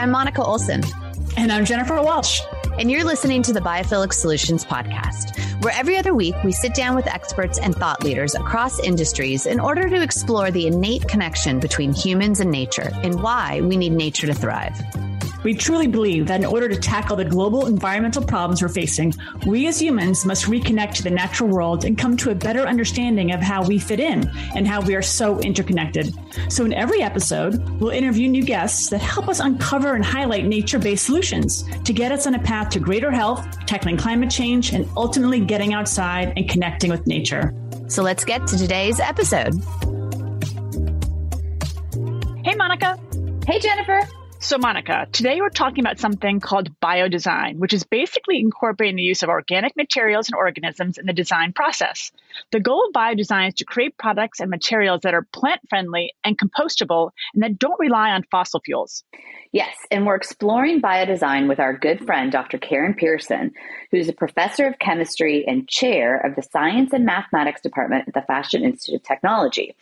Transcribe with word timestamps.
I'm 0.00 0.12
Monica 0.12 0.42
Olson. 0.42 0.82
And 1.36 1.52
I'm 1.52 1.66
Jennifer 1.66 2.00
Walsh. 2.00 2.40
And 2.78 2.90
you're 2.90 3.04
listening 3.04 3.42
to 3.42 3.52
the 3.52 3.60
Biophilic 3.60 4.14
Solutions 4.14 4.64
Podcast, 4.64 5.38
where 5.62 5.74
every 5.76 5.98
other 5.98 6.14
week 6.14 6.34
we 6.42 6.52
sit 6.52 6.72
down 6.72 6.96
with 6.96 7.06
experts 7.06 7.58
and 7.58 7.76
thought 7.76 8.02
leaders 8.02 8.34
across 8.34 8.80
industries 8.80 9.44
in 9.44 9.60
order 9.60 9.90
to 9.90 10.02
explore 10.02 10.50
the 10.50 10.66
innate 10.66 11.06
connection 11.06 11.60
between 11.60 11.92
humans 11.92 12.40
and 12.40 12.50
nature 12.50 12.90
and 13.02 13.22
why 13.22 13.60
we 13.60 13.76
need 13.76 13.92
nature 13.92 14.26
to 14.26 14.32
thrive. 14.32 14.74
We 15.42 15.54
truly 15.54 15.86
believe 15.86 16.26
that 16.26 16.40
in 16.40 16.46
order 16.46 16.68
to 16.68 16.76
tackle 16.76 17.16
the 17.16 17.24
global 17.24 17.66
environmental 17.66 18.22
problems 18.22 18.60
we're 18.60 18.68
facing, 18.68 19.14
we 19.46 19.66
as 19.68 19.80
humans 19.80 20.26
must 20.26 20.44
reconnect 20.44 20.94
to 20.94 21.02
the 21.02 21.10
natural 21.10 21.48
world 21.48 21.84
and 21.84 21.96
come 21.96 22.16
to 22.18 22.30
a 22.30 22.34
better 22.34 22.66
understanding 22.66 23.32
of 23.32 23.40
how 23.40 23.64
we 23.64 23.78
fit 23.78 24.00
in 24.00 24.30
and 24.54 24.66
how 24.66 24.82
we 24.82 24.94
are 24.94 25.02
so 25.02 25.38
interconnected. 25.40 26.14
So, 26.48 26.64
in 26.64 26.72
every 26.74 27.02
episode, 27.02 27.58
we'll 27.80 27.90
interview 27.90 28.28
new 28.28 28.44
guests 28.44 28.90
that 28.90 28.98
help 28.98 29.28
us 29.28 29.40
uncover 29.40 29.94
and 29.94 30.04
highlight 30.04 30.44
nature 30.44 30.78
based 30.78 31.06
solutions 31.06 31.64
to 31.84 31.92
get 31.92 32.12
us 32.12 32.26
on 32.26 32.34
a 32.34 32.42
path 32.42 32.68
to 32.70 32.80
greater 32.80 33.10
health, 33.10 33.46
tackling 33.66 33.96
climate 33.96 34.30
change, 34.30 34.72
and 34.72 34.86
ultimately 34.96 35.40
getting 35.40 35.72
outside 35.72 36.34
and 36.36 36.48
connecting 36.48 36.90
with 36.90 37.06
nature. 37.06 37.54
So, 37.88 38.02
let's 38.02 38.24
get 38.24 38.46
to 38.48 38.58
today's 38.58 39.00
episode. 39.00 39.54
Hey, 42.44 42.54
Monica. 42.54 42.98
Hey, 43.46 43.58
Jennifer. 43.58 44.06
So, 44.42 44.56
Monica, 44.56 45.06
today 45.12 45.42
we're 45.42 45.50
talking 45.50 45.84
about 45.84 45.98
something 45.98 46.40
called 46.40 46.80
biodesign, 46.80 47.58
which 47.58 47.74
is 47.74 47.84
basically 47.84 48.38
incorporating 48.38 48.96
the 48.96 49.02
use 49.02 49.22
of 49.22 49.28
organic 49.28 49.76
materials 49.76 50.28
and 50.28 50.34
organisms 50.34 50.96
in 50.96 51.04
the 51.04 51.12
design 51.12 51.52
process. 51.52 52.10
The 52.52 52.60
goal 52.60 52.86
of 52.86 52.92
biodesign 52.92 53.48
is 53.48 53.54
to 53.54 53.64
create 53.64 53.96
products 53.98 54.40
and 54.40 54.50
materials 54.50 55.02
that 55.02 55.14
are 55.14 55.26
plant 55.32 55.60
friendly 55.68 56.12
and 56.24 56.38
compostable 56.38 57.10
and 57.34 57.42
that 57.42 57.58
don't 57.58 57.78
rely 57.78 58.10
on 58.10 58.24
fossil 58.30 58.60
fuels. 58.60 59.04
Yes, 59.52 59.74
and 59.90 60.06
we're 60.06 60.14
exploring 60.14 60.80
biodesign 60.80 61.48
with 61.48 61.58
our 61.58 61.76
good 61.76 62.04
friend, 62.06 62.30
Dr. 62.30 62.58
Karen 62.58 62.94
Pearson, 62.94 63.52
who's 63.90 64.08
a 64.08 64.12
professor 64.12 64.66
of 64.66 64.78
chemistry 64.78 65.44
and 65.46 65.68
chair 65.68 66.18
of 66.18 66.36
the 66.36 66.42
Science 66.42 66.92
and 66.92 67.04
Mathematics 67.04 67.60
Department 67.60 68.06
at 68.06 68.14
the 68.14 68.22
Fashion 68.22 68.62
Institute 68.62 69.00
of 69.00 69.02
Technology. 69.02 69.74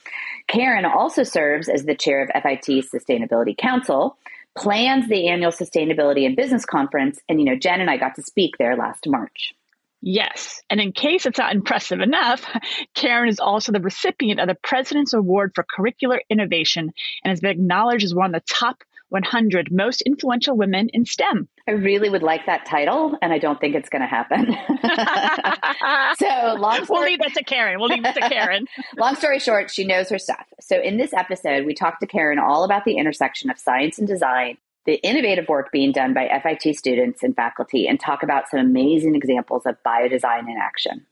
Karen 0.46 0.86
also 0.86 1.22
serves 1.22 1.68
as 1.68 1.84
the 1.84 1.94
chair 1.94 2.22
of 2.22 2.30
FIT's 2.42 2.90
Sustainability 2.90 3.56
Council 3.56 4.16
plans 4.56 5.08
the 5.08 5.28
annual 5.28 5.52
sustainability 5.52 6.26
and 6.26 6.34
business 6.34 6.64
conference. 6.64 7.20
And, 7.28 7.38
you 7.38 7.44
know, 7.44 7.56
Jen 7.56 7.80
and 7.80 7.90
I 7.90 7.96
got 7.96 8.14
to 8.16 8.22
speak 8.22 8.56
there 8.58 8.76
last 8.76 9.06
March. 9.06 9.54
Yes. 10.00 10.62
And 10.70 10.80
in 10.80 10.92
case 10.92 11.26
it's 11.26 11.38
not 11.38 11.54
impressive 11.54 12.00
enough, 12.00 12.44
Karen 12.94 13.28
is 13.28 13.40
also 13.40 13.72
the 13.72 13.80
recipient 13.80 14.40
of 14.40 14.48
the 14.48 14.56
President's 14.62 15.12
Award 15.12 15.52
for 15.54 15.64
Curricular 15.64 16.18
Innovation 16.30 16.92
and 17.24 17.30
has 17.30 17.40
been 17.40 17.50
acknowledged 17.50 18.04
as 18.04 18.14
one 18.14 18.34
of 18.34 18.40
the 18.40 18.54
top 18.54 18.82
100 19.10 19.68
most 19.70 20.02
influential 20.02 20.56
women 20.56 20.88
in 20.92 21.04
STEM. 21.04 21.48
I 21.66 21.72
really 21.72 22.08
would 22.08 22.22
like 22.22 22.46
that 22.46 22.66
title, 22.66 23.16
and 23.20 23.32
I 23.32 23.38
don't 23.38 23.60
think 23.60 23.74
it's 23.74 23.88
going 23.88 24.02
to 24.02 24.08
happen. 24.08 24.46
so, 26.18 26.54
long 26.54 26.84
story, 26.84 26.86
we'll 26.88 27.04
leave 27.04 27.18
that 27.20 27.34
to 27.34 27.44
Karen. 27.44 27.78
We'll 27.78 27.88
leave 27.88 28.04
it 28.04 28.14
to 28.14 28.28
Karen. 28.28 28.66
long 28.96 29.16
story 29.16 29.38
short, 29.38 29.70
she 29.70 29.84
knows 29.84 30.08
her 30.10 30.18
stuff. 30.18 30.46
So, 30.60 30.80
in 30.80 30.96
this 30.96 31.12
episode, 31.12 31.66
we 31.66 31.74
talked 31.74 32.00
to 32.00 32.06
Karen 32.06 32.38
all 32.38 32.64
about 32.64 32.84
the 32.84 32.96
intersection 32.96 33.50
of 33.50 33.58
science 33.58 33.98
and 33.98 34.08
design, 34.08 34.56
the 34.88 34.94
innovative 34.94 35.46
work 35.48 35.70
being 35.70 35.92
done 35.92 36.14
by 36.14 36.26
FIT 36.42 36.74
students 36.74 37.22
and 37.22 37.36
faculty, 37.36 37.86
and 37.86 38.00
talk 38.00 38.22
about 38.22 38.48
some 38.48 38.58
amazing 38.58 39.14
examples 39.14 39.66
of 39.66 39.76
biodesign 39.86 40.48
in 40.48 40.56
action. 40.58 41.04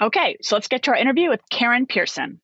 Okay, 0.00 0.38
so 0.40 0.56
let's 0.56 0.68
get 0.68 0.84
to 0.84 0.92
our 0.92 0.96
interview 0.96 1.28
with 1.28 1.42
Karen 1.50 1.84
Pearson. 1.84 2.40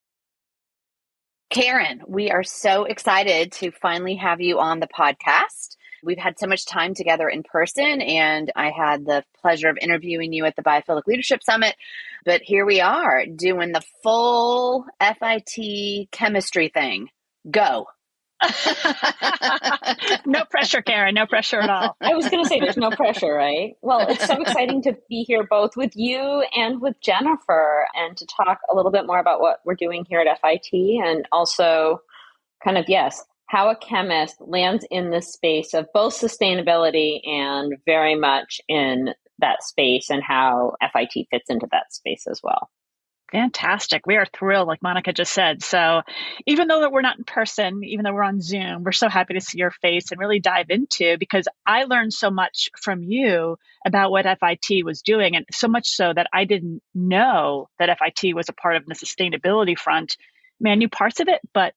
Karen, 1.49 2.03
we 2.07 2.29
are 2.29 2.43
so 2.43 2.83
excited 2.83 3.51
to 3.53 3.71
finally 3.71 4.17
have 4.17 4.41
you 4.41 4.59
on 4.59 4.79
the 4.79 4.87
podcast. 4.87 5.75
We've 6.03 6.19
had 6.19 6.37
so 6.37 6.45
much 6.45 6.67
time 6.67 6.93
together 6.93 7.27
in 7.27 7.41
person, 7.41 7.99
and 8.01 8.51
I 8.55 8.69
had 8.69 9.05
the 9.05 9.23
pleasure 9.41 9.69
of 9.69 9.79
interviewing 9.81 10.33
you 10.33 10.45
at 10.45 10.55
the 10.55 10.61
Biophilic 10.61 11.07
Leadership 11.07 11.41
Summit. 11.41 11.75
But 12.25 12.43
here 12.43 12.63
we 12.63 12.79
are 12.79 13.25
doing 13.25 13.71
the 13.71 13.83
full 14.03 14.85
FIT 15.01 16.11
chemistry 16.11 16.67
thing. 16.71 17.09
Go. 17.49 17.87
no 20.25 20.43
pressure, 20.49 20.81
Karen. 20.81 21.15
No 21.15 21.25
pressure 21.25 21.59
at 21.59 21.69
all. 21.69 21.95
I 22.01 22.13
was 22.13 22.29
going 22.29 22.43
to 22.43 22.49
say 22.49 22.59
there's 22.59 22.77
no 22.77 22.91
pressure, 22.91 23.33
right? 23.33 23.75
Well, 23.81 24.07
it's 24.07 24.25
so 24.25 24.33
exciting 24.41 24.81
to 24.83 24.97
be 25.09 25.23
here 25.23 25.45
both 25.49 25.75
with 25.75 25.91
you 25.95 26.45
and 26.55 26.81
with 26.81 26.99
Jennifer 27.01 27.87
and 27.95 28.15
to 28.17 28.25
talk 28.25 28.59
a 28.69 28.75
little 28.75 28.91
bit 28.91 29.05
more 29.07 29.19
about 29.19 29.39
what 29.41 29.59
we're 29.65 29.75
doing 29.75 30.05
here 30.07 30.19
at 30.19 30.41
FIT 30.41 30.69
and 30.73 31.27
also 31.31 32.01
kind 32.63 32.77
of, 32.77 32.85
yes, 32.87 33.23
how 33.47 33.69
a 33.69 33.75
chemist 33.75 34.35
lands 34.39 34.85
in 34.89 35.11
this 35.11 35.31
space 35.31 35.73
of 35.73 35.87
both 35.93 36.19
sustainability 36.19 37.25
and 37.27 37.75
very 37.85 38.15
much 38.15 38.59
in 38.67 39.13
that 39.39 39.63
space 39.63 40.09
and 40.09 40.23
how 40.23 40.73
FIT 40.93 41.27
fits 41.29 41.49
into 41.49 41.67
that 41.71 41.93
space 41.93 42.25
as 42.27 42.41
well. 42.43 42.69
Fantastic. 43.31 44.05
We 44.05 44.17
are 44.17 44.25
thrilled, 44.25 44.67
like 44.67 44.83
Monica 44.83 45.11
just 45.11 45.33
said. 45.33 45.63
So, 45.63 46.03
even 46.45 46.67
though 46.67 46.81
that 46.81 46.91
we're 46.91 47.01
not 47.01 47.17
in 47.17 47.23
person, 47.23 47.83
even 47.83 48.03
though 48.03 48.13
we're 48.13 48.23
on 48.23 48.39
Zoom, 48.39 48.83
we're 48.83 48.91
so 48.91 49.09
happy 49.09 49.33
to 49.33 49.41
see 49.41 49.57
your 49.57 49.71
face 49.71 50.11
and 50.11 50.19
really 50.19 50.39
dive 50.39 50.69
into 50.69 51.17
because 51.17 51.47
I 51.65 51.85
learned 51.85 52.13
so 52.13 52.29
much 52.29 52.69
from 52.79 53.01
you 53.01 53.57
about 53.83 54.11
what 54.11 54.25
FIT 54.25 54.85
was 54.85 55.01
doing, 55.01 55.35
and 55.35 55.45
so 55.51 55.67
much 55.67 55.87
so 55.87 56.13
that 56.13 56.27
I 56.31 56.45
didn't 56.45 56.83
know 56.93 57.67
that 57.79 57.97
FIT 57.97 58.35
was 58.35 58.47
a 58.47 58.53
part 58.53 58.75
of 58.75 58.85
the 58.85 58.93
sustainability 58.93 59.77
front. 59.77 60.17
I 60.19 60.57
mean, 60.61 60.73
I 60.73 60.75
knew 60.75 60.89
parts 60.89 61.19
of 61.19 61.27
it, 61.27 61.41
but 61.51 61.73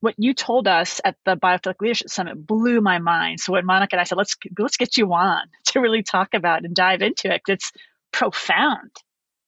what 0.00 0.14
you 0.16 0.32
told 0.32 0.68
us 0.68 1.00
at 1.04 1.16
the 1.24 1.36
Biophilic 1.36 1.80
Leadership 1.80 2.08
Summit 2.08 2.46
blew 2.46 2.80
my 2.80 2.98
mind. 2.98 3.40
So 3.40 3.52
when 3.52 3.66
Monica 3.66 3.96
and 3.96 4.00
I 4.00 4.04
said, 4.04 4.16
let's 4.16 4.36
let's 4.58 4.78
get 4.78 4.96
you 4.96 5.12
on 5.12 5.42
to 5.66 5.80
really 5.80 6.02
talk 6.02 6.34
about 6.34 6.64
and 6.64 6.74
dive 6.74 7.02
into 7.02 7.32
it, 7.32 7.42
it's 7.46 7.72
profound. 8.10 8.90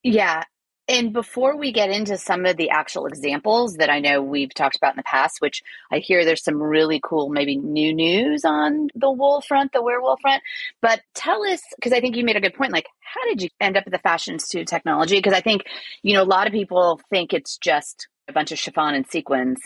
Yeah, 0.02 0.44
and 0.90 1.12
before 1.12 1.56
we 1.56 1.70
get 1.70 1.90
into 1.90 2.18
some 2.18 2.44
of 2.46 2.56
the 2.56 2.70
actual 2.70 3.06
examples 3.06 3.76
that 3.76 3.90
I 3.90 4.00
know 4.00 4.20
we've 4.20 4.52
talked 4.52 4.74
about 4.76 4.94
in 4.94 4.96
the 4.96 5.04
past, 5.04 5.40
which 5.40 5.62
I 5.92 5.98
hear 5.98 6.24
there's 6.24 6.42
some 6.42 6.60
really 6.60 7.00
cool, 7.00 7.28
maybe 7.28 7.56
new 7.56 7.94
news 7.94 8.44
on 8.44 8.88
the 8.96 9.08
wool 9.08 9.40
front, 9.40 9.72
the 9.72 9.82
Werewool 9.82 10.20
front. 10.20 10.42
But 10.82 11.00
tell 11.14 11.46
us, 11.46 11.60
because 11.76 11.92
I 11.92 12.00
think 12.00 12.16
you 12.16 12.24
made 12.24 12.34
a 12.34 12.40
good 12.40 12.54
point, 12.54 12.72
like, 12.72 12.88
how 12.98 13.24
did 13.28 13.40
you 13.40 13.50
end 13.60 13.76
up 13.76 13.84
at 13.86 13.92
the 13.92 14.00
Fashion 14.00 14.34
Institute 14.34 14.62
of 14.62 14.66
Technology? 14.66 15.16
Because 15.16 15.32
I 15.32 15.40
think, 15.40 15.62
you 16.02 16.14
know, 16.14 16.24
a 16.24 16.24
lot 16.24 16.48
of 16.48 16.52
people 16.52 17.00
think 17.08 17.32
it's 17.32 17.56
just 17.56 18.08
a 18.26 18.32
bunch 18.32 18.50
of 18.50 18.58
chiffon 18.58 18.96
and 18.96 19.06
sequins. 19.06 19.60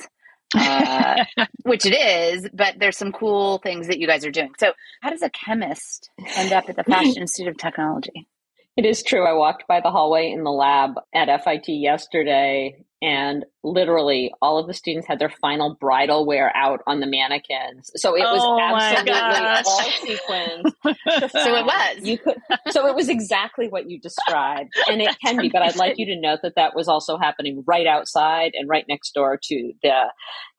uh, 0.54 1.24
which 1.62 1.86
it 1.86 1.94
is, 1.94 2.50
but 2.52 2.74
there's 2.78 2.98
some 2.98 3.12
cool 3.12 3.58
things 3.58 3.88
that 3.88 3.98
you 3.98 4.06
guys 4.06 4.26
are 4.26 4.30
doing. 4.30 4.52
So, 4.58 4.72
how 5.00 5.08
does 5.08 5.22
a 5.22 5.30
chemist 5.30 6.10
end 6.36 6.52
up 6.52 6.68
at 6.68 6.76
the 6.76 6.84
Fashion 6.84 7.22
Institute 7.22 7.48
of 7.48 7.56
Technology? 7.56 8.28
It 8.76 8.86
is 8.86 9.04
true. 9.04 9.24
I 9.26 9.34
walked 9.34 9.68
by 9.68 9.80
the 9.80 9.92
hallway 9.92 10.32
in 10.32 10.44
the 10.44 10.50
lab 10.52 10.94
at 11.14 11.44
FIT 11.44 11.68
yesterday 11.68 12.84
and 13.04 13.44
literally 13.62 14.32
all 14.41 14.56
of 14.56 14.66
the 14.66 14.72
students 14.72 15.06
had 15.06 15.19
their 15.19 15.28
final 15.28 15.76
bridal 15.78 16.25
wear 16.25 16.50
out 16.56 16.81
on 16.87 17.00
the 17.00 17.06
mannequins. 17.06 17.91
So 17.97 18.16
it 18.16 18.20
was 18.20 18.41
oh 18.42 18.59
absolutely 18.59 19.12
all 19.12 19.65
sequins. 20.00 21.32
so 21.32 21.54
it 21.54 21.66
was. 21.66 21.98
You 22.00 22.16
could, 22.16 22.37
so 22.70 22.87
it 22.87 22.94
was 22.94 23.10
exactly 23.10 23.69
what 23.69 23.91
you 23.91 24.00
described, 24.00 24.72
and 24.88 25.03
it 25.03 25.14
can 25.22 25.37
be. 25.37 25.50
But 25.50 25.60
I'd 25.60 25.76
like 25.76 25.98
you 25.98 26.06
to 26.06 26.19
note 26.19 26.41
that 26.43 26.54
that 26.56 26.75
was 26.75 26.88
also 26.88 27.19
happening 27.19 27.62
right 27.66 27.87
outside 27.87 28.53
and 28.54 28.70
right 28.70 28.87
next 28.88 29.12
door 29.12 29.38
to 29.43 29.72
the 29.82 30.04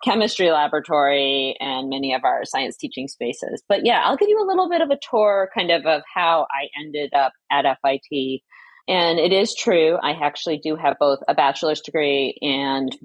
chemistry 0.03 0.51
laboratory 0.51 1.55
and 1.59 1.89
many 1.89 2.13
of 2.13 2.23
our 2.23 2.45
science 2.45 2.77
teaching 2.77 3.07
spaces. 3.07 3.63
But 3.67 3.83
yeah, 3.83 4.01
I'll 4.03 4.17
give 4.17 4.29
you 4.29 4.39
a 4.39 4.45
little 4.45 4.69
bit 4.69 4.81
of 4.81 4.91
a 4.91 4.99
tour, 5.09 5.49
kind 5.55 5.71
of, 5.71 5.87
of 5.87 6.03
how 6.13 6.45
I 6.51 6.67
ended 6.79 7.11
up 7.15 7.33
at 7.51 7.65
FIT 7.81 8.43
and 8.87 9.19
it 9.19 9.33
is 9.33 9.55
true. 9.55 9.97
I 10.01 10.11
actually 10.11 10.59
do 10.59 10.75
have 10.75 10.97
both 10.99 11.19
a 11.27 11.33
bachelor's 11.33 11.81
degree 11.81 12.37
and 12.41 12.95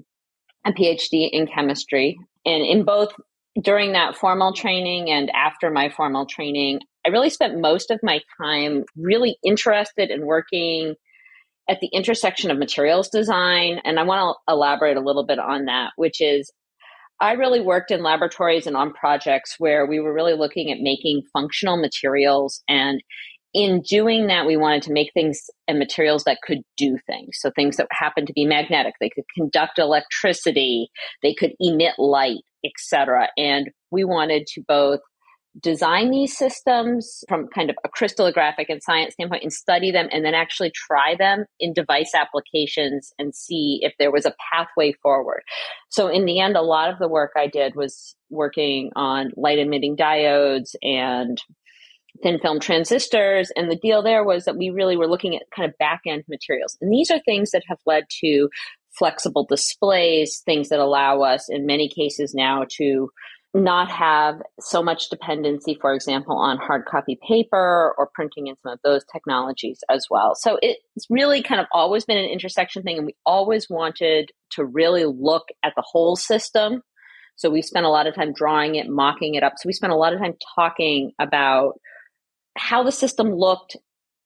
a 0.65 0.71
PhD 0.71 1.29
in 1.31 1.47
chemistry. 1.47 2.17
And 2.45 2.63
in 2.63 2.83
both 2.83 3.13
during 3.61 3.93
that 3.93 4.15
formal 4.15 4.53
training 4.53 5.09
and 5.09 5.29
after 5.31 5.71
my 5.71 5.89
formal 5.89 6.25
training, 6.25 6.79
I 7.05 7.09
really 7.09 7.29
spent 7.29 7.59
most 7.59 7.91
of 7.91 7.99
my 8.03 8.21
time 8.41 8.83
really 8.95 9.37
interested 9.43 10.11
in 10.11 10.25
working 10.25 10.95
at 11.67 11.79
the 11.79 11.89
intersection 11.93 12.51
of 12.51 12.57
materials 12.57 13.09
design. 13.09 13.79
And 13.83 13.99
I 13.99 14.03
want 14.03 14.37
to 14.47 14.53
elaborate 14.53 14.97
a 14.97 15.01
little 15.01 15.25
bit 15.25 15.39
on 15.39 15.65
that, 15.65 15.91
which 15.95 16.21
is 16.21 16.51
I 17.19 17.33
really 17.33 17.61
worked 17.61 17.91
in 17.91 18.01
laboratories 18.01 18.65
and 18.65 18.75
on 18.75 18.93
projects 18.93 19.55
where 19.59 19.85
we 19.85 19.99
were 19.99 20.13
really 20.13 20.33
looking 20.33 20.71
at 20.71 20.79
making 20.79 21.21
functional 21.31 21.77
materials 21.77 22.63
and 22.67 23.01
in 23.53 23.81
doing 23.81 24.27
that, 24.27 24.45
we 24.45 24.57
wanted 24.57 24.83
to 24.83 24.93
make 24.93 25.11
things 25.13 25.41
and 25.67 25.77
materials 25.77 26.23
that 26.23 26.39
could 26.43 26.61
do 26.77 26.97
things. 27.05 27.37
So 27.39 27.51
things 27.51 27.77
that 27.77 27.87
happen 27.91 28.25
to 28.25 28.33
be 28.33 28.45
magnetic, 28.45 28.95
they 28.99 29.09
could 29.09 29.25
conduct 29.35 29.79
electricity, 29.79 30.89
they 31.21 31.33
could 31.33 31.53
emit 31.59 31.95
light, 31.97 32.43
etc. 32.63 33.29
And 33.37 33.69
we 33.91 34.03
wanted 34.03 34.47
to 34.53 34.61
both 34.67 35.01
design 35.59 36.11
these 36.11 36.37
systems 36.37 37.23
from 37.27 37.47
kind 37.53 37.69
of 37.69 37.75
a 37.83 37.89
crystallographic 37.89 38.67
and 38.69 38.81
science 38.81 39.13
standpoint 39.15 39.43
and 39.43 39.51
study 39.51 39.91
them 39.91 40.07
and 40.11 40.23
then 40.23 40.33
actually 40.33 40.71
try 40.73 41.15
them 41.17 41.45
in 41.59 41.73
device 41.73 42.11
applications 42.15 43.11
and 43.19 43.35
see 43.35 43.79
if 43.81 43.93
there 43.99 44.11
was 44.11 44.25
a 44.25 44.33
pathway 44.51 44.93
forward. 45.03 45.41
So 45.89 46.07
in 46.07 46.25
the 46.25 46.39
end, 46.39 46.55
a 46.55 46.61
lot 46.61 46.89
of 46.89 46.99
the 46.99 47.09
work 47.09 47.31
I 47.35 47.47
did 47.47 47.75
was 47.75 48.15
working 48.29 48.91
on 48.95 49.31
light 49.35 49.59
emitting 49.59 49.97
diodes 49.97 50.73
and 50.81 51.37
thin 52.21 52.39
film 52.39 52.59
transistors. 52.59 53.51
And 53.55 53.69
the 53.69 53.75
deal 53.75 54.01
there 54.03 54.23
was 54.23 54.45
that 54.45 54.57
we 54.57 54.69
really 54.69 54.97
were 54.97 55.07
looking 55.07 55.35
at 55.35 55.43
kind 55.55 55.69
of 55.69 55.77
back 55.77 56.01
end 56.07 56.23
materials. 56.29 56.77
And 56.81 56.91
these 56.91 57.11
are 57.11 57.19
things 57.19 57.51
that 57.51 57.63
have 57.67 57.79
led 57.85 58.05
to 58.21 58.49
flexible 58.97 59.45
displays, 59.45 60.41
things 60.45 60.69
that 60.69 60.79
allow 60.79 61.21
us 61.21 61.49
in 61.49 61.65
many 61.65 61.89
cases 61.89 62.33
now 62.33 62.65
to 62.77 63.09
not 63.53 63.91
have 63.91 64.41
so 64.61 64.81
much 64.81 65.09
dependency, 65.09 65.77
for 65.81 65.93
example, 65.93 66.37
on 66.37 66.57
hard 66.57 66.85
copy 66.85 67.19
paper 67.27 67.93
or 67.97 68.09
printing 68.15 68.47
in 68.47 68.55
some 68.63 68.73
of 68.73 68.79
those 68.83 69.03
technologies 69.11 69.79
as 69.89 70.07
well. 70.09 70.35
So 70.35 70.57
it's 70.61 71.05
really 71.09 71.43
kind 71.43 71.59
of 71.59 71.67
always 71.73 72.05
been 72.05 72.17
an 72.17 72.29
intersection 72.29 72.83
thing, 72.83 72.97
and 72.97 73.05
we 73.05 73.15
always 73.25 73.69
wanted 73.69 74.31
to 74.51 74.63
really 74.63 75.05
look 75.05 75.49
at 75.63 75.73
the 75.75 75.83
whole 75.85 76.15
system. 76.15 76.81
So 77.35 77.49
we 77.49 77.61
spent 77.61 77.85
a 77.85 77.89
lot 77.89 78.07
of 78.07 78.15
time 78.15 78.31
drawing 78.33 78.75
it, 78.75 78.87
mocking 78.87 79.35
it 79.35 79.43
up. 79.43 79.53
So 79.57 79.67
we 79.67 79.73
spent 79.73 79.91
a 79.91 79.97
lot 79.97 80.13
of 80.13 80.19
time 80.19 80.35
talking 80.55 81.11
about 81.19 81.73
how 82.57 82.83
the 82.83 82.91
system 82.91 83.33
looked, 83.33 83.77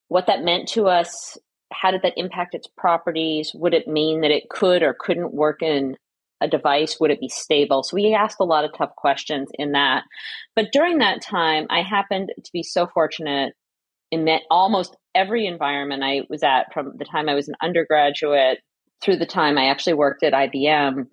what 0.07 0.27
that 0.27 0.43
meant 0.43 0.67
to 0.69 0.87
us, 0.87 1.37
how 1.73 1.91
did 1.91 2.01
that 2.03 2.17
impact 2.17 2.55
its 2.55 2.67
properties? 2.77 3.51
Would 3.53 3.73
it 3.73 3.87
mean 3.87 4.21
that 4.21 4.31
it 4.31 4.49
could 4.49 4.83
or 4.83 4.95
couldn't 4.97 5.33
work 5.33 5.61
in 5.61 5.97
a 6.41 6.47
device? 6.47 6.99
Would 6.99 7.11
it 7.11 7.19
be 7.19 7.29
stable? 7.29 7.83
So 7.83 7.95
we 7.95 8.13
asked 8.13 8.37
a 8.39 8.45
lot 8.45 8.65
of 8.65 8.71
tough 8.77 8.95
questions 8.95 9.49
in 9.55 9.71
that. 9.71 10.03
But 10.55 10.71
during 10.71 10.99
that 10.99 11.21
time, 11.21 11.67
I 11.69 11.81
happened 11.81 12.31
to 12.43 12.51
be 12.51 12.63
so 12.63 12.87
fortunate 12.87 13.53
in 14.11 14.25
that 14.25 14.43
almost 14.49 14.95
every 15.13 15.47
environment 15.47 16.03
I 16.03 16.21
was 16.29 16.43
at 16.43 16.73
from 16.73 16.93
the 16.97 17.05
time 17.05 17.29
I 17.29 17.35
was 17.35 17.47
an 17.47 17.55
undergraduate 17.61 18.59
through 19.01 19.17
the 19.17 19.25
time 19.25 19.57
I 19.57 19.67
actually 19.67 19.93
worked 19.93 20.23
at 20.23 20.33
IBM 20.33 21.07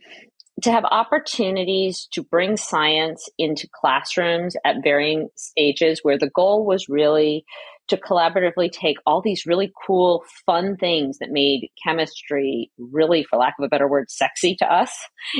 to 0.62 0.73
have 0.73 0.85
opportunities 0.85 2.09
to 2.12 2.23
bring 2.23 2.56
science 2.56 3.29
into 3.38 3.69
classrooms 3.81 4.56
at 4.64 4.76
varying 4.82 5.29
stages 5.37 6.00
where 6.03 6.19
the 6.19 6.31
goal 6.35 6.64
was 6.64 6.88
really 6.88 7.44
to 7.88 7.97
collaboratively 7.97 8.70
take 8.70 8.97
all 9.05 9.20
these 9.20 9.44
really 9.44 9.73
cool, 9.87 10.25
fun 10.47 10.76
things 10.76 11.19
that 11.19 11.31
made 11.31 11.69
chemistry 11.85 12.70
really, 12.79 13.25
for 13.25 13.38
lack 13.38 13.55
of 13.59 13.64
a 13.64 13.69
better 13.69 13.88
word, 13.88 14.11
sexy 14.11 14.55
to 14.56 14.73
us. 14.73 14.91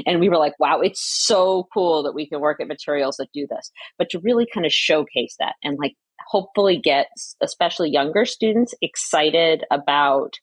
And 0.07 0.21
we 0.21 0.29
were 0.29 0.39
like, 0.39 0.59
wow, 0.59 0.81
it's 0.81 1.01
so 1.03 1.69
cool 1.73 2.03
that 2.03 2.15
we 2.15 2.29
can 2.29 2.41
work 2.41 2.61
at 2.61 2.69
materials 2.69 3.17
that 3.19 3.29
do 3.33 3.47
this. 3.49 3.71
But 3.97 4.11
to 4.11 4.21
really 4.21 4.47
kind 4.53 4.67
of 4.67 4.73
showcase 4.73 5.37
that 5.39 5.55
and 5.63 5.79
like 5.79 5.95
hopefully 6.29 6.81
get 6.83 7.07
especially 7.41 7.91
younger 7.91 8.25
students 8.25 8.75
excited 8.83 9.65
about 9.71 10.35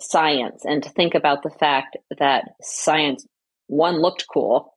science 0.00 0.64
and 0.64 0.82
to 0.82 0.90
think 0.90 1.14
about 1.14 1.42
the 1.42 1.50
fact 1.50 1.96
that 2.18 2.44
science, 2.62 3.26
one, 3.68 4.02
looked 4.02 4.26
cool, 4.32 4.74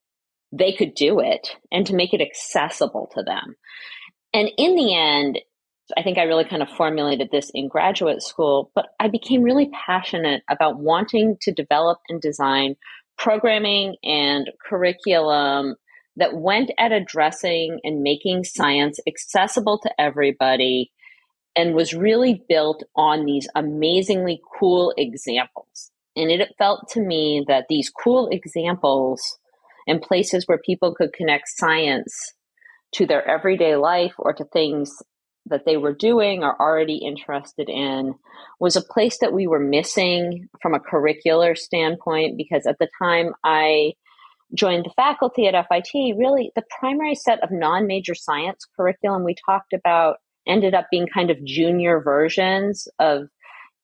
they 0.52 0.72
could 0.72 0.94
do 0.94 1.20
it, 1.20 1.56
and 1.72 1.86
to 1.88 1.96
make 1.96 2.14
it 2.14 2.22
accessible 2.22 3.10
to 3.16 3.24
them. 3.24 3.56
And 4.34 4.52
in 4.58 4.76
the 4.76 4.96
end, 4.96 5.40
I 5.98 6.04
think 6.04 6.18
I 6.18 6.24
really 6.24 6.46
kind 6.46 6.62
of 6.62 6.70
formulated 6.70 7.30
this 7.32 7.52
in 7.54 7.68
graduate 7.68 8.22
school, 8.22 8.72
but 8.76 8.88
I 9.00 9.08
became 9.10 9.44
really 9.44 9.70
passionate 9.86 10.44
about 10.50 10.80
wanting 10.80 11.38
to 11.42 11.52
develop 11.52 12.00
and 12.08 12.22
design 12.22 12.76
programming 13.18 13.96
and 14.04 14.50
curriculum 14.66 15.76
that 16.18 16.36
went 16.36 16.72
at 16.78 16.92
addressing 16.92 17.80
and 17.84 18.04
making 18.04 18.44
science 18.44 19.00
accessible 19.08 19.80
to 19.80 19.92
everybody 20.00 20.92
and 21.56 21.76
was 21.76 21.94
really 21.94 22.44
built 22.48 22.84
on 22.96 23.26
these 23.26 23.48
amazingly 23.56 24.42
cool 24.60 24.94
examples. 24.98 25.91
And 26.16 26.30
it 26.30 26.56
felt 26.58 26.90
to 26.92 27.02
me 27.02 27.46
that 27.48 27.66
these 27.70 27.90
cool 27.90 28.30
examples 28.30 29.22
and 29.88 30.02
places 30.02 30.46
where 30.46 30.60
people 30.60 30.94
could 30.94 31.14
connect 31.14 31.46
science 31.48 32.34
to 32.94 33.06
their 33.06 33.26
everyday 33.26 33.76
life 33.76 34.14
or 34.18 34.34
to 34.34 34.46
things 34.46 34.92
that 35.46 35.66
they 35.66 35.78
were 35.78 35.94
doing 35.94 36.44
or 36.44 36.60
already 36.62 36.98
interested 36.98 37.68
in 37.70 38.14
was 38.60 38.76
a 38.76 38.82
place 38.82 39.18
that 39.20 39.34
we 39.34 39.48
were 39.48 39.60
missing 39.60 40.48
from 40.62 40.74
a 40.74 40.80
curricular 40.80 41.58
standpoint 41.58 42.38
because 42.38 42.68
at 42.68 42.78
the 42.80 42.90
time 43.02 43.34
I 43.44 43.94
joined 44.54 44.86
the 44.86 44.94
faculty 44.96 45.48
at 45.48 45.68
FIT, 45.68 46.16
really 46.18 46.52
the 46.56 46.64
primary 46.80 47.16
set 47.16 47.42
of 47.44 47.50
non 47.52 47.88
major 47.88 48.14
science 48.14 48.66
curriculum 48.78 49.24
we 49.24 49.36
talked 49.46 49.74
about 49.74 50.18
ended 50.48 50.74
up 50.74 50.88
being 50.92 51.08
kind 51.08 51.32
of 51.32 51.44
junior 51.44 52.02
versions 52.02 52.88
of 53.00 53.28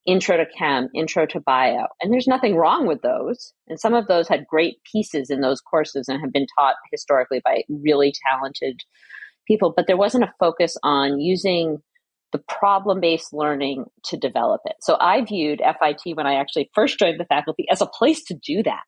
intro 0.08 0.38
to 0.38 0.46
chem, 0.58 0.88
intro 0.96 1.26
to 1.28 1.40
bio. 1.42 1.86
And 2.02 2.12
there's 2.12 2.28
nothing 2.28 2.56
wrong 2.56 2.88
with 2.88 3.02
those. 3.02 3.54
And 3.68 3.80
some 3.80 3.94
of 3.94 4.08
those 4.08 4.28
had 4.28 4.48
great 4.48 4.78
pieces 4.90 5.30
in 5.30 5.42
those 5.42 5.62
courses 5.62 6.08
and 6.08 6.20
have 6.22 6.32
been 6.32 6.48
taught 6.58 6.76
historically 6.92 7.42
by 7.44 7.64
really 7.70 8.14
talented 8.32 8.80
people, 9.46 9.74
but 9.76 9.86
there 9.86 9.98
wasn't 9.98 10.24
a 10.24 10.34
focus 10.40 10.78
on 10.82 11.20
using 11.20 11.80
the 12.32 12.40
problem 12.40 13.00
based 13.00 13.34
learning 13.34 13.86
to 14.06 14.18
develop 14.18 14.62
it. 14.66 14.76
So 14.82 14.98
I 15.00 15.24
viewed 15.24 15.62
FIT 15.62 16.16
when 16.16 16.28
I 16.28 16.36
actually 16.36 16.70
first 16.74 17.00
joined 17.00 17.20
the 17.20 17.26
faculty 17.26 17.66
as 17.70 17.82
a 17.82 17.86
place 17.86 18.24
to 18.26 18.34
do 18.34 18.64
that. 18.64 18.84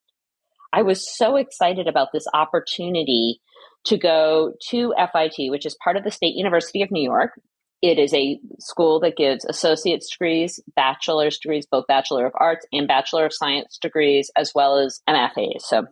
I 0.72 0.83
was 0.83 1.18
so 1.18 1.36
excited 1.36 1.88
about 1.88 2.10
this 2.13 2.27
opportunity 2.33 3.42
to 3.86 3.98
go 3.98 4.54
to 4.69 4.94
FIT, 4.98 5.51
which 5.51 5.65
is 5.65 5.77
part 5.83 5.98
of 5.98 6.04
the 6.04 6.12
State 6.12 6.36
University 6.36 6.81
of 6.81 6.92
New 6.92 7.01
York. 7.01 7.31
It 7.81 7.97
is 7.97 8.13
a 8.13 8.39
school 8.59 8.99
that 9.01 9.15
gives 9.15 9.45
associate's 9.45 10.09
degrees, 10.11 10.59
bachelor's 10.75 11.37
degrees, 11.37 11.65
both 11.65 11.87
Bachelor 11.87 12.25
of 12.25 12.33
Arts 12.35 12.65
and 12.73 12.87
Bachelor 12.87 13.25
of 13.25 13.33
Science 13.33 13.77
degrees, 13.81 14.29
as 14.35 14.51
well 14.53 14.77
as 14.77 15.01
MFAs, 15.07 15.61
so 15.61 15.85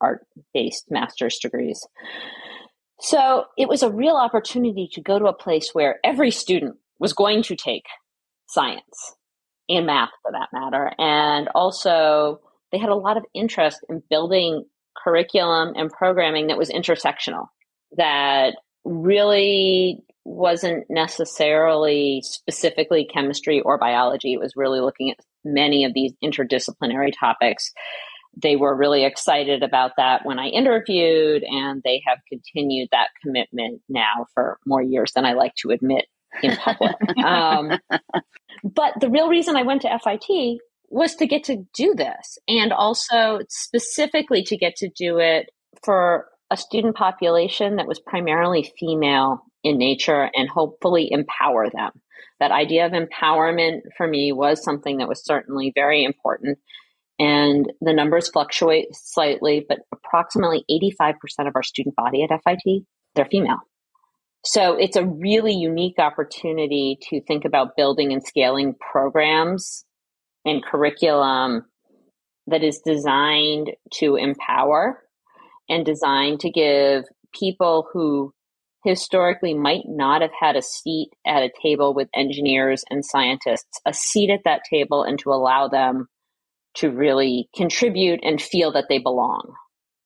art 0.00 0.26
based 0.54 0.86
master's 0.90 1.38
degrees. 1.38 1.86
So 3.00 3.46
it 3.58 3.68
was 3.68 3.82
a 3.82 3.90
real 3.90 4.14
opportunity 4.14 4.88
to 4.92 5.00
go 5.00 5.18
to 5.18 5.26
a 5.26 5.32
place 5.32 5.70
where 5.72 5.98
every 6.04 6.30
student 6.30 6.76
was 7.00 7.12
going 7.12 7.42
to 7.44 7.56
take 7.56 7.86
science 8.46 9.16
and 9.68 9.86
math 9.86 10.10
for 10.22 10.30
that 10.32 10.48
matter. 10.52 10.92
And 10.98 11.48
also, 11.54 12.40
they 12.70 12.78
had 12.78 12.90
a 12.90 12.94
lot 12.94 13.16
of 13.16 13.24
interest 13.34 13.78
in 13.88 14.02
building 14.08 14.64
curriculum 14.96 15.72
and 15.74 15.90
programming 15.90 16.48
that 16.48 16.58
was 16.58 16.70
intersectional, 16.70 17.46
that 17.96 18.54
really 18.84 20.04
wasn't 20.24 20.84
necessarily 20.88 22.22
specifically 22.24 23.08
chemistry 23.12 23.60
or 23.60 23.78
biology. 23.78 24.32
It 24.32 24.40
was 24.40 24.52
really 24.56 24.80
looking 24.80 25.10
at 25.10 25.18
many 25.44 25.84
of 25.84 25.92
these 25.94 26.12
interdisciplinary 26.22 27.12
topics 27.18 27.72
they 28.40 28.56
were 28.56 28.74
really 28.74 29.04
excited 29.04 29.62
about 29.62 29.92
that 29.96 30.24
when 30.24 30.38
I 30.38 30.46
interviewed, 30.46 31.42
and 31.42 31.82
they 31.84 32.02
have 32.06 32.18
continued 32.28 32.88
that 32.92 33.08
commitment 33.22 33.82
now 33.88 34.26
for 34.34 34.58
more 34.66 34.82
years 34.82 35.12
than 35.14 35.24
I 35.24 35.34
like 35.34 35.54
to 35.56 35.70
admit 35.70 36.06
in 36.42 36.56
public. 36.56 36.96
um, 37.24 37.78
but 38.64 38.94
the 39.00 39.10
real 39.10 39.28
reason 39.28 39.56
I 39.56 39.62
went 39.62 39.82
to 39.82 39.98
FIT 40.02 40.60
was 40.88 41.14
to 41.16 41.26
get 41.26 41.44
to 41.44 41.64
do 41.74 41.94
this, 41.94 42.38
and 42.48 42.72
also 42.72 43.40
specifically 43.48 44.42
to 44.44 44.56
get 44.56 44.76
to 44.76 44.88
do 44.88 45.18
it 45.18 45.50
for 45.84 46.26
a 46.50 46.56
student 46.56 46.96
population 46.96 47.76
that 47.76 47.86
was 47.86 48.00
primarily 48.00 48.72
female 48.78 49.42
in 49.62 49.78
nature 49.78 50.30
and 50.34 50.48
hopefully 50.48 51.08
empower 51.10 51.70
them. 51.70 51.92
That 52.40 52.50
idea 52.50 52.86
of 52.86 52.92
empowerment 52.92 53.82
for 53.96 54.06
me 54.06 54.32
was 54.32 54.64
something 54.64 54.98
that 54.98 55.08
was 55.08 55.24
certainly 55.24 55.72
very 55.74 56.04
important 56.04 56.58
and 57.18 57.72
the 57.80 57.92
numbers 57.92 58.28
fluctuate 58.28 58.88
slightly, 58.92 59.64
but 59.68 59.80
approximately 59.92 60.64
85% 61.00 61.14
of 61.46 61.54
our 61.54 61.62
student 61.62 61.94
body 61.94 62.24
at 62.24 62.30
FIT, 62.42 62.82
they're 63.14 63.26
female. 63.26 63.60
So 64.44 64.74
it's 64.74 64.96
a 64.96 65.06
really 65.06 65.54
unique 65.54 66.00
opportunity 66.00 66.98
to 67.10 67.20
think 67.22 67.44
about 67.44 67.76
building 67.76 68.12
and 68.12 68.24
scaling 68.24 68.74
programs 68.74 69.84
and 70.44 70.64
curriculum 70.64 71.66
that 72.48 72.64
is 72.64 72.80
designed 72.84 73.70
to 73.94 74.16
empower 74.16 75.00
and 75.68 75.86
designed 75.86 76.40
to 76.40 76.50
give 76.50 77.04
people 77.32 77.86
who 77.92 78.34
historically 78.84 79.54
might 79.54 79.84
not 79.86 80.22
have 80.22 80.32
had 80.38 80.56
a 80.56 80.62
seat 80.62 81.10
at 81.26 81.42
a 81.42 81.52
table 81.62 81.94
with 81.94 82.08
engineers 82.14 82.84
and 82.90 83.04
scientists 83.04 83.80
a 83.86 83.92
seat 83.92 84.30
at 84.30 84.44
that 84.44 84.62
table 84.68 85.02
and 85.02 85.18
to 85.20 85.30
allow 85.30 85.68
them 85.68 86.08
to 86.74 86.90
really 86.90 87.48
contribute 87.54 88.20
and 88.22 88.40
feel 88.40 88.72
that 88.72 88.86
they 88.88 88.98
belong. 88.98 89.54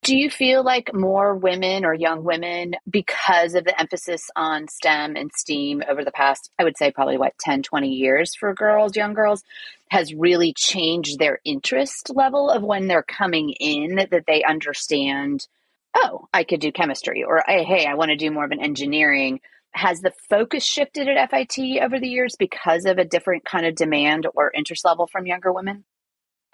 Do 0.03 0.17
you 0.17 0.31
feel 0.31 0.63
like 0.63 0.95
more 0.95 1.35
women 1.35 1.85
or 1.85 1.93
young 1.93 2.23
women, 2.23 2.75
because 2.89 3.55
of 3.55 3.65
the 3.65 3.79
emphasis 3.81 4.31
on 4.37 4.69
STEM 4.69 5.17
and 5.17 5.33
STEAM 5.35 5.83
over 5.89 6.05
the 6.05 6.13
past, 6.13 6.51
I 6.59 6.65
would 6.65 6.77
say 6.77 6.93
probably 6.93 7.19
what, 7.19 7.37
10, 7.41 7.63
20 7.63 7.89
years 7.89 8.35
for 8.37 8.55
girls, 8.55 8.95
young 8.95 9.15
girls, 9.15 9.43
has 9.91 10.15
really 10.15 10.53
changed 10.57 11.19
their 11.19 11.41
interest 11.45 12.11
level 12.15 12.51
of 12.51 12.63
when 12.63 12.87
they're 12.87 13.03
coming 13.03 13.51
in, 13.59 13.97
that 13.97 14.25
they 14.29 14.45
understand 14.45 15.49
oh, 15.97 16.29
I 16.33 16.45
could 16.45 16.61
do 16.61 16.73
chemistry, 16.73 17.25
or 17.25 17.43
hey, 17.47 17.87
I 17.87 17.95
want 17.95 18.11
to 18.11 18.17
do 18.17 18.31
more 18.31 18.45
of 18.45 18.51
an 18.51 18.63
engineering. 18.63 19.41
Has 19.73 20.01
the 20.01 20.13
focus 20.31 20.65
shifted 20.65 21.09
at 21.09 21.31
FIT 21.31 21.83
over 21.83 21.99
the 21.99 22.09
years 22.09 22.37
because 22.39 22.87
of 22.87 22.99
a 22.99 23.05
different 23.05 23.45
kind 23.45 23.67
of 23.67 23.75
demand 23.75 24.27
or 24.35 24.53
interest 24.55 24.85
level 24.85 25.07
from 25.07 25.27
younger 25.27 25.53
women? 25.53 25.85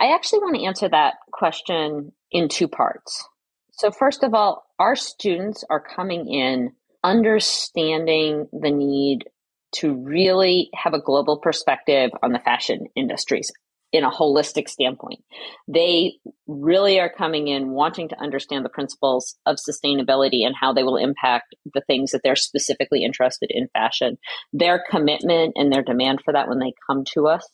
I 0.01 0.15
actually 0.15 0.41
want 0.41 0.57
to 0.57 0.65
answer 0.65 0.89
that 0.89 1.15
question 1.33 2.13
in 2.31 2.49
two 2.49 2.67
parts. 2.69 3.25
So, 3.73 3.91
first 3.91 4.23
of 4.23 4.35
all, 4.35 4.65
our 4.79 4.97
students 4.97 5.65
are 5.71 5.81
coming 5.81 6.29
in 6.33 6.73
understanding 7.05 8.49
the 8.53 8.71
need 8.71 9.29
to 9.77 9.95
really 9.95 10.71
have 10.75 10.95
a 10.95 11.01
global 11.01 11.39
perspective 11.39 12.11
on 12.23 12.33
the 12.33 12.39
fashion 12.39 12.87
industries 12.95 13.51
in 13.93 14.05
a 14.05 14.11
holistic 14.11 14.69
standpoint. 14.69 15.23
They 15.69 16.15
really 16.47 16.99
are 16.99 17.13
coming 17.13 17.49
in 17.49 17.71
wanting 17.71 18.09
to 18.09 18.21
understand 18.21 18.65
the 18.65 18.71
principles 18.71 19.37
of 19.45 19.57
sustainability 19.57 20.47
and 20.47 20.55
how 20.59 20.73
they 20.73 20.83
will 20.83 20.97
impact 20.97 21.55
the 21.75 21.83
things 21.87 22.11
that 22.11 22.23
they're 22.25 22.35
specifically 22.35 23.05
interested 23.05 23.51
in 23.53 23.69
fashion. 23.73 24.17
Their 24.53 24.83
commitment 24.91 25.53
and 25.57 25.71
their 25.71 25.83
demand 25.83 26.21
for 26.25 26.33
that 26.33 26.49
when 26.49 26.59
they 26.59 26.73
come 26.87 27.05
to 27.13 27.29
us 27.29 27.47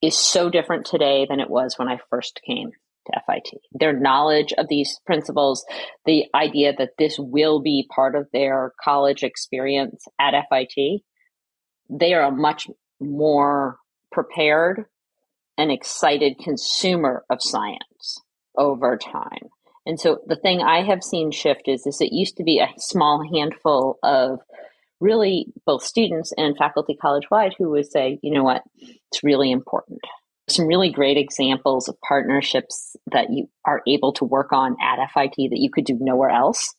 is 0.00 0.16
so 0.16 0.48
different 0.48 0.86
today 0.86 1.26
than 1.28 1.40
it 1.40 1.50
was 1.50 1.74
when 1.76 1.88
I 1.88 1.98
first 2.08 2.40
came 2.46 2.70
to 3.06 3.20
FIT. 3.26 3.60
Their 3.72 3.98
knowledge 3.98 4.52
of 4.56 4.68
these 4.68 5.00
principles, 5.04 5.64
the 6.06 6.26
idea 6.34 6.72
that 6.78 6.90
this 6.98 7.16
will 7.18 7.60
be 7.60 7.88
part 7.94 8.14
of 8.14 8.28
their 8.32 8.72
college 8.82 9.24
experience 9.24 10.04
at 10.20 10.34
FIT, 10.50 11.02
they 11.88 12.14
are 12.14 12.30
much 12.30 12.68
more 13.00 13.78
prepared 14.12 14.84
and 15.58 15.70
excited 15.70 16.38
consumer 16.38 17.24
of 17.30 17.42
science 17.42 18.20
over 18.56 18.96
time. 18.96 19.48
And 19.86 19.98
so 19.98 20.20
the 20.26 20.36
thing 20.36 20.60
I 20.60 20.82
have 20.82 21.02
seen 21.02 21.30
shift 21.30 21.62
is, 21.66 21.86
is 21.86 22.00
it 22.00 22.12
used 22.12 22.36
to 22.36 22.44
be 22.44 22.58
a 22.58 22.72
small 22.78 23.22
handful 23.32 23.98
of 24.02 24.40
really 25.00 25.46
both 25.66 25.82
students 25.82 26.32
and 26.36 26.56
faculty 26.56 26.94
college 26.94 27.24
wide 27.30 27.54
who 27.58 27.70
would 27.70 27.90
say, 27.90 28.18
you 28.22 28.32
know 28.32 28.44
what, 28.44 28.62
it's 28.78 29.24
really 29.24 29.50
important. 29.50 30.00
Some 30.48 30.66
really 30.66 30.90
great 30.90 31.16
examples 31.16 31.88
of 31.88 32.00
partnerships 32.06 32.96
that 33.10 33.30
you 33.30 33.48
are 33.64 33.82
able 33.86 34.12
to 34.14 34.24
work 34.24 34.52
on 34.52 34.76
at 34.82 34.98
FIT 35.12 35.34
that 35.36 35.60
you 35.60 35.70
could 35.70 35.84
do 35.84 35.96
nowhere 35.98 36.30
else. 36.30 36.74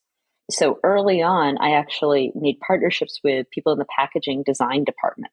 So 0.51 0.79
early 0.83 1.21
on, 1.21 1.57
I 1.59 1.71
actually 1.71 2.31
made 2.35 2.59
partnerships 2.59 3.19
with 3.23 3.49
people 3.51 3.71
in 3.71 3.79
the 3.79 3.85
packaging 3.95 4.43
design 4.43 4.83
department. 4.83 5.31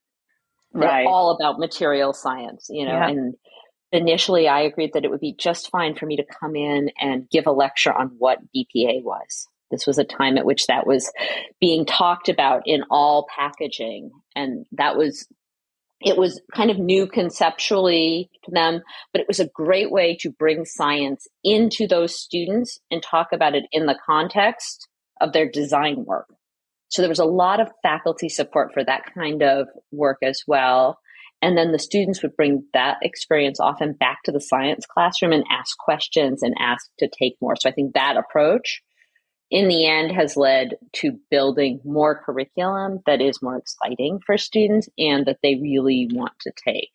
They're 0.73 0.89
right. 0.89 1.07
all 1.07 1.31
about 1.31 1.59
material 1.59 2.13
science, 2.13 2.67
you 2.69 2.85
know, 2.85 2.93
yeah. 2.93 3.09
and 3.09 3.35
initially 3.93 4.49
I 4.49 4.61
agreed 4.61 4.93
that 4.95 5.05
it 5.05 5.11
would 5.11 5.21
be 5.21 5.35
just 5.39 5.71
fine 5.71 5.95
for 5.95 6.07
me 6.07 6.17
to 6.17 6.25
come 6.25 6.57
in 6.57 6.91
and 7.01 7.29
give 7.31 7.47
a 7.47 7.53
lecture 7.53 7.93
on 7.93 8.09
what 8.19 8.39
BPA 8.55 9.03
was. 9.03 9.49
This 9.71 9.87
was 9.87 9.99
a 9.99 10.05
time 10.05 10.39
at 10.39 10.47
which 10.47 10.67
that 10.67 10.87
was 10.87 11.13
being 11.61 11.85
talked 11.85 12.29
about 12.29 12.63
in 12.67 12.85
all 12.91 13.27
packaging. 13.35 14.11
And 14.35 14.67
that 14.73 14.97
was, 14.97 15.27
it 16.01 16.17
was 16.17 16.41
kind 16.55 16.71
of 16.71 16.79
new 16.79 17.07
conceptually 17.07 18.31
to 18.45 18.51
them, 18.51 18.83
but 19.13 19.21
it 19.21 19.29
was 19.29 19.41
a 19.41 19.49
great 19.49 19.91
way 19.91 20.17
to 20.21 20.31
bring 20.31 20.65
science 20.65 21.27
into 21.45 21.87
those 21.87 22.19
students 22.19 22.79
and 22.91 23.03
talk 23.03 23.29
about 23.33 23.55
it 23.55 23.65
in 23.73 23.87
the 23.87 23.99
context 24.07 24.89
of 25.21 25.33
their 25.33 25.49
design 25.51 26.05
work. 26.05 26.29
So 26.89 27.03
there 27.03 27.09
was 27.09 27.19
a 27.19 27.25
lot 27.25 27.61
of 27.61 27.71
faculty 27.83 28.29
support 28.29 28.73
for 28.73 28.85
that 28.85 29.15
kind 29.15 29.43
of 29.43 29.69
work 29.93 30.19
as 30.23 30.43
well. 30.47 30.99
And 31.41 31.57
then 31.57 31.71
the 31.71 31.79
students 31.79 32.23
would 32.23 32.37
bring 32.37 32.65
that 32.73 32.99
experience 33.03 33.61
often 33.61 33.93
back 33.93 34.23
to 34.25 34.33
the 34.33 34.41
science 34.41 34.87
classroom 34.87 35.33
and 35.33 35.45
ask 35.51 35.77
questions 35.79 36.43
and 36.43 36.55
ask 36.59 36.87
to 36.99 37.09
take 37.09 37.37
more. 37.41 37.55
So 37.57 37.69
I 37.69 37.73
think 37.73 37.95
that 37.95 38.17
approach 38.17 38.83
in 39.51 39.69
the 39.69 39.87
end 39.87 40.13
has 40.13 40.37
led 40.37 40.75
to 40.95 41.19
building 41.31 41.81
more 41.85 42.23
curriculum 42.23 43.01
that 43.07 43.21
is 43.21 43.41
more 43.41 43.57
exciting 43.57 44.21
for 44.27 44.37
students 44.37 44.89
and 44.99 45.27
that 45.27 45.39
they 45.43 45.55
really 45.55 46.09
want 46.13 46.33
to 46.41 46.53
take. 46.67 46.91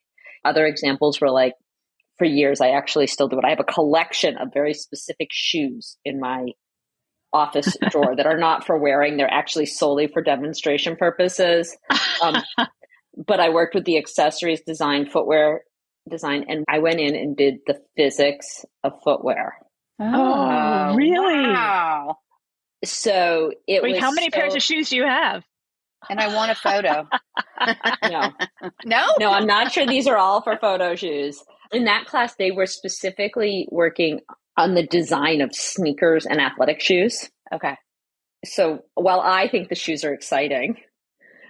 Other 0.46 0.66
examples 0.66 1.22
were 1.22 1.32
like, 1.32 1.54
for 2.18 2.26
years, 2.26 2.62
I 2.62 2.72
actually 2.72 3.08
still 3.08 3.28
do 3.28 3.40
it. 3.40 3.46
I 3.46 3.50
have 3.50 3.60
a 3.60 3.64
collection 3.64 4.38
of 4.38 4.54
very 4.54 4.74
specific 4.74 5.30
shoes 5.32 5.98
in 6.06 6.20
my 6.20 6.48
office 7.34 7.76
drawer 7.90 8.16
that 8.16 8.26
are 8.26 8.38
not 8.38 8.66
for 8.66 8.78
wearing. 8.78 9.18
They're 9.18 9.32
actually 9.32 9.66
solely 9.66 10.08
for 10.08 10.22
demonstration 10.22 10.96
purposes. 10.96 11.76
Um, 12.22 12.42
but 13.28 13.40
I 13.40 13.50
worked 13.50 13.76
with 13.76 13.86
the 13.86 13.98
accessories 13.98 14.62
design, 14.62 15.10
footwear 15.10 15.64
design, 16.10 16.46
and 16.48 16.64
I 16.70 16.80
went 16.80 17.00
in 17.00 17.16
and 17.16 17.36
did 17.36 17.56
the 17.66 17.82
physics 17.96 18.66
of 18.84 18.94
footwear. 19.04 19.56
Oh, 20.00 20.96
really? 20.96 21.48
Wow. 21.48 22.18
So 22.84 23.52
it 23.68 23.82
Wait, 23.82 23.94
was. 23.94 24.02
how 24.02 24.12
many 24.12 24.30
so, 24.30 24.38
pairs 24.38 24.56
of 24.56 24.62
shoes 24.62 24.90
do 24.90 24.98
you 24.98 25.04
have? 25.04 25.44
And 26.10 26.20
I 26.20 26.34
want 26.34 26.52
a 26.52 26.56
photo. 26.56 27.08
no. 28.10 28.32
No? 28.84 29.08
No, 29.20 29.32
I'm 29.32 29.48
not 29.48 29.72
sure 29.72 29.86
these 29.86 30.08
are 30.08 30.18
all 30.18 30.42
for 30.42 30.58
photo 30.58 30.96
shoes. 30.96 31.42
In 31.72 31.86
that 31.86 32.06
class, 32.08 32.36
they 32.36 32.52
were 32.52 32.66
specifically 32.66 33.68
working 33.72 34.20
on 34.58 34.76
the 34.76 34.86
design 34.86 35.42
of 35.42 35.56
sneakers 35.56 36.26
and 36.26 36.40
athletic 36.40 36.80
shoes. 36.80 37.30
Okay. 37.54 37.76
So 38.46 38.84
while 38.96 39.22
I 39.22 39.48
think 39.48 39.70
the 39.70 39.76
shoes 39.76 40.04
are 40.04 40.14
exciting, 40.14 40.78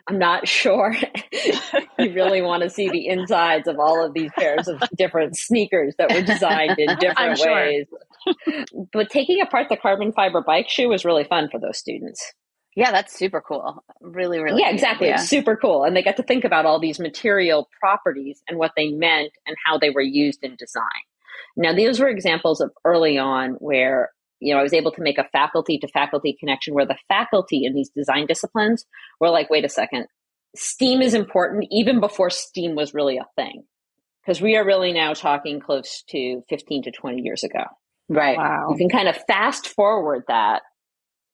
I'm 0.07 0.19
not 0.19 0.47
sure 0.47 0.95
you 1.99 2.13
really 2.13 2.41
want 2.41 2.63
to 2.63 2.69
see 2.69 2.89
the 2.89 3.07
insides 3.07 3.67
of 3.67 3.79
all 3.79 4.05
of 4.05 4.13
these 4.13 4.31
pairs 4.37 4.67
of 4.67 4.81
different 4.97 5.37
sneakers 5.37 5.95
that 5.97 6.11
were 6.11 6.21
designed 6.21 6.77
in 6.77 6.95
different 6.97 7.39
ways. 7.39 7.87
but 8.91 9.09
taking 9.09 9.41
apart 9.41 9.67
the 9.69 9.77
carbon 9.77 10.11
fiber 10.13 10.41
bike 10.41 10.69
shoe 10.69 10.89
was 10.89 11.05
really 11.05 11.23
fun 11.23 11.49
for 11.49 11.59
those 11.59 11.77
students. 11.77 12.33
Yeah, 12.75 12.91
that's 12.91 13.15
super 13.15 13.39
cool. 13.39 13.83
Really, 14.01 14.39
really. 14.39 14.61
Yeah, 14.61 14.71
exactly. 14.71 15.07
Yeah. 15.07 15.17
Super 15.17 15.55
cool. 15.55 15.83
And 15.83 15.95
they 15.95 16.01
got 16.01 16.17
to 16.17 16.23
think 16.23 16.43
about 16.43 16.65
all 16.65 16.79
these 16.79 16.99
material 16.99 17.69
properties 17.79 18.41
and 18.47 18.57
what 18.57 18.71
they 18.75 18.89
meant 18.89 19.31
and 19.45 19.55
how 19.63 19.77
they 19.77 19.91
were 19.91 20.01
used 20.01 20.43
in 20.43 20.55
design. 20.55 20.83
Now, 21.57 21.73
these 21.73 21.99
were 21.99 22.07
examples 22.07 22.61
of 22.61 22.71
early 22.85 23.17
on 23.17 23.51
where 23.59 24.11
you 24.43 24.53
know, 24.53 24.59
I 24.59 24.63
was 24.63 24.73
able 24.73 24.91
to 24.91 25.01
make 25.01 25.17
a 25.17 25.27
faculty 25.31 25.77
to 25.79 25.87
faculty 25.87 26.35
connection 26.37 26.73
where 26.73 26.85
the 26.85 26.97
faculty 27.07 27.63
in 27.63 27.73
these 27.73 27.89
design 27.89 28.25
disciplines 28.27 28.85
were 29.19 29.29
like, 29.29 29.49
wait 29.49 29.63
a 29.63 29.69
second, 29.69 30.07
STEAM 30.55 31.01
is 31.01 31.13
important 31.13 31.65
even 31.71 32.01
before 32.01 32.29
STEAM 32.29 32.75
was 32.75 32.93
really 32.93 33.17
a 33.17 33.25
thing. 33.35 33.63
Because 34.21 34.41
we 34.41 34.55
are 34.55 34.65
really 34.65 34.93
now 34.93 35.13
talking 35.13 35.59
close 35.59 36.03
to 36.09 36.43
15 36.49 36.83
to 36.83 36.91
20 36.91 37.21
years 37.21 37.43
ago. 37.43 37.63
Right. 38.09 38.37
Wow. 38.37 38.67
You 38.69 38.77
can 38.77 38.89
kind 38.89 39.07
of 39.07 39.17
fast 39.27 39.67
forward 39.67 40.23
that 40.27 40.61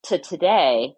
to 0.04 0.18
today, 0.18 0.94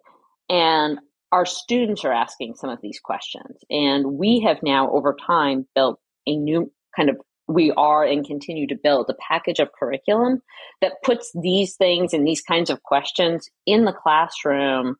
and 0.49 0.99
our 1.31 1.45
students 1.45 2.05
are 2.05 2.13
asking 2.13 2.55
some 2.55 2.69
of 2.69 2.79
these 2.81 2.99
questions. 3.03 3.57
And 3.69 4.17
we 4.17 4.43
have 4.47 4.57
now, 4.63 4.91
over 4.91 5.15
time, 5.25 5.67
built 5.75 5.99
a 6.27 6.35
new 6.35 6.71
kind 6.95 7.09
of 7.09 7.17
we 7.47 7.71
are 7.71 8.03
and 8.03 8.25
continue 8.25 8.67
to 8.67 8.79
build 8.81 9.09
a 9.09 9.15
package 9.27 9.59
of 9.59 9.71
curriculum 9.77 10.41
that 10.81 11.01
puts 11.03 11.31
these 11.41 11.75
things 11.75 12.13
and 12.13 12.25
these 12.25 12.41
kinds 12.41 12.69
of 12.69 12.81
questions 12.83 13.49
in 13.65 13.85
the 13.85 13.93
classroom 13.93 14.95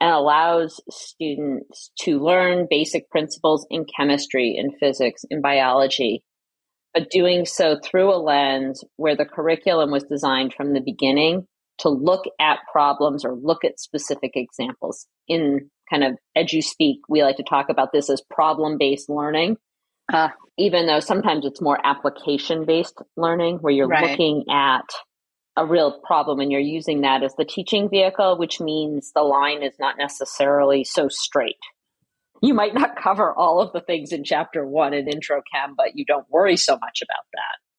and 0.00 0.10
allows 0.10 0.80
students 0.90 1.90
to 2.00 2.18
learn 2.18 2.66
basic 2.68 3.08
principles 3.10 3.66
in 3.70 3.84
chemistry, 3.84 4.56
in 4.56 4.72
physics, 4.78 5.24
in 5.30 5.40
biology, 5.40 6.22
but 6.92 7.10
doing 7.10 7.44
so 7.44 7.78
through 7.82 8.14
a 8.14 8.16
lens 8.16 8.82
where 8.96 9.16
the 9.16 9.24
curriculum 9.24 9.90
was 9.90 10.04
designed 10.04 10.54
from 10.54 10.72
the 10.72 10.80
beginning 10.80 11.46
to 11.78 11.88
look 11.88 12.24
at 12.40 12.60
problems 12.70 13.24
or 13.24 13.34
look 13.34 13.64
at 13.64 13.80
specific 13.80 14.32
examples. 14.36 15.06
In 15.28 15.70
kind 15.90 16.04
of 16.04 16.16
edu 16.36 16.62
speak, 16.62 17.00
we 17.08 17.22
like 17.22 17.36
to 17.36 17.42
talk 17.42 17.68
about 17.68 17.92
this 17.92 18.08
as 18.08 18.22
problem 18.30 18.78
based 18.78 19.08
learning 19.08 19.56
uh, 20.12 20.28
even 20.58 20.86
though 20.86 21.00
sometimes 21.00 21.44
it's 21.44 21.60
more 21.60 21.78
application 21.84 22.64
based 22.64 23.00
learning 23.16 23.58
where 23.58 23.72
you're 23.72 23.88
right. 23.88 24.10
looking 24.10 24.44
at 24.50 24.84
a 25.56 25.64
real 25.64 26.00
problem 26.00 26.40
and 26.40 26.50
you're 26.50 26.60
using 26.60 27.02
that 27.02 27.22
as 27.22 27.34
the 27.36 27.44
teaching 27.44 27.88
vehicle, 27.88 28.36
which 28.38 28.60
means 28.60 29.12
the 29.14 29.22
line 29.22 29.62
is 29.62 29.74
not 29.78 29.96
necessarily 29.98 30.84
so 30.84 31.08
straight. 31.08 31.56
You 32.42 32.54
might 32.54 32.74
not 32.74 32.96
cover 33.02 33.32
all 33.32 33.60
of 33.60 33.72
the 33.72 33.80
things 33.80 34.12
in 34.12 34.24
chapter 34.24 34.66
one 34.66 34.94
in 34.94 35.08
intro 35.08 35.42
chem, 35.52 35.74
but 35.76 35.92
you 35.96 36.04
don't 36.04 36.26
worry 36.30 36.56
so 36.56 36.74
much 36.74 37.00
about 37.02 37.24
that. 37.32 37.73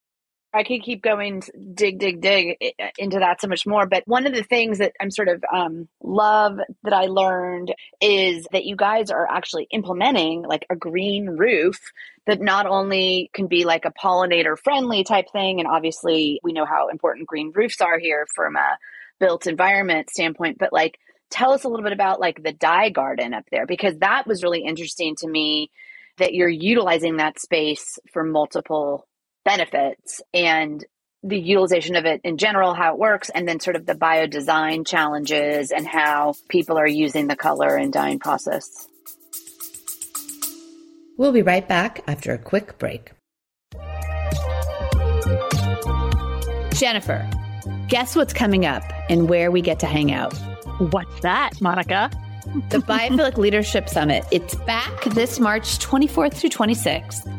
I 0.55 0.63
could 0.63 0.83
keep 0.83 1.01
going, 1.01 1.43
dig, 1.73 1.99
dig, 1.99 2.21
dig 2.21 2.57
into 2.97 3.19
that 3.19 3.41
so 3.41 3.47
much 3.47 3.67
more. 3.67 3.85
But 3.85 4.03
one 4.07 4.25
of 4.25 4.33
the 4.33 4.43
things 4.43 4.77
that 4.77 4.93
I'm 5.01 5.11
sort 5.11 5.27
of 5.27 5.43
um, 5.53 5.89
love 6.01 6.59
that 6.83 6.93
I 6.93 7.07
learned 7.07 7.75
is 7.99 8.47
that 8.53 8.63
you 8.63 8.77
guys 8.77 9.11
are 9.11 9.27
actually 9.29 9.67
implementing 9.71 10.43
like 10.43 10.65
a 10.69 10.75
green 10.75 11.27
roof 11.27 11.77
that 12.25 12.39
not 12.39 12.65
only 12.65 13.29
can 13.33 13.47
be 13.47 13.65
like 13.65 13.83
a 13.83 13.91
pollinator 13.91 14.57
friendly 14.57 15.03
type 15.03 15.29
thing, 15.31 15.59
and 15.59 15.67
obviously 15.67 16.39
we 16.41 16.53
know 16.53 16.65
how 16.65 16.87
important 16.87 17.27
green 17.27 17.51
roofs 17.53 17.81
are 17.81 17.99
here 17.99 18.25
from 18.33 18.55
a 18.55 18.77
built 19.19 19.47
environment 19.47 20.09
standpoint, 20.09 20.57
but 20.57 20.71
like 20.71 20.97
tell 21.29 21.51
us 21.51 21.65
a 21.65 21.67
little 21.67 21.83
bit 21.83 21.91
about 21.91 22.21
like 22.21 22.41
the 22.41 22.53
dye 22.53 22.89
garden 22.89 23.33
up 23.33 23.43
there 23.51 23.65
because 23.65 23.97
that 23.97 24.25
was 24.25 24.41
really 24.41 24.63
interesting 24.63 25.15
to 25.17 25.27
me 25.27 25.69
that 26.17 26.33
you're 26.33 26.47
utilizing 26.47 27.17
that 27.17 27.39
space 27.39 27.99
for 28.13 28.23
multiple 28.23 29.05
benefits 29.45 30.21
and 30.33 30.83
the 31.23 31.39
utilization 31.39 31.95
of 31.95 32.05
it 32.05 32.21
in 32.23 32.37
general, 32.37 32.73
how 32.73 32.93
it 32.93 32.99
works, 32.99 33.29
and 33.29 33.47
then 33.47 33.59
sort 33.59 33.75
of 33.75 33.85
the 33.85 33.95
bio 33.95 34.27
design 34.27 34.83
challenges 34.83 35.71
and 35.71 35.87
how 35.87 36.33
people 36.49 36.77
are 36.77 36.87
using 36.87 37.27
the 37.27 37.35
color 37.35 37.75
and 37.75 37.93
dyeing 37.93 38.19
process. 38.19 38.87
We'll 41.17 41.31
be 41.31 41.41
right 41.41 41.67
back 41.67 42.03
after 42.07 42.33
a 42.33 42.37
quick 42.37 42.77
break. 42.77 43.11
Jennifer, 46.73 47.27
guess 47.87 48.15
what's 48.15 48.33
coming 48.33 48.65
up 48.65 48.83
and 49.09 49.29
where 49.29 49.49
we 49.49 49.61
get 49.61 49.79
to 49.79 49.85
hang 49.85 50.11
out? 50.11 50.35
What's 50.91 51.21
that, 51.21 51.61
Monica? 51.61 52.11
the 52.69 52.77
Biophilic 52.77 53.37
Leadership 53.37 53.89
Summit. 53.89 54.23
It's 54.31 54.55
back 54.55 55.03
this 55.05 55.39
March 55.39 55.79
24th 55.79 56.33
through 56.35 56.51
26th. 56.51 57.34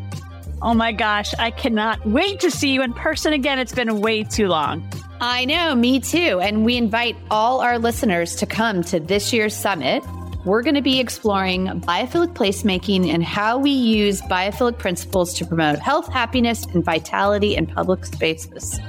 Oh 0.66 0.74
my 0.74 0.90
gosh, 0.90 1.32
I 1.38 1.52
cannot 1.52 2.04
wait 2.04 2.40
to 2.40 2.50
see 2.50 2.72
you 2.72 2.82
in 2.82 2.92
person 2.92 3.32
again. 3.32 3.60
It's 3.60 3.72
been 3.72 4.00
way 4.00 4.24
too 4.24 4.48
long. 4.48 4.84
I 5.20 5.44
know, 5.44 5.76
me 5.76 6.00
too. 6.00 6.40
And 6.40 6.64
we 6.64 6.76
invite 6.76 7.16
all 7.30 7.60
our 7.60 7.78
listeners 7.78 8.34
to 8.34 8.46
come 8.46 8.82
to 8.82 8.98
this 8.98 9.32
year's 9.32 9.54
summit. 9.54 10.02
We're 10.44 10.64
going 10.64 10.74
to 10.74 10.82
be 10.82 10.98
exploring 10.98 11.66
biophilic 11.82 12.34
placemaking 12.34 13.14
and 13.14 13.22
how 13.22 13.58
we 13.58 13.70
use 13.70 14.20
biophilic 14.22 14.76
principles 14.76 15.34
to 15.34 15.46
promote 15.46 15.78
health, 15.78 16.08
happiness, 16.08 16.64
and 16.74 16.84
vitality 16.84 17.54
in 17.54 17.68
public 17.68 18.04
spaces. 18.04 18.80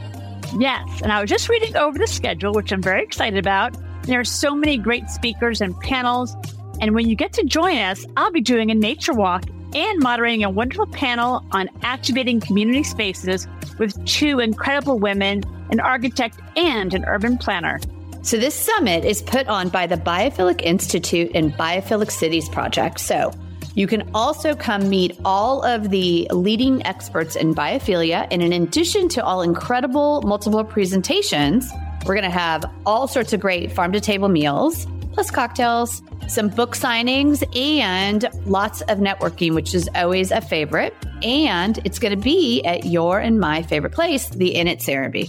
Yes, 0.58 1.04
and 1.04 1.12
I 1.12 1.22
was 1.22 1.30
just 1.30 1.48
reading 1.48 1.78
over 1.78 2.00
the 2.00 2.08
schedule, 2.08 2.54
which 2.54 2.72
I'm 2.72 2.82
very 2.82 3.04
excited 3.04 3.38
about. 3.38 3.78
There 4.06 4.20
are 4.20 4.26
so 4.26 4.56
many 4.56 4.80
great 4.80 5.12
speakers 5.12 5.62
and 5.62 5.80
panels. 5.82 6.36
And 6.82 6.96
when 6.96 7.08
you 7.08 7.16
get 7.16 7.34
to 7.34 7.44
join 7.44 7.78
us, 7.78 8.04
I'll 8.18 8.32
be 8.32 8.42
doing 8.42 8.72
a 8.72 8.76
nature 8.76 9.14
walk 9.14 9.44
and 9.78 10.00
moderating 10.00 10.44
a 10.44 10.50
wonderful 10.50 10.88
panel 10.88 11.46
on 11.52 11.70
activating 11.84 12.40
community 12.40 12.84
spaces 12.84 13.48
with 13.78 14.04
two 14.06 14.40
incredible 14.40 14.98
women, 14.98 15.44
an 15.70 15.80
architect 15.80 16.40
and 16.56 16.96
an 16.96 17.06
urban 17.06 17.38
planner. 17.38 17.80
So, 18.24 18.38
this 18.38 18.56
summit 18.56 19.06
is 19.06 19.22
put 19.22 19.48
on 19.48 19.70
by 19.70 19.86
the 19.86 19.96
Biophilic 19.96 20.62
Institute 20.64 21.32
and 21.36 21.54
Biophilic 21.54 22.10
Cities 22.10 22.50
Project. 22.50 23.00
So, 23.00 23.32
you 23.76 23.86
can 23.86 24.10
also 24.16 24.56
come 24.56 24.90
meet 24.90 25.16
all 25.24 25.64
of 25.64 25.92
the 25.92 26.28
leading 26.32 26.84
experts 26.86 27.36
in 27.36 27.54
biophilia. 27.54 28.28
And 28.32 28.42
in 28.42 28.52
addition 28.52 29.08
to 29.10 29.24
all 29.24 29.44
incredible 29.44 30.24
multiple 30.24 30.64
presentations, 30.64 31.72
we're 32.08 32.16
going 32.16 32.24
to 32.24 32.32
have 32.32 32.66
all 32.88 33.08
sorts 33.08 33.34
of 33.34 33.40
great 33.40 33.72
farm 33.72 33.92
to 33.92 34.00
table 34.00 34.30
meals, 34.30 34.88
plus 35.18 35.32
cocktails, 35.32 36.04
some 36.28 36.48
book 36.48 36.76
signings, 36.76 37.44
and 37.56 38.30
lots 38.46 38.82
of 38.82 39.00
networking, 39.00 39.56
which 39.56 39.74
is 39.74 39.90
always 39.96 40.30
a 40.30 40.40
favorite. 40.40 40.94
And 41.24 41.80
it's 41.84 41.98
going 41.98 42.16
to 42.16 42.24
be 42.24 42.62
at 42.66 42.86
your 42.86 43.18
and 43.18 43.40
my 43.40 43.64
favorite 43.64 43.94
place, 43.94 44.30
the 44.30 44.50
Inn 44.50 44.68
at 44.68 44.78
Serenbe. 44.78 45.28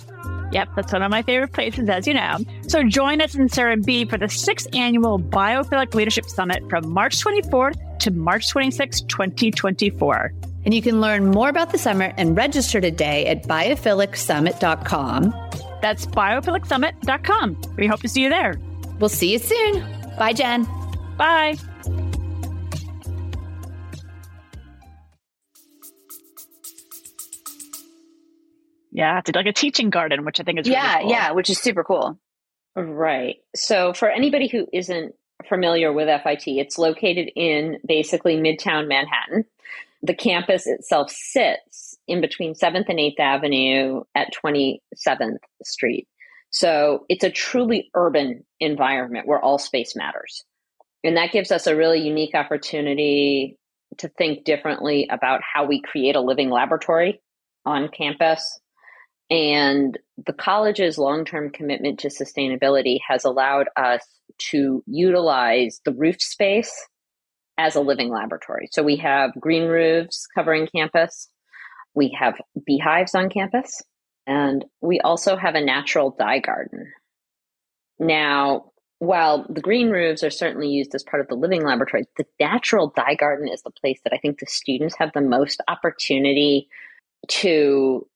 Yep, 0.52 0.68
that's 0.76 0.92
one 0.92 1.00
of 1.00 1.10
my 1.10 1.22
favorite 1.22 1.54
places, 1.54 1.88
as 1.88 2.06
you 2.06 2.12
know. 2.12 2.36
So 2.66 2.82
join 2.82 3.22
us 3.22 3.34
in 3.34 3.48
Serenbe 3.48 4.10
for 4.10 4.18
the 4.18 4.28
sixth 4.28 4.68
annual 4.74 5.18
Biophilic 5.18 5.94
Leadership 5.94 6.26
Summit 6.26 6.62
from 6.68 6.90
March 6.90 7.18
24th 7.24 7.98
to 8.00 8.10
March 8.10 8.50
26, 8.50 9.00
2024. 9.00 10.34
And 10.66 10.74
you 10.74 10.82
can 10.82 11.00
learn 11.00 11.30
more 11.30 11.48
about 11.48 11.72
the 11.72 11.78
summit 11.78 12.12
and 12.18 12.36
register 12.36 12.78
today 12.78 13.24
at 13.24 13.44
biophilic.summit.com. 13.44 15.34
That's 15.80 16.04
biophilic.summit.com. 16.04 17.62
We 17.78 17.86
hope 17.86 18.02
to 18.02 18.08
see 18.08 18.20
you 18.24 18.28
there. 18.28 18.58
We'll 18.98 19.08
see 19.08 19.32
you 19.32 19.38
soon. 19.38 19.84
Bye, 20.18 20.32
Jen. 20.32 20.66
Bye. 21.16 21.56
Yeah, 28.90 29.20
it's 29.20 29.30
like 29.32 29.46
a 29.46 29.52
teaching 29.52 29.90
garden, 29.90 30.24
which 30.24 30.40
I 30.40 30.42
think 30.42 30.58
is 30.58 30.66
really 30.66 30.76
yeah, 30.76 31.00
cool. 31.00 31.10
yeah, 31.10 31.30
which 31.30 31.50
is 31.50 31.58
super 31.58 31.84
cool. 31.84 32.18
Right. 32.74 33.36
So, 33.54 33.92
for 33.92 34.08
anybody 34.08 34.48
who 34.48 34.66
isn't 34.72 35.14
familiar 35.48 35.92
with 35.92 36.08
FIT, 36.22 36.48
it's 36.48 36.78
located 36.78 37.30
in 37.36 37.78
basically 37.86 38.36
Midtown 38.36 38.88
Manhattan. 38.88 39.44
The 40.02 40.14
campus 40.14 40.66
itself 40.66 41.10
sits 41.10 41.96
in 42.08 42.20
between 42.20 42.54
7th 42.54 42.88
and 42.88 42.98
8th 42.98 43.20
Avenue 43.20 44.02
at 44.14 44.32
27th 44.44 45.38
Street. 45.64 46.08
So, 46.50 47.04
it's 47.08 47.24
a 47.24 47.30
truly 47.30 47.90
urban 47.94 48.44
environment 48.60 49.26
where 49.26 49.40
all 49.40 49.58
space 49.58 49.94
matters. 49.94 50.44
And 51.04 51.16
that 51.16 51.32
gives 51.32 51.52
us 51.52 51.66
a 51.66 51.76
really 51.76 52.00
unique 52.00 52.34
opportunity 52.34 53.58
to 53.98 54.08
think 54.08 54.44
differently 54.44 55.08
about 55.10 55.40
how 55.42 55.64
we 55.64 55.80
create 55.80 56.16
a 56.16 56.20
living 56.20 56.50
laboratory 56.50 57.20
on 57.64 57.88
campus 57.88 58.60
and 59.30 59.98
the 60.26 60.32
college's 60.32 60.96
long 60.98 61.24
term 61.24 61.50
commitment 61.50 61.98
to 62.00 62.08
sustainability 62.08 62.98
has 63.06 63.24
allowed 63.24 63.68
us 63.76 64.00
to 64.50 64.82
utilize 64.86 65.80
the 65.84 65.92
roof 65.92 66.20
space 66.20 66.72
as 67.58 67.74
a 67.74 67.80
living 67.80 68.10
laboratory. 68.10 68.68
So 68.72 68.82
we 68.82 68.96
have 68.96 69.32
green 69.38 69.64
roofs 69.64 70.26
covering 70.34 70.68
campus, 70.74 71.28
we 71.94 72.16
have 72.18 72.34
beehives 72.66 73.14
on 73.14 73.28
campus, 73.28 73.82
and 74.28 74.66
we 74.82 75.00
also 75.00 75.36
have 75.36 75.54
a 75.54 75.64
natural 75.64 76.14
dye 76.16 76.38
garden. 76.38 76.92
Now, 77.98 78.72
while 78.98 79.46
the 79.48 79.62
green 79.62 79.88
roofs 79.88 80.22
are 80.22 80.30
certainly 80.30 80.68
used 80.68 80.94
as 80.94 81.02
part 81.02 81.22
of 81.22 81.28
the 81.28 81.34
living 81.34 81.64
laboratory, 81.64 82.04
the 82.18 82.26
natural 82.38 82.92
dye 82.94 83.14
garden 83.14 83.48
is 83.48 83.62
the 83.62 83.70
place 83.70 83.98
that 84.04 84.12
I 84.12 84.18
think 84.18 84.38
the 84.38 84.46
students 84.46 84.96
have 84.98 85.12
the 85.14 85.22
most 85.22 85.62
opportunity 85.66 86.68
to 87.28 88.06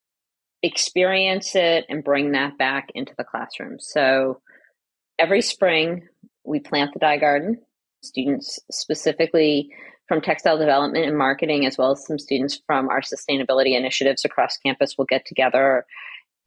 experience 0.63 1.57
it 1.57 1.87
and 1.89 2.05
bring 2.05 2.33
that 2.33 2.59
back 2.59 2.91
into 2.95 3.15
the 3.17 3.25
classroom. 3.25 3.79
So 3.81 4.43
every 5.19 5.41
spring, 5.41 6.07
we 6.45 6.61
plant 6.61 6.93
the 6.93 7.01
dye 7.01 7.17
garden. 7.17 7.59
Students 8.03 8.59
specifically 8.71 9.71
from 10.09 10.21
textile 10.21 10.59
development 10.59 11.07
and 11.07 11.17
marketing, 11.17 11.65
as 11.65 11.79
well 11.79 11.93
as 11.93 12.07
some 12.07 12.19
students 12.19 12.61
from 12.67 12.89
our 12.89 13.01
sustainability 13.01 13.77
initiatives 13.77 14.25
across 14.25 14.57
campus, 14.59 14.97
will 14.99 15.07
get 15.07 15.25
together 15.27 15.87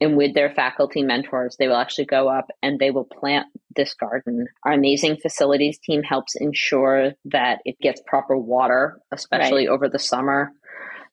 and 0.00 0.16
with 0.16 0.34
their 0.34 0.50
faculty 0.50 1.02
mentors, 1.02 1.56
they 1.58 1.68
will 1.68 1.76
actually 1.76 2.04
go 2.04 2.28
up 2.28 2.48
and 2.62 2.78
they 2.78 2.90
will 2.90 3.04
plant 3.06 3.46
this 3.74 3.94
garden. 3.94 4.46
Our 4.64 4.72
amazing 4.72 5.16
facilities 5.16 5.78
team 5.78 6.02
helps 6.02 6.34
ensure 6.36 7.12
that 7.26 7.60
it 7.64 7.78
gets 7.80 8.02
proper 8.06 8.36
water, 8.36 9.00
especially 9.12 9.66
right. 9.66 9.72
over 9.72 9.88
the 9.88 9.98
summer. 9.98 10.52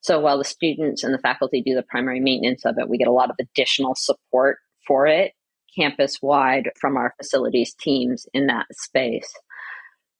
So 0.02 0.20
while 0.20 0.36
the 0.36 0.44
students 0.44 1.02
and 1.02 1.14
the 1.14 1.18
faculty 1.18 1.62
do 1.64 1.74
the 1.74 1.82
primary 1.82 2.20
maintenance 2.20 2.66
of 2.66 2.76
it, 2.78 2.88
we 2.88 2.98
get 2.98 3.08
a 3.08 3.12
lot 3.12 3.30
of 3.30 3.36
additional 3.40 3.94
support 3.94 4.58
for 4.86 5.06
it 5.06 5.32
campus 5.76 6.18
wide 6.22 6.70
from 6.80 6.96
our 6.96 7.14
facilities 7.16 7.74
teams 7.74 8.26
in 8.32 8.46
that 8.46 8.66
space. 8.72 9.32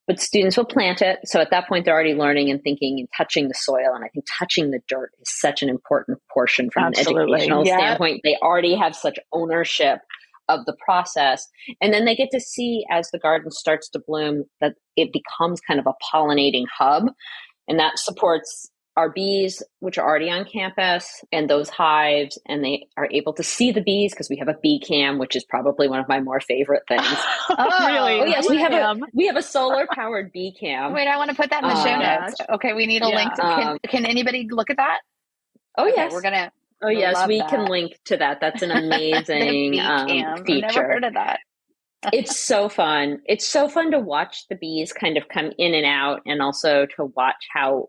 But 0.07 0.21
students 0.21 0.57
will 0.57 0.67
plant 0.67 1.01
it. 1.01 1.21
So 1.25 1.40
at 1.40 1.51
that 1.51 1.67
point, 1.67 1.85
they're 1.85 1.95
already 1.95 2.14
learning 2.14 2.51
and 2.51 2.62
thinking 2.62 2.99
and 2.99 3.09
touching 3.17 3.49
the 3.49 3.55
soil. 3.55 3.95
And 3.95 4.05
I 4.05 4.09
think 4.09 4.27
touching 4.38 4.71
the 4.71 4.81
dirt 4.87 5.11
is 5.21 5.40
such 5.40 5.62
an 5.62 5.71
important 5.71 6.19
portion 6.33 6.69
from 6.71 6.85
Absolutely. 6.85 7.23
an 7.23 7.29
educational 7.31 7.67
yeah. 7.67 7.79
standpoint. 7.79 8.21
They 8.23 8.37
already 8.43 8.75
have 8.77 8.95
such 8.95 9.19
ownership 9.33 10.01
of 10.49 10.67
the 10.67 10.77
process. 10.85 11.49
And 11.81 11.93
then 11.93 12.05
they 12.05 12.14
get 12.14 12.29
to 12.33 12.40
see 12.40 12.85
as 12.90 13.11
the 13.11 13.19
garden 13.19 13.51
starts 13.51 13.88
to 13.90 14.03
bloom 14.07 14.45
that 14.61 14.75
it 14.97 15.11
becomes 15.12 15.61
kind 15.67 15.81
of 15.81 15.87
a 15.87 15.95
pollinating 16.12 16.64
hub. 16.77 17.05
And 17.67 17.79
that 17.79 17.99
supports 17.99 18.71
our 18.96 19.11
bees, 19.11 19.62
which 19.80 19.98
are 19.98 20.09
already 20.09 20.30
on 20.30 20.44
campus, 20.44 21.24
and 21.33 21.50
those 21.50 21.68
hives, 21.68 22.38
and 22.46 22.64
they 22.64 22.87
are 22.96 23.09
able 23.11 23.33
to 23.33 23.42
see 23.42 23.72
the 23.72 23.80
bees 23.80 24.12
because 24.12 24.30
we 24.30 24.37
have 24.37 24.48
a 24.48 24.57
bee 24.62 24.78
cam, 24.78 25.18
which 25.18 25.35
is 25.35 25.44
probably 25.44 25.88
one 25.88 25.98
of 25.98 26.09
my 26.09 26.20
more 26.20 26.40
favorite 26.40 26.85
things. 26.87 27.02
oh, 27.50 27.87
really? 27.87 28.20
Oh, 28.20 28.24
yes, 28.24 28.48
we 28.48 28.59
have 28.59 28.72
a 28.72 29.00
we 29.12 29.26
have 29.26 29.37
a 29.37 29.42
solar 29.42 29.87
powered 29.90 30.33
bee 30.33 30.54
cam. 30.59 30.92
Wait, 30.92 31.09
I 31.09 31.16
want 31.16 31.30
to 31.30 31.37
put 31.37 31.50
that 31.50 31.62
in 31.64 31.68
the 31.68 31.74
uh, 31.74 31.85
show 31.85 31.98
notes. 31.98 32.37
Okay, 32.54 32.72
we 32.72 32.87
need 32.87 33.02
a 33.02 33.09
yeah, 33.09 33.16
link. 33.16 33.35
To, 33.35 33.42
can, 33.42 33.68
um, 33.68 33.78
can 33.88 34.07
anybody 34.07 34.46
look 34.50 34.70
at 34.70 34.76
that? 34.76 35.00
Oh 35.76 35.88
okay, 35.88 35.94
yes, 35.96 36.12
we're 36.12 36.22
gonna. 36.22 36.52
Oh 36.83 36.88
yes, 36.88 37.26
we 37.26 37.38
that. 37.38 37.50
can 37.50 37.64
link 37.66 37.98
to 38.07 38.16
that. 38.16 38.40
That's 38.40 38.62
an 38.62 38.70
amazing 38.70 39.80
um, 39.80 40.07
feature. 40.44 40.66
I've 40.66 40.74
never 40.74 40.88
heard 40.88 41.04
of 41.04 41.14
that. 41.14 41.40
it's 42.12 42.38
so 42.38 42.68
fun. 42.68 43.20
It's 43.26 43.46
so 43.46 43.68
fun 43.68 43.90
to 43.92 43.98
watch 43.98 44.46
the 44.48 44.57
bees 44.57 44.92
kind 44.92 45.16
of 45.16 45.28
come 45.28 45.52
in 45.59 45.74
and 45.74 45.87
out, 45.87 46.20
and 46.26 46.42
also 46.42 46.87
to 46.96 47.07
watch 47.16 47.48
how 47.52 47.88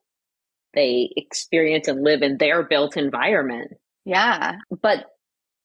they 0.75 1.09
experience 1.15 1.87
and 1.87 2.03
live 2.03 2.21
in 2.21 2.37
their 2.37 2.63
built 2.63 2.97
environment. 2.97 3.71
Yeah. 4.05 4.57
But 4.81 5.05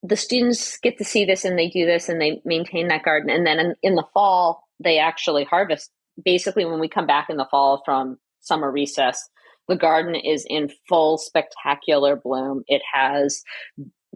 the 0.03 0.17
students 0.17 0.79
get 0.79 0.99
to 0.99 1.05
see 1.05 1.25
this 1.25 1.45
and 1.45 1.59
they 1.59 1.69
do 1.69 1.85
this 1.85 2.09
and 2.09 2.21
they 2.21 2.41
maintain 2.45 2.89
that 2.89 3.05
garden. 3.05 3.31
And 3.31 3.47
then 3.47 3.59
in, 3.59 3.75
in, 3.83 3.95
the 3.97 4.07
fall, 4.15 4.65
they 4.83 4.99
actually 4.99 5.45
harvest. 5.45 5.91
Basically, 6.25 6.65
when 6.65 6.81
we 6.81 6.89
come 6.89 7.07
back 7.07 7.29
in 7.29 7.37
the 7.37 7.47
fall 7.51 7.83
from 7.85 8.19
summer 8.41 8.71
recess, 8.71 9.29
the 9.69 9.77
garden 9.77 10.15
is 10.15 10.47
in 10.49 10.71
full 10.89 11.19
spectacular 11.19 12.17
bloom. 12.17 12.63
It 12.67 12.83
has, 12.93 13.43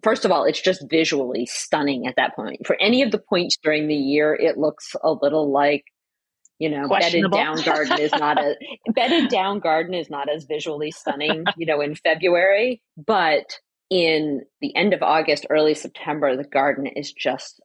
first 0.03 0.25
of 0.25 0.33
all, 0.33 0.45
it's 0.45 0.63
just 0.63 0.85
visually 0.91 1.47
stunning 1.47 2.07
at 2.07 2.17
that 2.17 2.35
point. 2.35 2.67
For 2.67 2.77
any 2.81 3.03
of 3.03 3.11
the 3.11 3.23
points 3.29 3.59
during 3.63 3.87
the 3.87 3.95
year, 3.95 4.35
it 4.35 4.57
looks 4.57 4.97
a 5.03 5.13
little 5.13 5.53
like 5.53 5.85
you 6.59 6.71
know 6.71 6.89
bedded 6.89 7.31
down 7.31 7.61
garden 7.63 7.99
is 8.01 8.13
not 8.13 8.39
a 8.39 8.55
bedded 8.95 9.29
down 9.29 9.59
garden 9.59 9.95
is 9.95 10.09
not 10.09 10.29
as 10.29 10.45
visually 10.45 10.91
stunning 10.91 11.45
you 11.57 11.67
know 11.67 11.81
in 11.81 11.95
february 11.95 12.81
but 12.97 13.59
in 13.91 14.43
the 14.61 14.75
end 14.75 14.93
of 14.93 15.03
August, 15.03 15.47
early 15.51 15.75
September, 15.75 16.37
the 16.37 16.45
garden 16.45 16.87
is 16.87 17.13
just 17.13 17.61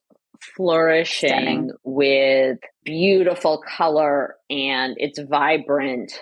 flourishing 0.55 1.29
Stunning. 1.29 1.71
with 1.83 2.59
beautiful 2.85 3.61
color 3.67 4.35
and 4.49 4.95
it's 4.97 5.19
vibrant 5.19 6.13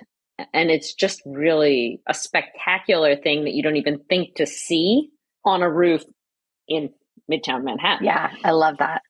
and 0.54 0.72
it's 0.72 0.94
just 0.94 1.22
really 1.26 2.02
a 2.08 2.14
spectacular 2.14 3.16
thing 3.16 3.44
that 3.44 3.54
you 3.54 3.62
don't 3.62 3.76
even 3.76 4.00
think 4.10 4.36
to 4.36 4.46
see 4.46 5.10
on 5.46 5.62
a 5.62 5.72
roof 5.72 6.04
in 6.68 6.90
midtown 7.32 7.64
manhattan. 7.64 8.06
Yeah 8.06 8.32
i 8.44 8.52
love 8.52 8.78
that 8.80 9.02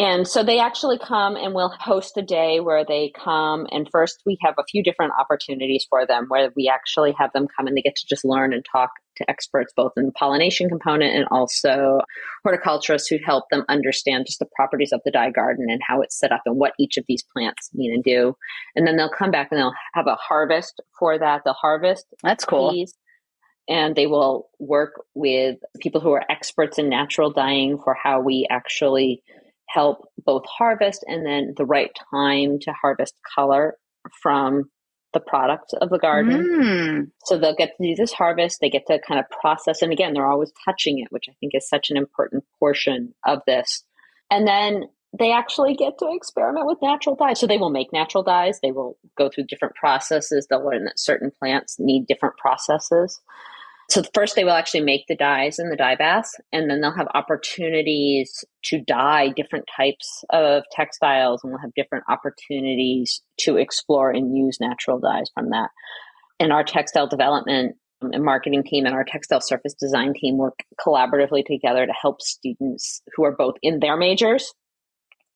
and 0.00 0.26
so 0.26 0.42
they 0.42 0.58
actually 0.60 0.96
come 0.96 1.36
and 1.36 1.54
we'll 1.54 1.74
host 1.78 2.16
a 2.16 2.22
day 2.22 2.58
where 2.58 2.86
they 2.86 3.12
come. 3.14 3.66
And 3.70 3.86
first, 3.92 4.22
we 4.24 4.38
have 4.40 4.54
a 4.58 4.64
few 4.64 4.82
different 4.82 5.12
opportunities 5.20 5.86
for 5.90 6.06
them 6.06 6.24
where 6.28 6.50
we 6.56 6.70
actually 6.72 7.14
have 7.18 7.30
them 7.34 7.46
come 7.54 7.66
and 7.66 7.76
they 7.76 7.82
get 7.82 7.96
to 7.96 8.06
just 8.08 8.24
learn 8.24 8.54
and 8.54 8.64
talk 8.64 8.88
to 9.16 9.30
experts, 9.30 9.74
both 9.76 9.92
in 9.98 10.06
the 10.06 10.12
pollination 10.12 10.70
component 10.70 11.14
and 11.14 11.26
also 11.30 12.00
horticulturists 12.44 13.08
who 13.08 13.18
help 13.22 13.44
them 13.50 13.62
understand 13.68 14.24
just 14.24 14.38
the 14.38 14.46
properties 14.56 14.92
of 14.94 15.02
the 15.04 15.10
dye 15.10 15.30
garden 15.30 15.66
and 15.68 15.82
how 15.86 16.00
it's 16.00 16.18
set 16.18 16.32
up 16.32 16.40
and 16.46 16.56
what 16.56 16.72
each 16.78 16.96
of 16.96 17.04
these 17.06 17.22
plants 17.36 17.68
mean 17.74 17.92
and 17.92 18.02
do. 18.02 18.34
And 18.74 18.86
then 18.86 18.96
they'll 18.96 19.10
come 19.10 19.30
back 19.30 19.48
and 19.50 19.60
they'll 19.60 19.74
have 19.92 20.06
a 20.06 20.16
harvest 20.16 20.80
for 20.98 21.18
that. 21.18 21.42
They'll 21.44 21.52
harvest. 21.52 22.06
That's 22.22 22.46
cool. 22.46 22.74
And 23.68 23.94
they 23.94 24.06
will 24.06 24.48
work 24.58 24.94
with 25.14 25.58
people 25.78 26.00
who 26.00 26.12
are 26.12 26.24
experts 26.30 26.78
in 26.78 26.88
natural 26.88 27.30
dyeing 27.30 27.78
for 27.78 27.94
how 27.94 28.22
we 28.22 28.46
actually 28.50 29.22
help 29.72 30.08
both 30.24 30.42
harvest 30.46 31.04
and 31.06 31.24
then 31.24 31.54
the 31.56 31.64
right 31.64 31.90
time 32.10 32.58
to 32.60 32.72
harvest 32.72 33.14
color 33.34 33.76
from 34.22 34.64
the 35.12 35.20
product 35.20 35.74
of 35.80 35.90
the 35.90 35.98
garden. 35.98 36.42
Mm. 36.42 37.10
So 37.24 37.38
they'll 37.38 37.54
get 37.54 37.76
to 37.76 37.88
do 37.88 37.94
this 37.94 38.12
harvest, 38.12 38.60
they 38.60 38.70
get 38.70 38.86
to 38.86 39.00
kind 39.06 39.18
of 39.18 39.26
process, 39.40 39.82
and 39.82 39.92
again, 39.92 40.14
they're 40.14 40.26
always 40.26 40.52
touching 40.64 41.00
it, 41.00 41.08
which 41.10 41.26
I 41.28 41.32
think 41.40 41.54
is 41.54 41.68
such 41.68 41.90
an 41.90 41.96
important 41.96 42.44
portion 42.58 43.14
of 43.26 43.40
this. 43.46 43.84
And 44.30 44.46
then 44.46 44.84
they 45.18 45.32
actually 45.32 45.74
get 45.74 45.98
to 45.98 46.12
experiment 46.12 46.66
with 46.66 46.78
natural 46.80 47.16
dyes. 47.16 47.40
So 47.40 47.48
they 47.48 47.58
will 47.58 47.70
make 47.70 47.92
natural 47.92 48.22
dyes, 48.22 48.60
they 48.62 48.70
will 48.70 48.96
go 49.18 49.28
through 49.28 49.46
different 49.48 49.74
processes, 49.74 50.46
they'll 50.48 50.64
learn 50.64 50.84
that 50.84 50.98
certain 50.98 51.32
plants 51.36 51.76
need 51.78 52.06
different 52.06 52.36
processes. 52.36 53.20
So 53.90 54.04
first 54.14 54.36
they 54.36 54.44
will 54.44 54.52
actually 54.52 54.82
make 54.82 55.06
the 55.08 55.16
dyes 55.16 55.58
in 55.58 55.68
the 55.68 55.76
dye 55.76 55.96
baths, 55.96 56.32
and 56.52 56.70
then 56.70 56.80
they'll 56.80 56.94
have 56.94 57.08
opportunities 57.12 58.44
to 58.66 58.80
dye 58.80 59.30
different 59.30 59.64
types 59.76 60.24
of 60.30 60.62
textiles, 60.70 61.40
and 61.42 61.52
we'll 61.52 61.60
have 61.60 61.74
different 61.74 62.04
opportunities 62.08 63.20
to 63.40 63.56
explore 63.56 64.12
and 64.12 64.36
use 64.36 64.58
natural 64.60 65.00
dyes 65.00 65.28
from 65.34 65.50
that. 65.50 65.70
And 66.38 66.52
our 66.52 66.62
textile 66.62 67.08
development 67.08 67.76
um, 68.00 68.10
and 68.12 68.24
marketing 68.24 68.62
team 68.62 68.86
and 68.86 68.94
our 68.94 69.04
textile 69.04 69.40
surface 69.40 69.74
design 69.74 70.14
team 70.14 70.38
work 70.38 70.60
collaboratively 70.78 71.44
together 71.44 71.84
to 71.84 71.92
help 72.00 72.22
students 72.22 73.02
who 73.16 73.24
are 73.24 73.34
both 73.34 73.56
in 73.60 73.80
their 73.80 73.96
majors 73.96 74.54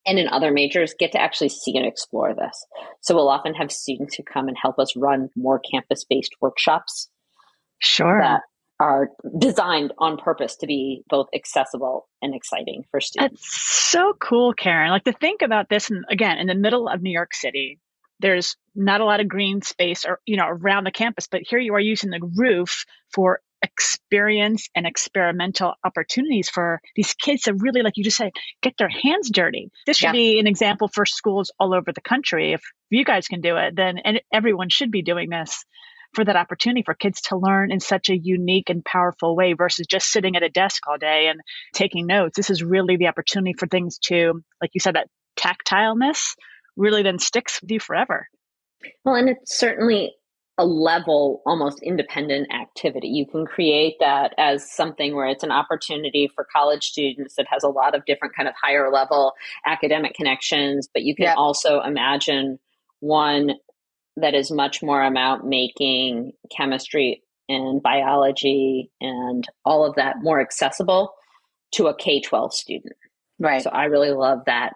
and 0.05 0.17
in 0.17 0.29
other 0.29 0.51
majors 0.51 0.95
get 0.97 1.11
to 1.11 1.21
actually 1.21 1.49
see 1.49 1.75
and 1.75 1.85
explore 1.85 2.33
this. 2.33 2.65
So 3.01 3.15
we'll 3.15 3.27
often 3.27 3.53
have 3.55 3.69
students 3.69 4.15
who 4.15 4.23
come 4.23 4.47
and 4.47 4.55
help 4.59 4.79
us 4.79 4.95
run 4.95 5.29
more 5.35 5.59
campus 5.59 6.05
based 6.05 6.35
workshops 6.39 7.09
Sure. 7.79 8.19
That 8.21 8.41
are 8.79 9.09
designed 9.37 9.93
on 9.99 10.17
purpose 10.17 10.57
to 10.57 10.67
be 10.67 11.01
both 11.09 11.27
accessible 11.33 12.09
and 12.21 12.35
exciting 12.35 12.83
for 12.91 12.99
students. 12.99 13.41
That's 13.41 13.91
so 13.91 14.13
cool, 14.19 14.53
Karen. 14.53 14.91
Like 14.91 15.05
to 15.05 15.13
think 15.13 15.41
about 15.41 15.69
this, 15.69 15.89
and 15.89 16.03
again, 16.09 16.37
in 16.37 16.47
the 16.47 16.55
middle 16.55 16.87
of 16.89 17.01
New 17.01 17.11
York 17.11 17.33
City, 17.33 17.79
there's 18.19 18.55
not 18.75 19.01
a 19.01 19.05
lot 19.05 19.19
of 19.19 19.27
green 19.27 19.61
space 19.61 20.05
or 20.05 20.19
you 20.25 20.35
know 20.35 20.47
around 20.47 20.85
the 20.85 20.91
campus, 20.91 21.27
but 21.27 21.41
here 21.47 21.59
you 21.59 21.73
are 21.73 21.79
using 21.79 22.09
the 22.09 22.19
roof 22.35 22.85
for 23.13 23.39
experience 23.61 24.69
and 24.75 24.85
experimental 24.85 25.73
opportunities 25.83 26.49
for 26.49 26.81
these 26.95 27.13
kids 27.13 27.43
to 27.43 27.53
really, 27.53 27.81
like 27.81 27.97
you 27.97 28.03
just 28.03 28.17
said, 28.17 28.31
get 28.61 28.75
their 28.77 28.89
hands 28.89 29.29
dirty. 29.31 29.71
This 29.87 29.97
should 29.97 30.07
yeah. 30.07 30.11
be 30.11 30.39
an 30.39 30.47
example 30.47 30.87
for 30.93 31.05
schools 31.05 31.51
all 31.59 31.73
over 31.73 31.91
the 31.91 32.01
country. 32.01 32.53
If 32.53 32.61
you 32.89 33.03
guys 33.03 33.27
can 33.27 33.41
do 33.41 33.55
it, 33.55 33.75
then 33.75 33.97
and 33.99 34.21
everyone 34.31 34.69
should 34.69 34.91
be 34.91 35.01
doing 35.01 35.29
this 35.29 35.63
for 36.15 36.25
that 36.25 36.35
opportunity 36.35 36.83
for 36.83 36.93
kids 36.93 37.21
to 37.21 37.37
learn 37.37 37.71
in 37.71 37.79
such 37.79 38.09
a 38.09 38.17
unique 38.17 38.69
and 38.69 38.83
powerful 38.83 39.35
way 39.35 39.53
versus 39.53 39.85
just 39.87 40.11
sitting 40.11 40.35
at 40.35 40.43
a 40.43 40.49
desk 40.49 40.83
all 40.87 40.97
day 40.97 41.27
and 41.27 41.39
taking 41.73 42.07
notes. 42.07 42.35
This 42.35 42.49
is 42.49 42.63
really 42.63 42.97
the 42.97 43.07
opportunity 43.07 43.53
for 43.57 43.67
things 43.67 43.99
to, 44.05 44.41
like 44.61 44.71
you 44.73 44.79
said, 44.79 44.95
that 44.95 45.09
tactileness 45.37 46.35
really 46.77 47.03
then 47.03 47.19
sticks 47.19 47.61
with 47.61 47.71
you 47.71 47.79
forever. 47.79 48.27
Well, 49.03 49.15
and 49.15 49.29
it's 49.29 49.57
certainly 49.57 50.13
a 50.57 50.65
level 50.65 51.41
almost 51.45 51.81
independent 51.83 52.47
activity. 52.53 53.09
You 53.09 53.25
can 53.25 53.45
create 53.45 53.95
that 53.99 54.33
as 54.37 54.71
something 54.71 55.13
where 55.13 55.27
it's 55.27 55.43
an 55.43 55.51
opportunity 55.51 56.29
for 56.33 56.47
college 56.49 56.83
students 56.83 57.35
that 57.35 57.47
has 57.49 57.63
a 57.63 57.67
lot 57.69 57.93
of 57.93 58.05
different 58.05 58.35
kind 58.35 58.47
of 58.47 58.55
higher 58.61 58.89
level 58.89 59.33
academic 59.65 60.13
connections, 60.13 60.87
but 60.93 61.03
you 61.03 61.13
can 61.13 61.25
yep. 61.25 61.37
also 61.37 61.81
imagine 61.81 62.57
one 63.01 63.55
that 64.17 64.33
is 64.33 64.51
much 64.51 64.81
more 64.81 65.03
about 65.03 65.45
making 65.45 66.33
chemistry 66.55 67.21
and 67.47 67.81
biology 67.81 68.89
and 69.01 69.47
all 69.63 69.85
of 69.85 69.95
that 69.95 70.17
more 70.21 70.39
accessible 70.41 71.13
to 71.73 71.87
a 71.87 71.95
K 71.95 72.21
12 72.21 72.53
student. 72.53 72.95
Right. 73.39 73.61
So 73.61 73.69
I 73.69 73.85
really 73.85 74.11
love 74.11 74.39
that 74.45 74.73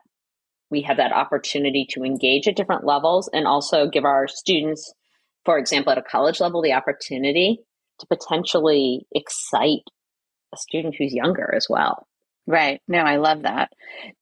we 0.70 0.82
have 0.82 0.98
that 0.98 1.14
opportunity 1.14 1.88
to 1.92 2.04
engage 2.04 2.48
at 2.48 2.56
different 2.56 2.86
levels 2.86 3.30
and 3.32 3.48
also 3.48 3.88
give 3.88 4.06
our 4.06 4.28
students, 4.28 4.94
for 5.46 5.58
example, 5.58 5.92
at 5.92 5.98
a 5.98 6.04
college 6.04 6.40
level, 6.40 6.62
the 6.62 6.74
opportunity 6.74 7.60
to 8.00 8.06
potentially 8.08 9.08
excite 9.14 9.84
a 10.54 10.58
student 10.58 10.96
who's 10.98 11.14
younger 11.14 11.54
as 11.56 11.68
well. 11.70 12.06
Right. 12.46 12.82
No, 12.88 13.00
I 13.00 13.18
love 13.18 13.44
that. 13.44 13.72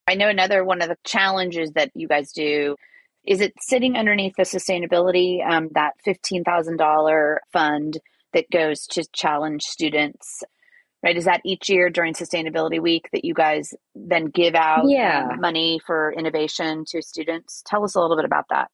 I 0.08 0.15
know 0.15 0.27
another 0.27 0.63
one 0.63 0.82
of 0.82 0.89
the 0.89 0.97
challenges 1.06 1.71
that 1.71 1.91
you 1.95 2.08
guys 2.08 2.32
do 2.32 2.75
is 3.28 3.42
it 3.42 3.54
sitting 3.60 3.98
underneath 3.98 4.34
the 4.38 4.44
sustainability, 4.44 5.46
um, 5.46 5.70
that 5.74 5.94
$15,000 6.08 7.38
fund 7.52 8.00
that 8.34 8.50
goes 8.52 8.88
to 8.88 9.06
challenge 9.13 9.63
students? 9.63 10.44
Right? 11.04 11.18
Is 11.18 11.26
that 11.26 11.42
each 11.46 11.70
year 11.70 11.90
during 11.90 12.13
Sustainability 12.13 12.82
Week 12.82 13.08
that 13.13 13.24
you 13.24 13.34
guys 13.36 13.74
then 13.94 14.26
give 14.26 14.56
out 14.56 14.90
yeah. 14.90 15.28
money 15.38 15.80
for 15.86 16.12
innovation 16.12 16.86
to 16.88 17.02
students? 17.04 17.62
Tell 17.68 17.84
us 17.84 17.96
a 17.96 18.00
little 18.00 18.16
bit 18.16 18.26
about 18.26 18.46
that. 18.50 18.70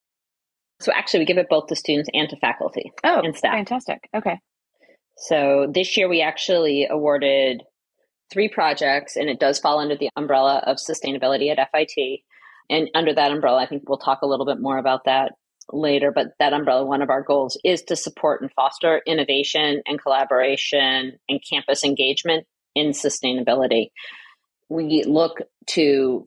So, 0.80 0.92
actually, 0.94 1.22
we 1.22 1.26
give 1.26 1.38
it 1.38 1.50
both 1.50 1.68
to 1.68 1.76
students 1.76 2.10
and 2.14 2.30
to 2.30 2.38
faculty 2.38 2.92
oh, 3.04 3.22
and 3.22 3.36
staff. 3.36 3.54
Fantastic. 3.54 4.10
Okay. 4.16 4.40
So, 5.18 5.68
this 5.70 5.98
year 5.98 6.08
we 6.08 6.22
actually 6.22 6.88
awarded 6.90 7.64
three 8.32 8.48
projects, 8.48 9.16
and 9.16 9.30
it 9.30 9.40
does 9.40 9.60
fall 9.60 9.80
under 9.80 9.96
the 9.96 10.10
umbrella 10.16 10.64
of 10.66 10.78
sustainability 10.78 11.56
at 11.56 11.70
FIT. 11.72 12.22
And 12.70 12.90
under 12.94 13.14
that 13.14 13.32
umbrella, 13.32 13.62
I 13.62 13.66
think 13.66 13.88
we'll 13.88 13.98
talk 13.98 14.22
a 14.22 14.28
little 14.28 14.46
bit 14.46 14.60
more 14.60 14.78
about 14.78 15.06
that 15.06 15.34
later. 15.72 16.12
But 16.12 16.28
that 16.40 16.54
umbrella, 16.54 16.86
one 16.86 17.02
of 17.02 17.10
our 17.10 17.22
goals 17.22 17.58
is 17.64 17.84
to 17.84 17.96
support 17.96 18.42
and 18.42 18.52
foster 18.54 19.02
innovation 19.06 19.82
and 19.86 20.02
collaboration 20.02 21.14
and 21.30 21.44
campus 21.48 21.84
engagement 21.84 22.46
in 22.76 22.92
sustainability. 22.92 23.92
We 24.70 25.04
look 25.06 25.40
to 25.68 26.26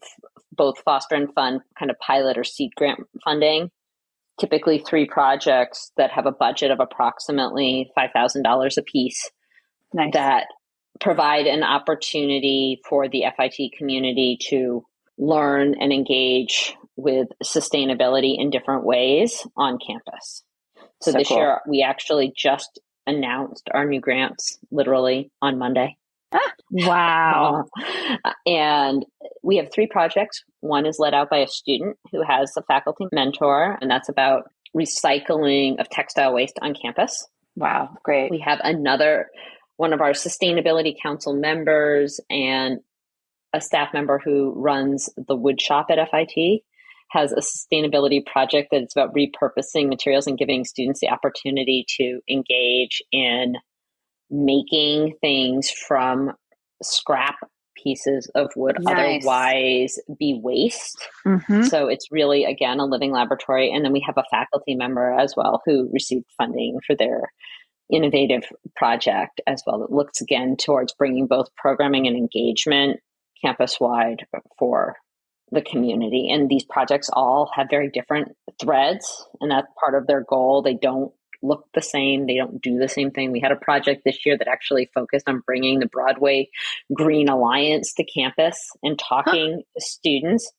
both 0.53 0.79
foster 0.85 1.15
and 1.15 1.33
fund 1.35 1.61
kind 1.79 1.91
of 1.91 1.99
pilot 1.99 2.39
or 2.39 2.45
seed 2.45 2.71
grant 2.77 3.01
funding, 3.25 3.71
typically 4.41 4.79
three 4.79 5.07
projects 5.07 5.93
that 5.97 6.11
have 6.11 6.27
a 6.27 6.33
budget 6.33 6.71
of 6.71 6.81
approximately 6.81 7.91
$5,000 7.99 8.77
a 8.77 8.83
piece 8.83 9.31
nice. 9.93 10.13
that 10.13 10.47
provide 11.01 11.47
an 11.47 11.63
opportunity 11.63 12.81
for 12.89 13.09
the 13.09 13.25
FIT 13.37 13.73
community 13.77 14.39
to 14.49 14.85
learn 15.19 15.75
and 15.81 15.93
engage 15.93 16.75
with 16.97 17.29
sustainability 17.45 18.39
in 18.39 18.51
different 18.51 18.85
ways 18.85 19.47
on 19.57 19.79
campus. 19.79 20.43
So, 21.03 21.13
so 21.13 21.19
this 21.19 21.29
cool. 21.29 21.37
year 21.37 21.61
we 21.69 21.83
actually 21.83 22.33
just 22.37 22.81
announced 23.07 23.69
our 23.73 23.85
new 23.85 24.01
grants 24.01 24.59
literally 24.71 25.31
on 25.41 25.59
Monday. 25.59 25.97
Ah, 26.33 26.53
wow. 26.71 27.65
Uh, 28.25 28.33
and 28.47 29.07
we 29.43 29.57
have 29.57 29.71
three 29.73 29.87
projects. 29.87 30.43
One 30.61 30.87
is 30.87 30.99
led 30.99 31.15
out 31.15 31.31
by 31.31 31.39
a 31.39 31.49
student 31.49 31.97
who 32.11 32.23
has 32.23 32.53
a 32.57 32.63
faculty 32.63 33.07
mentor, 33.13 33.79
and 33.81 33.91
that's 33.91 34.09
about 34.09 34.51
recycling 34.77 35.79
of 35.79 35.89
textile 35.89 36.35
waste 36.35 36.59
on 36.61 36.75
campus. 36.75 37.27
Wow, 37.55 37.97
great. 38.03 38.31
We 38.31 38.41
have 38.41 38.61
another 38.63 39.29
one 39.77 39.93
of 39.93 40.01
our 40.01 40.13
sustainability 40.13 40.95
council 41.01 41.35
members 41.35 42.21
and 42.31 42.81
a 43.57 43.61
staff 43.61 43.93
member 43.93 44.21
who 44.23 44.53
runs 44.55 45.09
the 45.17 45.35
wood 45.35 45.61
shop 45.61 45.87
at 45.91 45.99
FIT 46.11 46.63
has 47.11 47.33
a 47.33 47.41
sustainability 47.41 48.25
project 48.25 48.69
that 48.71 48.83
is 48.83 48.93
about 48.95 49.15
repurposing 49.15 49.89
materials 49.89 50.27
and 50.27 50.39
giving 50.39 50.65
students 50.65 51.01
the 51.01 51.09
opportunity 51.09 51.85
to 51.89 52.21
engage 52.29 53.01
in 53.13 53.55
making 54.31 55.15
things 55.21 55.71
from 55.71 56.33
scrap 56.83 57.37
pieces 57.83 58.29
of 58.35 58.51
would 58.57 58.77
nice. 58.81 59.23
otherwise 59.25 59.99
be 60.19 60.41
waste. 60.43 61.09
Mm-hmm. 61.27 61.63
So 61.65 61.89
it's 61.89 62.09
really, 62.11 62.45
again, 62.45 62.81
a 62.81 62.87
living 62.87 63.13
laboratory. 63.13 63.73
And 63.73 63.85
then 63.85 63.93
we 63.93 64.05
have 64.07 64.17
a 64.17 64.25
faculty 64.31 64.75
member 64.75 65.13
as 65.13 65.35
well 65.37 65.63
who 65.65 65.89
received 65.93 66.27
funding 66.37 66.79
for 66.87 66.97
their 66.97 67.33
innovative 67.93 68.45
project 68.75 69.41
as 69.47 69.63
well 69.65 69.79
that 69.79 69.93
looks 69.93 70.21
again 70.21 70.57
towards 70.57 70.93
bringing 70.95 71.29
both 71.29 71.55
programming 71.55 72.09
and 72.09 72.17
engagement 72.17 72.99
campus 73.43 73.79
wide 73.81 74.27
for 74.59 74.97
the 75.53 75.63
community. 75.63 76.29
And 76.31 76.49
these 76.49 76.65
projects 76.65 77.09
all 77.13 77.51
have 77.55 77.69
very 77.71 77.91
different 77.91 78.33
threads, 78.61 79.27
and 79.41 79.51
that's 79.51 79.69
part 79.79 79.95
of 79.95 80.07
their 80.07 80.25
goal. 80.25 80.63
They 80.63 80.75
don't 80.75 81.13
look 81.43 81.67
the 81.75 81.83
same, 81.83 82.27
they 82.27 82.37
don't 82.37 82.61
do 82.61 82.79
the 82.79 82.89
same 82.89 83.11
thing. 83.11 83.31
We 83.31 83.41
had 83.41 83.53
a 83.53 83.57
project 83.57 84.03
this 84.05 84.25
year 84.25 84.37
that 84.39 84.49
actually 84.49 84.91
focused 84.95 85.29
on 85.29 85.43
bringing 85.47 85.79
the 85.79 85.87
Broadway 85.87 86.49
Green 86.93 87.29
Alliance 87.29 87.93
to 87.95 88.05
campus 88.05 88.71
and 88.83 88.99
talking 88.99 89.57
huh. 89.57 89.63
to 89.79 89.87
students, 89.87 90.51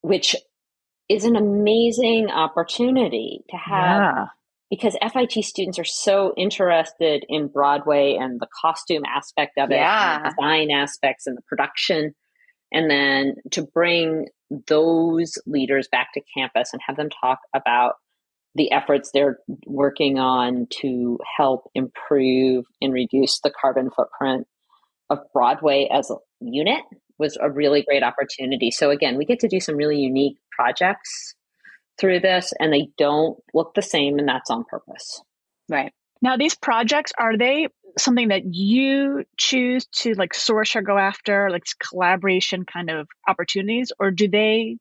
which 0.00 0.36
is 1.08 1.24
an 1.24 1.36
amazing 1.36 2.30
opportunity 2.30 3.44
to 3.50 3.56
have. 3.56 4.02
Yeah. 4.02 4.24
Because 4.70 4.96
FIT 5.00 5.44
students 5.44 5.78
are 5.78 5.84
so 5.84 6.34
interested 6.36 7.24
in 7.28 7.48
Broadway 7.48 8.18
and 8.20 8.38
the 8.38 8.48
costume 8.60 9.02
aspect 9.06 9.56
of 9.56 9.70
it, 9.70 9.76
yeah. 9.76 10.18
the 10.18 10.28
design 10.28 10.70
aspects 10.70 11.26
and 11.26 11.38
the 11.38 11.42
production 11.42 12.14
and 12.72 12.90
then 12.90 13.36
to 13.52 13.62
bring 13.62 14.26
those 14.66 15.34
leaders 15.46 15.88
back 15.90 16.08
to 16.14 16.22
campus 16.36 16.70
and 16.72 16.82
have 16.86 16.96
them 16.96 17.08
talk 17.08 17.38
about 17.54 17.94
the 18.54 18.72
efforts 18.72 19.10
they're 19.12 19.38
working 19.66 20.18
on 20.18 20.66
to 20.80 21.18
help 21.36 21.70
improve 21.74 22.64
and 22.80 22.92
reduce 22.92 23.40
the 23.40 23.52
carbon 23.60 23.90
footprint 23.90 24.46
of 25.10 25.18
Broadway 25.32 25.88
as 25.92 26.10
a 26.10 26.16
unit 26.40 26.82
was 27.18 27.36
a 27.40 27.50
really 27.50 27.82
great 27.82 28.02
opportunity. 28.02 28.70
So 28.70 28.90
again, 28.90 29.16
we 29.16 29.24
get 29.24 29.40
to 29.40 29.48
do 29.48 29.60
some 29.60 29.76
really 29.76 29.98
unique 29.98 30.38
projects 30.52 31.34
through 31.98 32.20
this 32.20 32.52
and 32.58 32.72
they 32.72 32.88
don't 32.96 33.38
look 33.54 33.74
the 33.74 33.82
same 33.82 34.18
and 34.18 34.28
that's 34.28 34.50
on 34.50 34.64
purpose. 34.64 35.22
Right. 35.68 35.92
Now 36.22 36.36
these 36.36 36.54
projects 36.54 37.12
are 37.18 37.36
they 37.36 37.68
something 37.96 38.28
that 38.28 38.42
you 38.44 39.24
choose 39.36 39.86
to 39.86 40.14
like 40.14 40.34
source 40.34 40.76
or 40.76 40.82
go 40.82 40.98
after, 40.98 41.50
like 41.50 41.64
collaboration 41.78 42.64
kind 42.64 42.90
of 42.90 43.08
opportunities, 43.26 43.92
or 43.98 44.10
do 44.10 44.28
they 44.28 44.78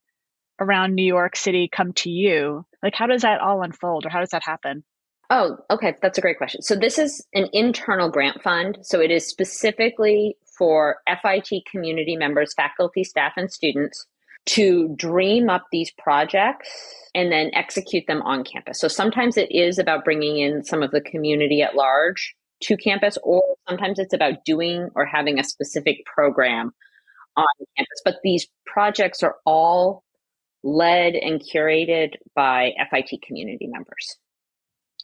around 0.60 0.96
New 0.96 1.06
York 1.06 1.36
City 1.36 1.70
come 1.72 1.94
to 1.94 2.10
you? 2.10 2.66
Like, 2.82 2.96
how 2.96 3.08
does 3.08 3.22
that 3.22 3.42
all 3.42 3.62
unfold, 3.62 4.06
or 4.06 4.10
how 4.10 4.20
does 4.20 4.32
that 4.32 4.44
happen? 4.44 4.84
Oh, 5.30 5.58
okay. 5.70 5.96
That's 6.02 6.18
a 6.18 6.22
great 6.22 6.38
question. 6.38 6.62
So, 6.62 6.76
this 6.76 6.98
is 6.98 7.26
an 7.34 7.48
internal 7.54 8.10
grant 8.10 8.42
fund. 8.42 8.80
So, 8.82 9.02
it 9.02 9.12
is 9.12 9.28
specifically 9.28 10.38
for 10.58 10.98
FIT 11.08 11.66
community 11.70 12.16
members, 12.16 12.54
faculty, 12.54 13.04
staff, 13.04 13.34
and 13.38 13.52
students 13.52 14.08
to 14.48 14.90
dream 14.96 15.50
up 15.50 15.66
these 15.72 15.92
projects 15.98 16.70
and 17.14 17.32
then 17.32 17.52
execute 17.54 18.06
them 18.08 18.22
on 18.24 18.44
campus. 18.44 18.80
So, 18.80 18.88
sometimes 18.88 19.38
it 19.38 19.52
is 19.52 19.80
about 19.80 20.06
bringing 20.06 20.38
in 20.38 20.64
some 20.64 20.84
of 20.84 20.92
the 20.92 21.02
community 21.02 21.62
at 21.62 21.76
large 21.76 22.36
to 22.64 22.78
campus, 22.78 23.18
or 23.24 23.44
sometimes 23.68 24.00
it's 24.00 24.14
about 24.14 24.46
doing 24.46 24.90
or 24.96 25.06
having 25.06 25.40
a 25.40 25.44
specific 25.44 26.06
program 26.06 26.74
on 27.36 27.46
campus. 27.78 28.02
But 28.04 28.18
these 28.24 28.48
projects 28.66 29.22
are 29.24 29.36
all 29.46 30.04
led 30.64 31.16
and 31.16 31.42
curated 31.42 32.14
by 32.36 32.72
FIT 32.90 33.22
community 33.22 33.68
members. 33.68 34.18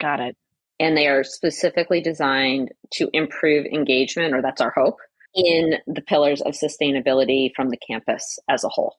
Got 0.00 0.20
it. 0.20 0.36
And 0.80 0.96
they 0.96 1.06
are 1.06 1.22
specifically 1.22 2.00
designed 2.00 2.72
to 2.94 3.08
improve 3.12 3.66
engagement, 3.66 4.34
or 4.34 4.42
that's 4.42 4.60
our 4.60 4.72
hope, 4.76 4.96
in 5.34 5.74
the 5.86 6.02
pillars 6.02 6.42
of 6.42 6.54
sustainability 6.54 7.50
from 7.54 7.70
the 7.70 7.78
campus 7.88 8.38
as 8.48 8.64
a 8.64 8.68
whole. 8.68 8.96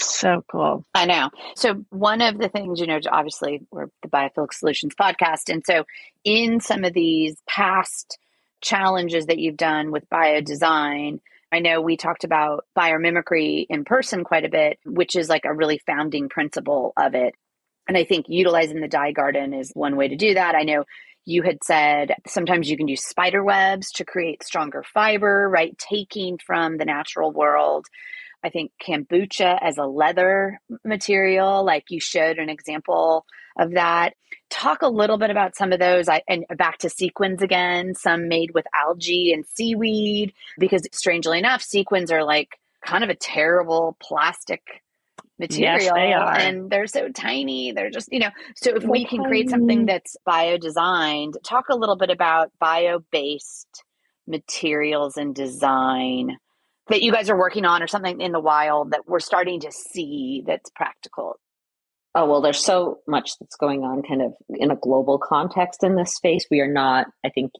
So 0.00 0.44
cool. 0.48 0.84
I 0.94 1.06
know. 1.06 1.30
So, 1.56 1.84
one 1.90 2.22
of 2.22 2.38
the 2.38 2.48
things, 2.48 2.78
you 2.78 2.86
know, 2.86 3.00
obviously 3.10 3.62
we're 3.72 3.88
the 4.02 4.08
Biophilic 4.08 4.52
Solutions 4.52 4.94
podcast. 4.94 5.52
And 5.52 5.64
so, 5.66 5.84
in 6.24 6.60
some 6.60 6.84
of 6.84 6.92
these 6.92 7.36
past 7.48 8.18
challenges 8.60 9.26
that 9.26 9.38
you've 9.38 9.56
done 9.56 9.90
with 9.90 10.08
bio 10.08 10.40
design, 10.40 11.20
I 11.50 11.58
know 11.58 11.80
we 11.80 11.96
talked 11.96 12.22
about 12.22 12.64
biomimicry 12.76 13.66
in 13.68 13.84
person 13.84 14.22
quite 14.22 14.44
a 14.44 14.50
bit, 14.50 14.78
which 14.84 15.16
is 15.16 15.28
like 15.28 15.44
a 15.44 15.54
really 15.54 15.78
founding 15.78 16.28
principle 16.28 16.92
of 16.96 17.14
it. 17.14 17.34
And 17.88 17.96
I 17.96 18.04
think 18.04 18.26
utilizing 18.28 18.80
the 18.80 18.88
dye 18.88 19.12
garden 19.12 19.52
is 19.52 19.72
one 19.74 19.96
way 19.96 20.08
to 20.08 20.16
do 20.16 20.34
that. 20.34 20.54
I 20.54 20.62
know 20.62 20.84
you 21.24 21.42
had 21.42 21.64
said 21.64 22.14
sometimes 22.26 22.70
you 22.70 22.76
can 22.76 22.88
use 22.88 23.04
spider 23.04 23.42
webs 23.42 23.90
to 23.92 24.04
create 24.04 24.44
stronger 24.44 24.84
fiber, 24.94 25.48
right? 25.48 25.76
Taking 25.76 26.38
from 26.38 26.76
the 26.76 26.84
natural 26.84 27.32
world. 27.32 27.86
I 28.48 28.50
think 28.50 28.72
kombucha 28.82 29.58
as 29.60 29.76
a 29.76 29.84
leather 29.84 30.58
material, 30.82 31.62
like 31.64 31.90
you 31.90 32.00
showed 32.00 32.38
an 32.38 32.48
example 32.48 33.26
of 33.58 33.72
that. 33.72 34.14
Talk 34.48 34.80
a 34.80 34.88
little 34.88 35.18
bit 35.18 35.28
about 35.28 35.54
some 35.54 35.70
of 35.72 35.78
those. 35.78 36.08
I, 36.08 36.22
and 36.26 36.46
back 36.56 36.78
to 36.78 36.88
sequins 36.88 37.42
again, 37.42 37.94
some 37.94 38.26
made 38.26 38.52
with 38.54 38.64
algae 38.74 39.34
and 39.34 39.44
seaweed, 39.44 40.32
because 40.58 40.86
strangely 40.92 41.38
enough, 41.38 41.60
sequins 41.60 42.10
are 42.10 42.24
like 42.24 42.58
kind 42.82 43.04
of 43.04 43.10
a 43.10 43.14
terrible 43.14 43.98
plastic 44.00 44.62
material 45.38 45.82
yes, 45.82 45.92
they 45.92 46.12
are. 46.14 46.34
and 46.34 46.68
they're 46.68 46.88
so 46.88 47.08
tiny 47.10 47.70
they're 47.70 47.90
just 47.90 48.08
you 48.10 48.18
know 48.18 48.30
so 48.56 48.74
if 48.74 48.82
we 48.82 49.04
can 49.04 49.22
create 49.22 49.48
something 49.48 49.86
that's 49.86 50.16
bio 50.26 50.58
designed 50.58 51.36
talk 51.44 51.68
a 51.68 51.76
little 51.76 51.94
bit 51.94 52.10
about 52.10 52.50
bio 52.58 52.98
based 53.12 53.84
materials 54.26 55.16
and 55.16 55.36
design 55.36 56.36
that 56.88 57.02
you 57.02 57.12
guys 57.12 57.30
are 57.30 57.38
working 57.38 57.64
on 57.64 57.82
or 57.82 57.86
something 57.86 58.20
in 58.20 58.32
the 58.32 58.40
wild 58.40 58.92
that 58.92 59.06
we're 59.06 59.20
starting 59.20 59.60
to 59.60 59.72
see 59.72 60.42
that's 60.46 60.70
practical? 60.74 61.36
Oh, 62.14 62.26
well, 62.26 62.40
there's 62.40 62.58
so 62.58 62.98
much 63.06 63.38
that's 63.38 63.56
going 63.56 63.82
on 63.84 64.02
kind 64.02 64.22
of 64.22 64.32
in 64.50 64.70
a 64.70 64.76
global 64.76 65.18
context 65.18 65.84
in 65.84 65.96
this 65.96 66.14
space. 66.14 66.46
We 66.50 66.60
are 66.60 66.72
not, 66.72 67.06
I 67.24 67.28
think, 67.28 67.52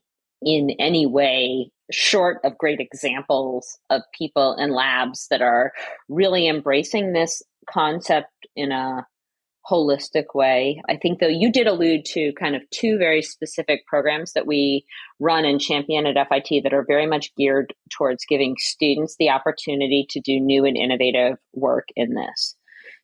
in 0.42 0.70
any 0.78 1.06
way 1.06 1.70
short 1.90 2.40
of 2.44 2.58
great 2.58 2.80
examples 2.80 3.78
of 3.90 4.02
people 4.16 4.54
and 4.54 4.72
labs 4.72 5.26
that 5.30 5.42
are 5.42 5.72
really 6.08 6.48
embracing 6.48 7.12
this 7.12 7.42
concept 7.70 8.32
in 8.56 8.72
a 8.72 9.06
holistic 9.68 10.34
way. 10.34 10.80
I 10.88 10.96
think, 10.96 11.20
though, 11.20 11.28
you 11.28 11.52
did 11.52 11.66
allude 11.66 12.04
to 12.06 12.32
kind 12.38 12.56
of 12.56 12.62
two 12.70 12.98
very 12.98 13.22
specific 13.22 13.86
programs 13.86 14.32
that 14.32 14.46
we 14.46 14.84
run 15.20 15.44
and 15.44 15.60
champion 15.60 16.06
at 16.06 16.16
FIT 16.28 16.62
that 16.64 16.72
are 16.72 16.84
very 16.86 17.06
much 17.06 17.34
geared 17.36 17.74
towards 17.96 18.24
giving 18.24 18.54
students 18.58 19.16
the 19.18 19.30
opportunity 19.30 20.06
to 20.10 20.20
do 20.20 20.40
new 20.40 20.64
and 20.64 20.76
innovative 20.76 21.36
work 21.54 21.88
in 21.96 22.14
this. 22.14 22.56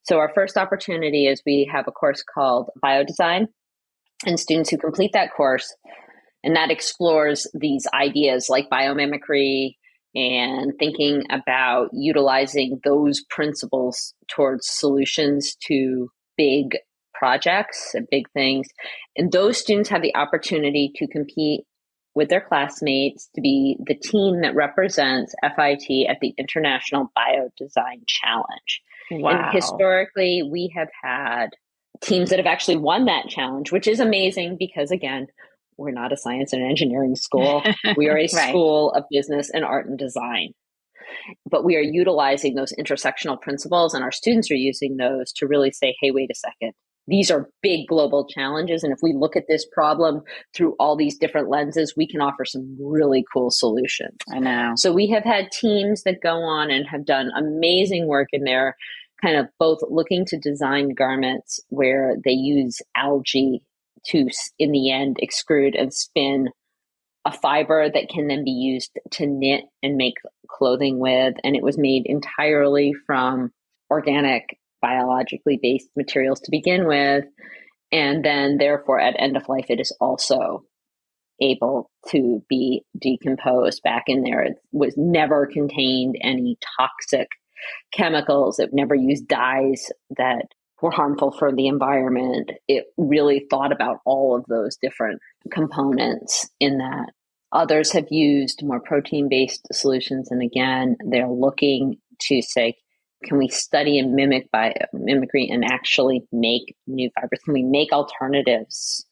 So, 0.04 0.18
our 0.18 0.32
first 0.34 0.56
opportunity 0.56 1.26
is 1.26 1.42
we 1.44 1.68
have 1.72 1.86
a 1.88 1.92
course 1.92 2.22
called 2.22 2.70
Biodesign, 2.82 3.46
and 4.26 4.38
students 4.38 4.70
who 4.70 4.78
complete 4.78 5.12
that 5.12 5.32
course 5.34 5.74
and 6.42 6.56
that 6.56 6.70
explores 6.70 7.46
these 7.54 7.86
ideas 7.94 8.48
like 8.48 8.68
biomimicry 8.70 9.76
and 10.14 10.72
thinking 10.78 11.24
about 11.30 11.88
utilizing 11.92 12.80
those 12.84 13.24
principles 13.30 14.14
towards 14.28 14.68
solutions 14.68 15.56
to 15.66 16.08
big 16.36 16.76
projects 17.14 17.92
and 17.94 18.06
big 18.10 18.28
things. 18.32 18.68
And 19.16 19.30
those 19.32 19.58
students 19.58 19.88
have 19.88 20.02
the 20.02 20.14
opportunity 20.16 20.92
to 20.96 21.06
compete 21.06 21.64
with 22.14 22.28
their 22.28 22.40
classmates 22.40 23.28
to 23.34 23.40
be 23.40 23.76
the 23.86 23.94
team 23.94 24.42
that 24.42 24.54
represents 24.54 25.34
FIT 25.42 26.08
at 26.08 26.18
the 26.20 26.34
International 26.38 27.10
Biodesign 27.16 28.06
Challenge. 28.06 28.82
Wow. 29.10 29.30
And 29.30 29.52
historically, 29.52 30.42
we 30.42 30.72
have 30.76 30.88
had 31.02 31.48
teams 32.00 32.30
that 32.30 32.38
have 32.38 32.46
actually 32.46 32.76
won 32.76 33.06
that 33.06 33.28
challenge, 33.28 33.72
which 33.72 33.88
is 33.88 34.00
amazing 34.00 34.56
because, 34.58 34.90
again, 34.90 35.26
we're 35.76 35.90
not 35.90 36.12
a 36.12 36.16
science 36.16 36.52
and 36.52 36.62
engineering 36.62 37.16
school. 37.16 37.62
we 37.96 38.08
are 38.08 38.16
a 38.16 38.28
right. 38.32 38.48
school 38.48 38.92
of 38.92 39.04
business 39.10 39.50
and 39.52 39.64
art 39.64 39.86
and 39.86 39.98
design 39.98 40.54
but 41.48 41.64
we 41.64 41.76
are 41.76 41.82
utilizing 41.82 42.54
those 42.54 42.72
intersectional 42.78 43.40
principles 43.40 43.94
and 43.94 44.02
our 44.02 44.12
students 44.12 44.50
are 44.50 44.56
using 44.56 44.96
those 44.96 45.32
to 45.32 45.46
really 45.46 45.70
say 45.70 45.94
hey 46.00 46.10
wait 46.10 46.30
a 46.30 46.34
second. 46.34 46.72
These 47.06 47.30
are 47.30 47.50
big 47.60 47.86
global 47.86 48.26
challenges. 48.26 48.82
And 48.82 48.90
if 48.90 49.00
we 49.02 49.12
look 49.12 49.36
at 49.36 49.44
this 49.46 49.66
problem 49.74 50.22
through 50.56 50.74
all 50.80 50.96
these 50.96 51.18
different 51.18 51.48
lenses 51.48 51.94
we 51.96 52.06
can 52.06 52.20
offer 52.20 52.44
some 52.44 52.76
really 52.80 53.24
cool 53.32 53.50
solutions. 53.50 54.16
I 54.32 54.38
know. 54.38 54.72
So 54.76 54.92
we 54.92 55.08
have 55.10 55.24
had 55.24 55.50
teams 55.50 56.02
that 56.04 56.22
go 56.22 56.36
on 56.36 56.70
and 56.70 56.86
have 56.88 57.04
done 57.04 57.30
amazing 57.36 58.06
work 58.08 58.28
in 58.32 58.44
there 58.44 58.76
kind 59.22 59.36
of 59.36 59.48
both 59.58 59.78
looking 59.88 60.24
to 60.26 60.38
design 60.38 60.90
garments 60.94 61.60
where 61.68 62.16
they 62.24 62.32
use 62.32 62.80
algae 62.96 63.62
to 64.06 64.28
in 64.58 64.72
the 64.72 64.90
end 64.90 65.18
extrude 65.22 65.80
and 65.80 65.92
spin 65.92 66.48
a 67.24 67.32
fiber 67.32 67.88
that 67.88 68.08
can 68.08 68.26
then 68.28 68.44
be 68.44 68.50
used 68.50 68.98
to 69.12 69.26
knit 69.26 69.64
and 69.82 69.96
make 69.96 70.14
clothing 70.48 70.98
with. 70.98 71.34
And 71.42 71.56
it 71.56 71.62
was 71.62 71.78
made 71.78 72.02
entirely 72.06 72.92
from 73.06 73.50
organic, 73.90 74.58
biologically 74.82 75.58
based 75.62 75.88
materials 75.96 76.40
to 76.40 76.50
begin 76.50 76.86
with. 76.86 77.24
And 77.92 78.24
then, 78.24 78.58
therefore, 78.58 79.00
at 79.00 79.14
end 79.18 79.36
of 79.36 79.48
life, 79.48 79.66
it 79.68 79.80
is 79.80 79.96
also 80.00 80.64
able 81.40 81.90
to 82.08 82.42
be 82.48 82.82
decomposed 83.00 83.82
back 83.82 84.04
in 84.06 84.22
there. 84.22 84.42
It 84.42 84.56
was 84.72 84.94
never 84.96 85.46
contained 85.46 86.16
any 86.20 86.58
toxic 86.78 87.28
chemicals. 87.92 88.58
It 88.58 88.70
never 88.72 88.94
used 88.94 89.28
dyes 89.28 89.90
that 90.16 90.46
were 90.82 90.90
harmful 90.90 91.32
for 91.32 91.52
the 91.52 91.66
environment. 91.66 92.50
It 92.68 92.84
really 92.96 93.46
thought 93.50 93.72
about 93.72 93.98
all 94.04 94.36
of 94.36 94.44
those 94.48 94.76
different 94.76 95.20
components 95.50 96.48
in 96.60 96.78
that. 96.78 97.12
Others 97.52 97.92
have 97.92 98.06
used 98.10 98.62
more 98.64 98.80
protein 98.80 99.28
based 99.28 99.66
solutions. 99.72 100.30
And 100.30 100.42
again, 100.42 100.96
they're 101.08 101.28
looking 101.28 101.96
to 102.22 102.42
say, 102.42 102.74
can 103.24 103.38
we 103.38 103.48
study 103.48 103.98
and 103.98 104.14
mimic 104.14 104.50
by 104.50 104.74
mimicry 104.92 105.48
and 105.50 105.64
actually 105.64 106.24
make 106.32 106.74
new 106.86 107.10
fibers? 107.14 107.40
Can 107.44 107.54
we 107.54 107.62
make 107.62 107.92
alternatives 107.92 109.06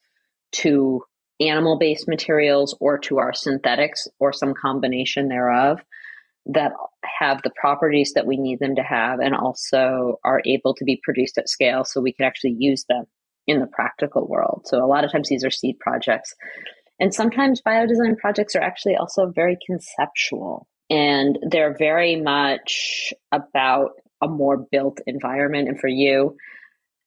to 0.52 1.02
animal 1.40 1.78
based 1.78 2.08
materials 2.08 2.76
or 2.80 2.98
to 2.98 3.18
our 3.18 3.32
synthetics 3.32 4.06
or 4.18 4.32
some 4.32 4.54
combination 4.54 5.28
thereof 5.28 5.80
that 6.46 6.72
have 7.04 7.40
the 7.42 7.52
properties 7.54 8.12
that 8.14 8.26
we 8.26 8.36
need 8.36 8.58
them 8.58 8.76
to 8.76 8.82
have 8.82 9.20
and 9.20 9.34
also 9.34 10.18
are 10.24 10.42
able 10.44 10.74
to 10.74 10.84
be 10.84 11.00
produced 11.02 11.38
at 11.38 11.48
scale 11.48 11.84
so 11.84 12.00
we 12.00 12.12
can 12.12 12.26
actually 12.26 12.56
use 12.58 12.84
them 12.88 13.04
in 13.46 13.60
the 13.60 13.66
practical 13.66 14.26
world. 14.26 14.62
So 14.66 14.84
a 14.84 14.86
lot 14.86 15.04
of 15.04 15.12
times 15.12 15.28
these 15.28 15.44
are 15.44 15.50
seed 15.50 15.78
projects. 15.78 16.34
And 16.98 17.14
sometimes 17.14 17.62
biodesign 17.62 18.16
projects 18.18 18.54
are 18.54 18.62
actually 18.62 18.96
also 18.96 19.32
very 19.34 19.56
conceptual 19.66 20.68
and 20.90 21.38
they're 21.48 21.76
very 21.76 22.16
much 22.16 23.12
about 23.32 23.92
a 24.22 24.28
more 24.28 24.58
built 24.70 25.00
environment. 25.06 25.68
And 25.68 25.80
for 25.80 25.88
you, 25.88 26.36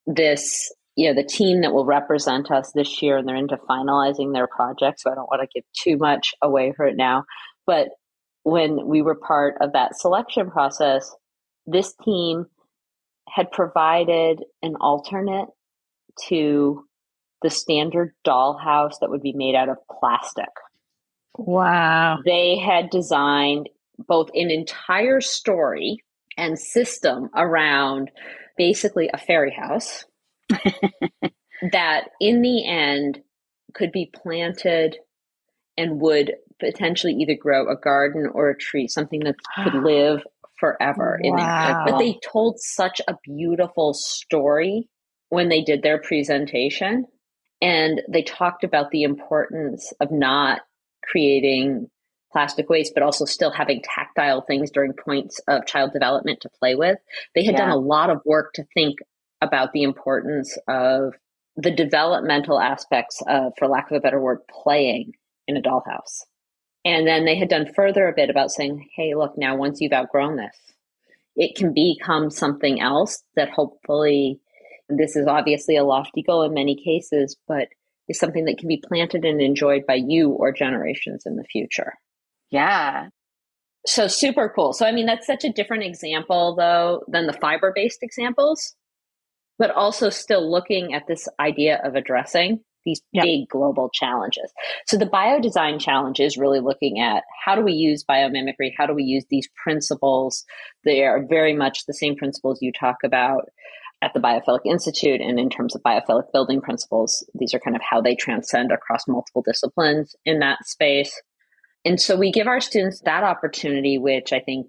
this, 0.08 0.72
you 0.96 1.08
know, 1.08 1.22
the 1.22 1.28
team 1.28 1.62
that 1.62 1.74
will 1.74 1.86
represent 1.86 2.52
us 2.52 2.72
this 2.74 3.02
year 3.02 3.18
and 3.18 3.28
they're 3.28 3.36
into 3.36 3.58
finalizing 3.70 4.34
their 4.34 4.48
project. 4.48 5.02
So 5.02 5.12
I 5.12 5.16
don't 5.16 5.30
want 5.30 5.42
to 5.42 5.48
give 5.54 5.64
too 5.82 5.98
much 5.98 6.34
away 6.42 6.74
for 6.76 6.86
it 6.86 6.98
now. 6.98 7.26
But 7.66 7.90
when 8.46 8.86
we 8.86 9.02
were 9.02 9.16
part 9.16 9.56
of 9.60 9.74
that 9.74 9.98
selection 9.98 10.52
process, 10.52 11.14
this 11.66 11.96
team 12.06 12.46
had 13.28 13.52
provided 13.52 14.44
an 14.62 14.76
alternate 14.80 15.48
to 16.28 16.86
the 17.42 17.50
standard 17.50 18.14
dollhouse 18.26 19.00
that 19.02 19.10
would 19.10 19.24
be 19.24 19.34
made 19.34 19.56
out 19.56 19.68
of 19.68 19.78
plastic. 20.00 20.50
Wow. 21.38 22.20
They 22.24 22.58
had 22.58 22.92
designed 22.92 23.68
both 23.98 24.30
an 24.36 24.52
entire 24.52 25.22
story 25.22 26.04
and 26.38 26.58
system 26.58 27.30
around 27.36 28.12
basically 28.58 29.10
a 29.12 29.18
fairy 29.18 29.52
house 29.52 30.06
that 31.72 32.10
in 32.22 32.44
the 32.44 32.64
end 32.68 33.22
could 33.74 33.92
be 33.92 34.12
planted 34.14 34.98
and 35.78 36.00
would 36.00 36.34
potentially 36.60 37.14
either 37.14 37.36
grow 37.36 37.70
a 37.70 37.76
garden 37.76 38.30
or 38.34 38.50
a 38.50 38.58
tree, 38.58 38.88
something 38.88 39.22
that 39.22 39.36
could 39.56 39.74
live 39.84 40.22
forever 40.60 41.20
wow. 41.22 41.30
in 41.30 41.36
there. 41.36 41.84
But 41.86 42.00
they 42.00 42.20
told 42.24 42.60
such 42.60 43.02
a 43.08 43.18
beautiful 43.24 43.94
story 43.94 44.90
when 45.30 45.50
they 45.50 45.62
did 45.62 45.82
their 45.82 46.00
presentation. 46.00 47.06
And 47.62 48.02
they 48.10 48.22
talked 48.22 48.64
about 48.64 48.92
the 48.92 49.04
importance 49.04 49.92
of 50.00 50.12
not 50.12 50.62
creating 51.04 51.90
plastic 52.32 52.70
waste, 52.70 52.94
but 52.94 53.04
also 53.04 53.24
still 53.24 53.52
having 53.52 53.82
tactile 53.82 54.42
things 54.42 54.70
during 54.70 54.92
points 54.94 55.40
of 55.48 55.66
child 55.66 55.92
development 55.94 56.42
to 56.42 56.50
play 56.60 56.76
with. 56.76 56.98
They 57.34 57.46
had 57.46 57.54
yeah. 57.54 57.62
done 57.62 57.70
a 57.70 57.78
lot 57.78 58.10
of 58.10 58.20
work 58.26 58.52
to 58.56 58.66
think 58.74 58.98
about 59.42 59.72
the 59.72 59.84
importance 59.84 60.58
of 60.68 61.14
the 61.56 61.72
developmental 61.72 62.60
aspects 62.60 63.22
of, 63.26 63.54
for 63.58 63.68
lack 63.68 63.90
of 63.90 63.98
a 63.98 64.02
better 64.02 64.20
word, 64.20 64.40
playing 64.50 65.14
in 65.48 65.56
a 65.56 65.62
dollhouse. 65.62 66.24
And 66.86 67.08
then 67.08 67.26
they 67.26 67.36
had 67.36 67.50
done 67.50 67.74
further 67.76 68.08
a 68.08 68.14
bit 68.16 68.30
about 68.30 68.52
saying, 68.52 68.88
hey, 68.96 69.16
look, 69.16 69.34
now 69.38 69.58
once 69.58 69.82
you've 69.82 69.92
outgrown 69.92 70.38
this, 70.38 70.56
it 71.36 71.56
can 71.56 71.74
become 71.74 72.30
something 72.30 72.80
else 72.80 73.24
that 73.36 73.50
hopefully, 73.50 74.40
this 74.88 75.16
is 75.16 75.28
obviously 75.28 75.76
a 75.76 75.84
lofty 75.84 76.22
goal 76.22 76.44
in 76.44 76.54
many 76.54 76.76
cases, 76.82 77.36
but 77.48 77.70
is 78.08 78.20
something 78.20 78.46
that 78.46 78.60
can 78.60 78.68
be 78.68 78.84
planted 78.88 79.26
and 79.26 79.42
enjoyed 79.42 79.86
by 79.88 79.96
you 79.96 80.30
or 80.30 80.52
generations 80.52 81.24
in 81.26 81.38
the 81.38 81.44
future. 81.44 81.94
Yeah. 82.52 83.10
So 83.88 84.08
super 84.08 84.52
cool. 84.56 84.74
So, 84.74 84.86
I 84.86 84.92
mean, 84.92 85.08
that's 85.08 85.26
such 85.26 85.44
a 85.44 85.52
different 85.52 85.84
example, 85.84 86.56
though, 86.56 87.02
than 87.08 87.26
the 87.26 87.34
fiber 87.34 87.72
based 87.76 88.00
examples, 88.04 88.76
but 89.58 89.72
also 89.72 90.10
still 90.12 90.50
looking 90.50 90.94
at 90.94 91.08
this 91.08 91.28
idea 91.40 91.82
of 91.84 91.96
addressing 91.96 92.60
these 92.86 93.02
yep. 93.12 93.26
big 93.26 93.50
global 93.50 93.90
challenges. 93.94 94.52
So 94.86 94.98
the 94.98 95.06
biodesign 95.06 95.80
challenge 95.80 96.20
is 96.20 96.38
really 96.38 96.60
looking 96.60 97.00
at 97.00 97.24
how 97.44 97.56
do 97.56 97.62
we 97.62 97.74
use 97.74 98.04
biomimicry? 98.04 98.72
How 98.78 98.86
do 98.86 98.94
we 98.94 99.04
use 99.04 99.26
these 99.30 99.50
principles? 99.62 100.46
They 100.84 101.04
are 101.04 101.26
very 101.26 101.54
much 101.54 101.86
the 101.86 101.94
same 101.94 102.16
principles 102.16 102.62
you 102.62 102.72
talk 102.72 102.98
about 103.04 103.50
at 104.02 104.14
the 104.14 104.20
Biophilic 104.20 104.66
Institute 104.66 105.22
and 105.22 105.40
in 105.40 105.50
terms 105.50 105.76
of 105.76 105.82
biophilic 105.82 106.32
building 106.32 106.62
principles. 106.62 107.26
These 107.34 107.54
are 107.54 107.60
kind 107.60 107.76
of 107.76 107.82
how 107.82 108.02
they 108.02 108.16
transcend 108.16 108.72
across 108.72 109.08
multiple 109.08 109.42
disciplines 109.42 110.16
in 110.26 110.40
that 110.40 110.66
space. 110.66 111.20
And 111.84 112.00
so 112.00 112.16
we 112.16 112.32
give 112.32 112.48
our 112.48 112.62
students 112.62 113.02
that 113.02 113.24
opportunity, 113.24 113.98
which 113.98 114.34
I 114.34 114.40
think 114.40 114.68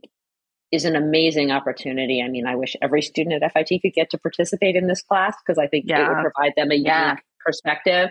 is 0.73 0.85
an 0.85 0.97
amazing 0.97 1.51
opportunity. 1.51 2.23
I 2.23 2.29
mean, 2.29 2.47
I 2.47 2.57
wish 2.57 2.77
every 2.83 3.03
student 3.03 3.43
at 3.43 3.53
FIT 3.53 3.83
could 3.83 3.93
get 3.95 4.11
to 4.11 4.19
participate 4.19 4.77
in 4.77 4.87
this 4.87 5.03
class 5.03 5.35
because 5.45 5.59
I 5.59 5.67
think 5.67 5.85
yeah. 5.87 6.01
it 6.01 6.09
would 6.09 6.33
provide 6.33 6.53
them 6.57 6.71
a 6.71 6.75
yeah. 6.75 7.17
Perspective. 7.47 8.11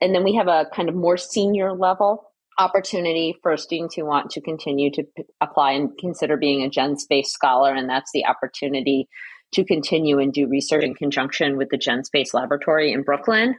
And 0.00 0.14
then 0.14 0.24
we 0.24 0.34
have 0.34 0.48
a 0.48 0.66
kind 0.74 0.88
of 0.88 0.94
more 0.94 1.16
senior 1.16 1.72
level 1.72 2.32
opportunity 2.58 3.36
for 3.42 3.56
students 3.56 3.94
who 3.94 4.06
want 4.06 4.30
to 4.30 4.40
continue 4.40 4.90
to 4.90 5.02
p- 5.16 5.24
apply 5.40 5.72
and 5.72 5.90
consider 5.98 6.36
being 6.36 6.64
a 6.64 6.70
Genspace 6.70 7.26
scholar. 7.26 7.72
And 7.72 7.88
that's 7.88 8.10
the 8.12 8.24
opportunity 8.24 9.08
to 9.52 9.64
continue 9.64 10.18
and 10.18 10.32
do 10.32 10.48
research 10.48 10.82
in 10.82 10.94
conjunction 10.94 11.56
with 11.56 11.68
the 11.70 11.78
Genspace 11.78 12.34
Laboratory 12.34 12.92
in 12.92 13.02
Brooklyn. 13.02 13.54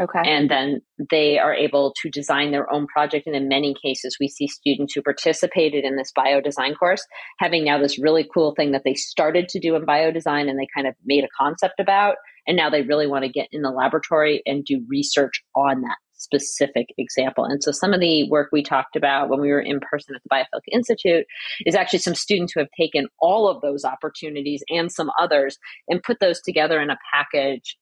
Okay. 0.00 0.22
And 0.24 0.50
then 0.50 0.80
they 1.10 1.38
are 1.38 1.52
able 1.52 1.92
to 2.00 2.10
design 2.10 2.52
their 2.52 2.72
own 2.72 2.86
project. 2.86 3.26
And 3.26 3.34
in 3.34 3.48
many 3.48 3.74
cases, 3.84 4.16
we 4.20 4.28
see 4.28 4.46
students 4.46 4.94
who 4.94 5.02
participated 5.02 5.84
in 5.84 5.96
this 5.96 6.12
biodesign 6.16 6.78
course 6.78 7.04
having 7.38 7.64
now 7.64 7.78
this 7.78 7.98
really 7.98 8.28
cool 8.32 8.54
thing 8.54 8.72
that 8.72 8.82
they 8.84 8.94
started 8.94 9.48
to 9.48 9.58
do 9.58 9.74
in 9.74 9.84
biodesign 9.84 10.48
and 10.48 10.58
they 10.58 10.68
kind 10.74 10.86
of 10.86 10.94
made 11.04 11.24
a 11.24 11.28
concept 11.38 11.80
about. 11.80 12.16
And 12.46 12.56
now 12.56 12.70
they 12.70 12.82
really 12.82 13.06
want 13.06 13.24
to 13.24 13.30
get 13.30 13.48
in 13.52 13.62
the 13.62 13.70
laboratory 13.70 14.42
and 14.46 14.64
do 14.64 14.84
research 14.88 15.42
on 15.54 15.82
that 15.82 15.96
specific 16.22 16.86
example. 16.98 17.44
And 17.44 17.62
so 17.62 17.72
some 17.72 17.92
of 17.92 18.00
the 18.00 18.28
work 18.30 18.48
we 18.52 18.62
talked 18.62 18.96
about 18.96 19.28
when 19.28 19.40
we 19.40 19.48
were 19.48 19.60
in 19.60 19.80
person 19.80 20.14
at 20.14 20.22
the 20.22 20.28
Biophilic 20.28 20.72
Institute 20.72 21.26
is 21.66 21.74
actually 21.74 21.98
some 21.98 22.14
students 22.14 22.52
who 22.52 22.60
have 22.60 22.68
taken 22.78 23.08
all 23.20 23.48
of 23.48 23.60
those 23.60 23.84
opportunities 23.84 24.62
and 24.70 24.90
some 24.90 25.10
others 25.20 25.58
and 25.88 26.02
put 26.02 26.20
those 26.20 26.40
together 26.40 26.80
in 26.80 26.90
a 26.90 26.98
package 27.12 27.76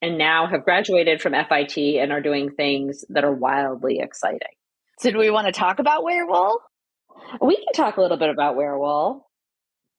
and 0.00 0.18
now 0.18 0.46
have 0.46 0.64
graduated 0.64 1.20
from 1.20 1.32
FIT 1.32 1.76
and 1.76 2.12
are 2.12 2.20
doing 2.20 2.50
things 2.50 3.04
that 3.08 3.24
are 3.24 3.34
wildly 3.34 3.98
exciting. 4.00 4.38
So 5.00 5.10
do 5.10 5.18
we 5.18 5.30
want 5.30 5.46
to 5.46 5.52
talk 5.52 5.78
about 5.78 6.04
Werewool? 6.04 6.58
We 7.40 7.56
can 7.56 7.72
talk 7.74 7.96
a 7.96 8.00
little 8.00 8.16
bit 8.16 8.30
about 8.30 8.56
Werewool. 8.56 9.22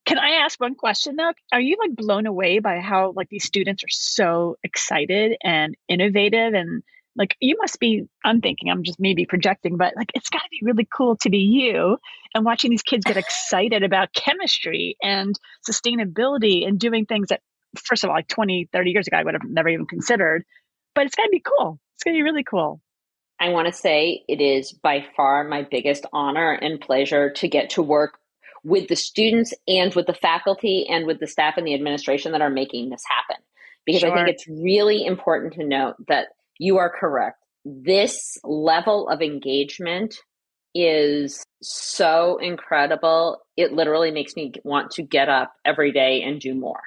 Can 0.06 0.18
I 0.18 0.44
ask 0.44 0.60
one 0.60 0.76
question 0.76 1.16
though? 1.16 1.32
Are 1.52 1.62
you 1.62 1.78
like 1.80 1.96
blown 1.96 2.26
away 2.26 2.60
by 2.60 2.80
how 2.80 3.14
like 3.16 3.30
these 3.30 3.46
students 3.46 3.84
are 3.84 3.90
so 3.90 4.58
excited 4.64 5.38
and 5.44 5.76
innovative? 5.88 6.54
And 6.54 6.84
like 7.16 7.36
you 7.40 7.58
must 7.60 7.80
be 7.80 8.04
i'm 8.24 8.40
thinking 8.40 8.70
i'm 8.70 8.84
just 8.84 9.00
maybe 9.00 9.26
projecting 9.26 9.78
but 9.78 9.96
like 9.96 10.12
it's 10.14 10.30
got 10.30 10.40
to 10.44 10.50
be 10.52 10.60
really 10.62 10.88
cool 10.96 11.18
to 11.18 11.32
be 11.32 11.40
you 11.40 11.98
and 12.36 12.46
watching 12.46 12.70
these 12.70 12.84
kids 12.84 13.04
get 13.04 13.18
excited 13.26 13.82
about 13.82 14.14
chemistry 14.14 14.96
and 15.02 15.38
sustainability 15.68 16.68
and 16.68 16.80
doing 16.80 17.08
things 17.08 17.30
that 17.30 17.42
first 17.84 18.04
of 18.04 18.10
all 18.10 18.16
like 18.16 18.28
20 18.28 18.70
30 18.72 18.92
years 18.92 19.08
ago 19.08 19.18
i 19.18 19.24
would 19.24 19.34
have 19.34 19.44
never 19.50 19.70
even 19.70 19.88
considered. 19.88 20.46
But 20.96 21.06
it's 21.06 21.16
got 21.16 21.24
to 21.24 21.30
be 21.30 21.42
cool. 21.42 21.80
It's 21.96 22.04
going 22.04 22.16
to 22.16 22.18
be 22.18 22.24
really 22.24 22.44
cool. 22.44 22.82
I 23.40 23.50
want 23.50 23.68
to 23.68 23.74
say 23.74 24.24
it 24.28 24.42
is 24.42 24.74
by 24.74 25.06
far 25.16 25.46
my 25.46 25.66
biggest 25.70 26.06
honor 26.12 26.52
and 26.52 26.82
pleasure 26.82 27.32
to 27.32 27.48
get 27.48 27.70
to 27.72 27.82
work 27.82 28.19
with 28.64 28.88
the 28.88 28.96
students 28.96 29.54
and 29.68 29.94
with 29.96 30.06
the 30.08 30.14
faculty 30.14 30.88
and 30.90 31.06
with 31.06 31.20
the 31.20 31.28
staff 31.28 31.56
and 31.58 31.66
the 31.66 31.74
administration 31.74 32.32
that 32.32 32.42
are 32.42 32.50
making 32.50 32.90
this 32.90 33.04
happen 33.08 33.42
because 33.86 34.02
sure. 34.02 34.12
i 34.12 34.16
think 34.16 34.30
it's 34.30 34.48
really 34.48 35.06
important 35.06 35.54
to 35.54 35.64
note 35.64 35.96
that 36.08 36.28
you 36.60 36.78
are 36.78 36.92
correct. 36.92 37.44
This 37.66 38.38
level 38.44 39.10
of 39.10 39.22
engagement 39.22 40.16
is 40.76 41.44
so 41.62 42.38
incredible. 42.38 43.40
It 43.58 43.74
literally 43.74 44.12
makes 44.12 44.36
me 44.36 44.52
want 44.64 44.92
to 44.92 45.02
get 45.02 45.30
up 45.30 45.54
every 45.66 45.92
day 45.92 46.22
and 46.22 46.40
do 46.40 46.54
more. 46.54 46.82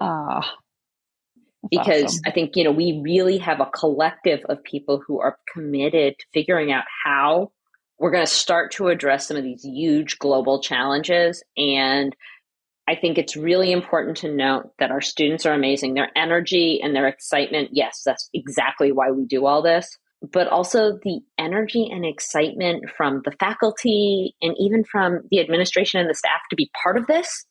Ah. 0.00 0.52
because 1.70 2.04
awesome. 2.04 2.22
I 2.26 2.30
think, 2.32 2.56
you 2.56 2.64
know, 2.64 2.72
we 2.72 3.00
really 3.04 3.38
have 3.38 3.60
a 3.60 3.66
collective 3.66 4.40
of 4.48 4.64
people 4.64 5.00
who 5.06 5.20
are 5.20 5.38
committed 5.52 6.18
to 6.18 6.26
figuring 6.34 6.72
out 6.72 6.84
how 7.04 7.52
we're 7.98 8.10
going 8.10 8.24
to 8.26 8.30
start 8.30 8.72
to 8.72 8.88
address 8.88 9.28
some 9.28 9.36
of 9.36 9.44
these 9.44 9.62
huge 9.62 10.18
global 10.18 10.60
challenges 10.60 11.42
and 11.56 12.14
I 12.86 12.96
think 12.96 13.16
it's 13.16 13.36
really 13.36 13.72
important 13.72 14.18
to 14.18 14.34
note 14.34 14.70
that 14.78 14.90
our 14.90 15.00
students 15.00 15.46
are 15.46 15.54
amazing. 15.54 15.94
Their 15.94 16.10
energy 16.14 16.80
and 16.82 16.94
their 16.94 17.08
excitement, 17.08 17.70
yes, 17.72 18.02
that's 18.04 18.28
exactly 18.34 18.92
why 18.92 19.10
we 19.10 19.24
do 19.24 19.46
all 19.46 19.62
this. 19.62 19.96
But 20.32 20.48
also 20.48 20.98
the 21.02 21.20
energy 21.38 21.88
and 21.90 22.04
excitement 22.04 22.90
from 22.94 23.22
the 23.24 23.32
faculty 23.32 24.34
and 24.42 24.54
even 24.58 24.84
from 24.84 25.20
the 25.30 25.40
administration 25.40 26.00
and 26.00 26.10
the 26.10 26.14
staff 26.14 26.40
to 26.50 26.56
be 26.56 26.70
part 26.82 26.98
of 26.98 27.06
this 27.06 27.46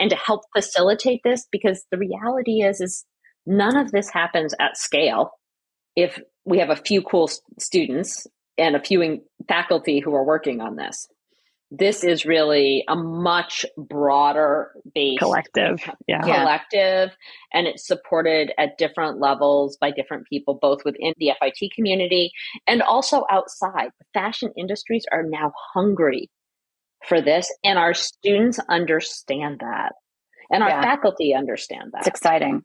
and 0.00 0.10
to 0.10 0.16
help 0.16 0.42
facilitate 0.54 1.20
this 1.22 1.46
because 1.50 1.84
the 1.90 1.98
reality 1.98 2.62
is 2.62 2.80
is 2.80 3.04
none 3.46 3.76
of 3.76 3.92
this 3.92 4.10
happens 4.10 4.54
at 4.60 4.76
scale 4.76 5.32
if 5.96 6.20
we 6.44 6.58
have 6.58 6.70
a 6.70 6.76
few 6.76 7.02
cool 7.02 7.30
students 7.58 8.26
and 8.58 8.76
a 8.76 8.82
few 8.82 9.20
faculty 9.48 10.00
who 10.00 10.14
are 10.14 10.24
working 10.24 10.60
on 10.60 10.76
this. 10.76 11.08
This 11.70 12.02
is 12.02 12.24
really 12.24 12.82
a 12.88 12.96
much 12.96 13.66
broader 13.76 14.70
base 14.94 15.18
collective 15.18 15.78
yeah. 16.06 16.22
Collective 16.22 17.14
and 17.52 17.66
it's 17.66 17.86
supported 17.86 18.52
at 18.56 18.78
different 18.78 19.20
levels 19.20 19.76
by 19.78 19.90
different 19.90 20.26
people 20.26 20.58
both 20.60 20.82
within 20.86 21.12
the 21.18 21.30
fit 21.40 21.70
community 21.74 22.32
and 22.66 22.80
also 22.80 23.24
outside. 23.30 23.90
The 23.98 24.06
fashion 24.14 24.50
industries 24.56 25.04
are 25.12 25.22
now 25.22 25.52
hungry 25.74 26.30
for 27.06 27.20
this 27.20 27.54
and 27.62 27.78
our 27.78 27.92
students 27.92 28.58
understand 28.70 29.58
that. 29.60 29.92
And 30.50 30.62
our 30.62 30.70
yeah. 30.70 30.80
faculty 30.80 31.34
understand 31.34 31.90
that. 31.92 32.00
It's 32.00 32.08
exciting. 32.08 32.62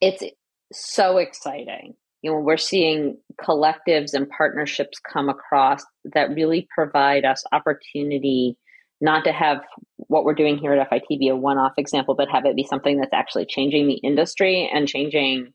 It's 0.00 0.24
so 0.72 1.18
exciting 1.18 1.94
you 2.26 2.32
know 2.32 2.40
we're 2.40 2.56
seeing 2.56 3.16
collectives 3.40 4.12
and 4.12 4.28
partnerships 4.28 4.98
come 4.98 5.28
across 5.28 5.84
that 6.12 6.34
really 6.34 6.66
provide 6.74 7.24
us 7.24 7.44
opportunity 7.52 8.56
not 9.00 9.22
to 9.24 9.32
have 9.32 9.58
what 10.08 10.24
we're 10.24 10.34
doing 10.34 10.58
here 10.58 10.72
at 10.72 10.88
FIT 10.88 11.04
be 11.20 11.28
a 11.28 11.36
one-off 11.36 11.74
example, 11.78 12.16
but 12.16 12.28
have 12.28 12.44
it 12.44 12.56
be 12.56 12.64
something 12.64 12.98
that's 12.98 13.12
actually 13.12 13.46
changing 13.46 13.86
the 13.86 14.00
industry 14.02 14.68
and 14.72 14.88
changing, 14.88 15.52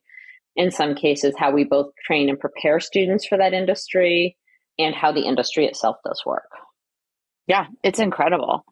in 0.55 0.72
some 0.72 0.95
cases, 0.95 1.36
how 1.38 1.51
we 1.51 1.65
both 1.65 1.88
train 2.05 2.30
and 2.30 2.39
prepare 2.39 2.80
students 2.80 3.26
for 3.26 3.38
that 3.38 3.53
industry 3.53 4.38
and 4.80 4.95
how 4.95 5.11
the 5.11 5.26
industry 5.26 5.65
itself 5.65 5.97
does 6.05 6.22
work. 6.26 6.47
Yeah, 7.47 7.65
it's 7.84 7.99
incredible. 7.99 8.63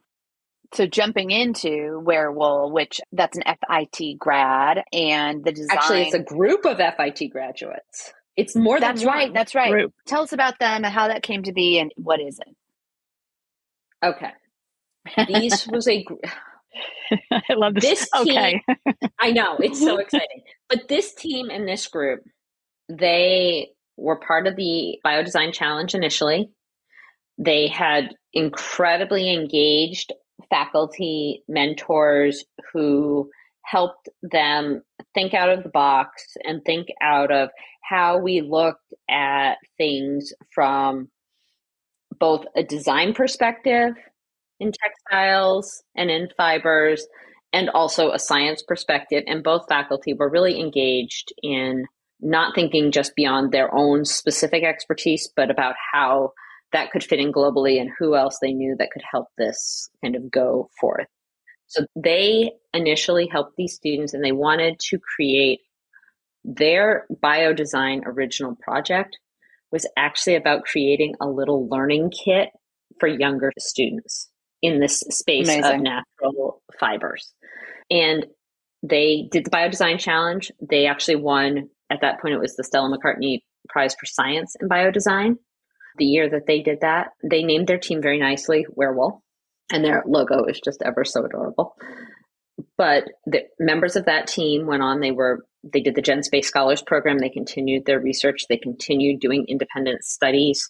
So 0.74 0.86
jumping 0.86 1.32
into 1.32 2.02
Werewool, 2.06 2.72
which 2.72 3.02
that's 3.12 3.38
an 3.38 3.44
FIT 3.44 4.20
grad, 4.20 4.84
and 4.94 5.44
the 5.44 5.52
design. 5.52 5.78
Actually, 5.78 6.02
it's 6.04 6.14
a 6.14 6.20
group 6.20 6.66
of 6.66 6.78
FIT 6.78 7.32
graduates. 7.32 8.14
It's 8.38 8.56
more 8.56 8.80
That's 8.80 9.04
right. 9.04 9.34
That's 9.34 9.56
right. 9.56 9.72
Group. 9.72 9.94
Tell 10.06 10.22
us 10.22 10.32
about 10.32 10.60
them 10.60 10.86
and 10.86 10.94
how 10.94 11.08
that 11.08 11.24
came 11.24 11.44
to 11.44 11.52
be, 11.52 11.80
and 11.80 11.92
what 11.98 12.22
is 12.22 12.40
it? 12.40 12.56
Okay, 14.06 14.32
these 15.28 15.68
was 15.72 15.88
a. 15.88 16.04
Gr- 16.04 16.16
I 17.32 17.54
love 17.56 17.74
this. 17.74 17.84
this 17.84 18.10
team, 18.24 18.38
okay, 18.38 18.62
I 19.20 19.32
know 19.32 19.58
it's 19.58 19.80
so 19.80 19.98
exciting, 19.98 20.44
but 20.70 20.88
this 20.88 21.14
team 21.16 21.50
and 21.50 21.68
this 21.68 21.88
group, 21.88 22.22
they 22.88 23.70
were 23.98 24.20
part 24.20 24.46
of 24.46 24.56
the 24.56 25.00
Biodesign 25.04 25.52
Challenge 25.52 25.96
initially. 25.96 26.52
They 27.40 27.68
had 27.68 28.16
incredibly 28.34 29.34
engaged 29.34 30.14
faculty 30.50 31.44
mentors 31.48 32.46
who 32.74 33.30
helped 33.64 34.10
them 34.24 34.82
think 35.14 35.34
out 35.34 35.50
of 35.50 35.64
the 35.64 35.70
box 35.70 36.24
and 36.44 36.64
think 36.66 36.88
out 37.02 37.32
of 37.32 37.50
how 37.84 38.18
we 38.18 38.42
looked 38.42 38.94
at 39.10 39.56
things 39.78 40.34
from 40.54 41.10
both 42.20 42.46
a 42.56 42.64
design 42.64 43.14
perspective 43.14 43.94
in 44.60 44.72
textiles 44.72 45.84
and 45.96 46.10
in 46.10 46.30
fibers 46.36 47.08
and 47.54 47.70
also 47.70 48.12
a 48.12 48.20
science 48.20 48.64
perspective. 48.68 49.24
And 49.28 49.44
both 49.44 49.68
faculty 49.68 50.14
were 50.14 50.30
really 50.30 50.60
engaged 50.60 51.34
in 51.42 51.86
not 52.20 52.54
thinking 52.54 52.92
just 52.92 53.16
beyond 53.16 53.52
their 53.52 53.74
own 53.74 54.04
specific 54.04 54.64
expertise 54.64 55.30
but 55.36 55.50
about 55.50 55.76
how 55.94 56.34
that 56.72 56.92
could 56.92 57.04
fit 57.04 57.20
in 57.20 57.32
globally 57.32 57.80
and 57.80 57.90
who 57.98 58.16
else 58.16 58.38
they 58.42 58.54
knew 58.54 58.76
that 58.78 58.92
could 58.92 59.04
help 59.10 59.28
this 59.38 59.90
kind 60.04 60.16
of 60.16 60.30
go 60.32 60.70
forth. 60.80 61.08
So 61.68 61.86
they 61.96 62.52
initially 62.74 63.28
helped 63.28 63.56
these 63.58 63.76
students 63.76 64.14
and 64.14 64.24
they 64.24 64.32
wanted 64.32 64.80
to 64.90 65.00
create 65.16 65.60
their 66.44 67.06
biodesign 67.24 68.02
original 68.06 68.56
project 68.62 69.18
was 69.72 69.88
actually 69.98 70.36
about 70.36 70.64
creating 70.64 71.14
a 71.22 71.28
little 71.28 71.68
learning 71.70 72.12
kit 72.12 72.50
for 73.00 73.08
younger 73.08 73.52
students 73.60 74.30
in 74.62 74.80
this 74.80 75.00
space 75.10 75.48
Amazing. 75.48 75.76
of 75.76 75.82
natural 75.82 76.64
fibers. 76.80 77.34
And 77.92 78.26
they 78.82 79.28
did 79.32 79.46
the 79.46 79.52
biodesign 79.52 80.00
challenge. 80.00 80.52
They 80.68 80.88
actually 80.88 81.18
won 81.18 81.70
at 81.92 82.02
that 82.02 82.22
point 82.22 82.34
it 82.34 82.40
was 82.40 82.56
the 82.56 82.64
Stella 82.64 82.96
McCartney 82.96 83.40
Prize 83.68 83.96
for 84.00 84.06
Science 84.06 84.56
in 84.60 84.70
Biodesign 84.70 85.36
the 86.00 86.06
year 86.06 86.30
that 86.30 86.48
they 86.48 86.62
did 86.62 86.82
that. 86.82 87.10
They 87.24 87.44
named 87.44 87.68
their 87.68 87.78
team 87.78 88.02
very 88.02 88.20
nicely 88.20 88.66
Werewool, 88.76 89.22
and 89.72 89.84
their 89.84 90.04
logo 90.08 90.46
is 90.46 90.60
just 90.64 90.82
ever 90.84 91.06
so 91.06 91.26
adorable. 91.26 91.76
But 92.78 93.06
the 93.26 93.44
members 93.60 93.96
of 93.96 94.06
that 94.06 94.28
team 94.28 94.66
went 94.66 94.84
on, 94.84 95.00
they 95.00 95.12
were 95.12 95.46
they 95.64 95.82
did 95.82 95.96
the 95.96 96.02
Genspace 96.02 96.46
Scholars 96.46 96.82
Program, 96.82 97.20
they 97.20 97.30
continued 97.30 97.86
their 97.86 98.00
research, 98.00 98.46
they 98.48 98.58
continued 98.58 99.20
doing 99.20 99.46
independent 99.48 100.04
studies 100.04 100.70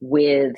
with 0.00 0.54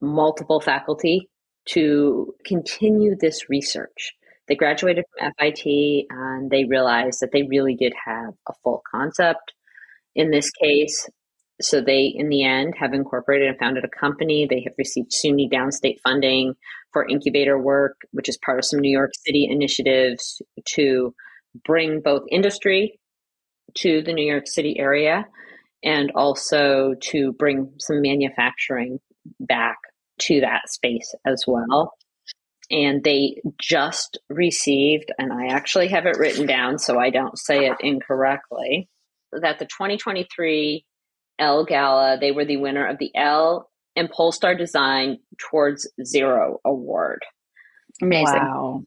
multiple 0.00 0.60
faculty 0.60 1.28
to 1.66 2.34
continue 2.44 3.16
this 3.16 3.48
research. 3.48 4.12
They 4.48 4.56
graduated 4.56 5.04
from 5.18 5.32
FIT 5.38 6.06
and 6.10 6.50
they 6.50 6.64
realized 6.64 7.20
that 7.20 7.30
they 7.32 7.44
really 7.44 7.74
did 7.74 7.94
have 8.04 8.34
a 8.48 8.52
full 8.62 8.82
concept 8.90 9.54
in 10.14 10.30
this 10.30 10.50
case 10.50 11.08
so 11.64 11.80
they, 11.80 12.12
in 12.14 12.28
the 12.28 12.44
end, 12.44 12.74
have 12.78 12.92
incorporated 12.92 13.48
and 13.48 13.58
founded 13.58 13.84
a 13.84 13.88
company. 13.88 14.46
They 14.48 14.62
have 14.62 14.74
received 14.78 15.12
SUNY 15.12 15.50
downstate 15.50 16.00
funding 16.02 16.54
for 16.92 17.08
incubator 17.08 17.58
work, 17.58 17.96
which 18.12 18.28
is 18.28 18.38
part 18.38 18.58
of 18.58 18.64
some 18.64 18.80
New 18.80 18.90
York 18.90 19.12
City 19.26 19.48
initiatives 19.50 20.40
to 20.74 21.14
bring 21.64 22.00
both 22.00 22.22
industry 22.30 22.98
to 23.78 24.02
the 24.02 24.12
New 24.12 24.26
York 24.26 24.46
City 24.46 24.78
area 24.78 25.26
and 25.82 26.12
also 26.14 26.94
to 27.00 27.32
bring 27.32 27.72
some 27.78 28.00
manufacturing 28.00 29.00
back 29.40 29.76
to 30.20 30.40
that 30.40 30.68
space 30.68 31.14
as 31.26 31.44
well. 31.46 31.94
And 32.70 33.04
they 33.04 33.42
just 33.60 34.18
received, 34.30 35.12
and 35.18 35.32
I 35.32 35.48
actually 35.48 35.88
have 35.88 36.06
it 36.06 36.16
written 36.18 36.46
down 36.46 36.78
so 36.78 36.98
I 36.98 37.10
don't 37.10 37.38
say 37.38 37.66
it 37.66 37.76
incorrectly, 37.80 38.88
that 39.32 39.58
the 39.58 39.66
2023 39.66 40.84
Elle 41.38 41.64
Gala. 41.64 42.18
They 42.20 42.32
were 42.32 42.44
the 42.44 42.56
winner 42.58 42.86
of 42.86 42.98
the 42.98 43.10
Elle 43.14 43.68
and 43.96 44.10
Polestar 44.10 44.54
Design 44.54 45.18
Towards 45.38 45.88
Zero 46.04 46.58
Award. 46.64 47.20
Amazing. 48.02 48.40
Wow. 48.40 48.84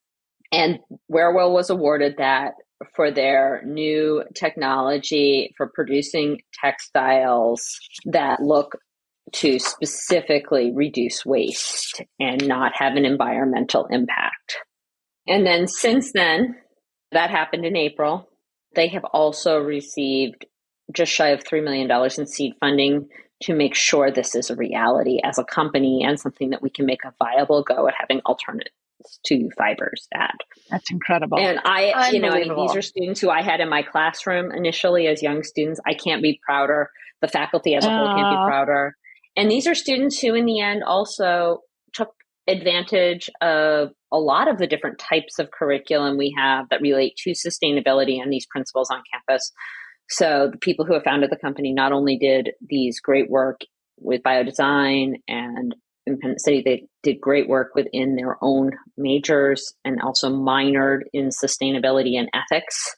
And 0.52 0.80
Werewool 1.12 1.52
was 1.52 1.70
awarded 1.70 2.16
that 2.18 2.54
for 2.96 3.12
their 3.12 3.62
new 3.66 4.24
technology 4.36 5.54
for 5.58 5.72
producing 5.74 6.42
textiles 6.62 7.80
that 8.06 8.42
look 8.42 8.78
to 9.34 9.60
specifically 9.60 10.72
reduce 10.74 11.26
waste 11.26 12.02
and 12.20 12.48
not 12.48 12.72
have 12.76 12.96
an 12.96 13.06
environmental 13.06 13.88
impact. 13.90 14.58
And 15.28 15.46
then 15.46 15.68
since 15.68 16.12
then, 16.14 16.56
that 17.12 17.30
happened 17.30 17.66
in 17.66 17.76
April, 17.76 18.30
they 18.76 18.88
have 18.90 19.04
also 19.06 19.58
received 19.58 20.46
just 20.94 21.12
shy 21.12 21.30
of 21.30 21.44
$3 21.44 21.64
million 21.64 21.90
in 22.18 22.28
seed 22.28 22.54
funding 22.60 23.08
to 23.44 23.54
make 23.54 23.76
sure 23.76 24.10
this 24.10 24.36
is 24.36 24.50
a 24.50 24.56
reality 24.56 25.20
as 25.24 25.38
a 25.38 25.44
company 25.44 26.04
and 26.04 26.20
something 26.20 26.50
that 26.50 26.62
we 26.62 26.70
can 26.70 26.86
make 26.86 27.04
a 27.06 27.14
viable 27.24 27.64
go 27.64 27.88
at 27.88 27.94
having 28.00 28.22
alternatives 28.26 28.72
to 29.26 29.50
fibers 29.58 30.08
at. 30.14 30.36
That's 30.70 30.90
incredible. 30.90 31.38
And 31.38 31.60
I, 31.64 32.10
you 32.12 32.20
know, 32.20 32.30
I 32.30 32.46
mean, 32.46 32.56
these 32.56 32.76
are 32.76 32.82
students 32.82 33.22
who 33.22 33.30
I 33.30 33.42
had 33.42 33.60
in 33.60 33.70
my 33.70 33.84
classroom 33.84 34.52
initially 34.52 35.08
as 35.08 35.22
young 35.22 35.44
students. 35.44 35.80
I 35.86 35.94
can't 35.94 36.22
be 36.22 36.40
prouder. 36.46 36.90
The 37.22 37.28
faculty 37.28 37.76
as 37.76 37.86
a 37.86 37.90
whole 37.90 38.16
can't 38.16 38.30
be 38.30 38.50
prouder. 38.50 38.96
And 39.36 39.52
these 39.52 39.68
are 39.68 39.76
students 39.76 40.20
who, 40.20 40.34
in 40.34 40.46
the 40.46 40.60
end, 40.60 40.84
also 40.84 41.62
took 41.94 42.10
advantage 42.48 43.30
of 43.42 43.90
a 44.12 44.18
lot 44.18 44.48
of 44.48 44.58
the 44.58 44.68
different 44.68 45.00
types 45.00 45.38
of 45.38 45.52
curriculum 45.52 46.18
we 46.18 46.34
have 46.38 46.70
that 46.70 46.82
relate 46.82 47.16
to 47.18 47.32
sustainability 47.32 48.22
and 48.22 48.32
these 48.32 48.48
principles 48.48 48.90
on 48.90 49.02
campus. 49.12 49.52
So 50.10 50.50
the 50.52 50.58
people 50.58 50.86
who 50.86 50.94
have 50.94 51.04
founded 51.04 51.30
the 51.32 51.38
company 51.38 51.74
not 51.74 51.92
only 51.92 52.18
did 52.18 52.52
these 52.62 53.00
great 53.00 53.30
work 53.30 53.62
with 54.00 54.24
biodesign 54.24 55.16
and 55.28 55.76
in 56.06 56.20
Penn 56.20 56.40
City, 56.40 56.62
they 56.64 56.88
did 57.04 57.20
great 57.20 57.50
work 57.50 57.76
within 57.76 58.16
their 58.16 58.38
own 58.42 58.72
majors 58.96 59.74
and 59.84 60.02
also 60.02 60.32
minored 60.32 61.02
in 61.12 61.30
sustainability 61.30 62.18
and 62.18 62.30
ethics 62.34 62.96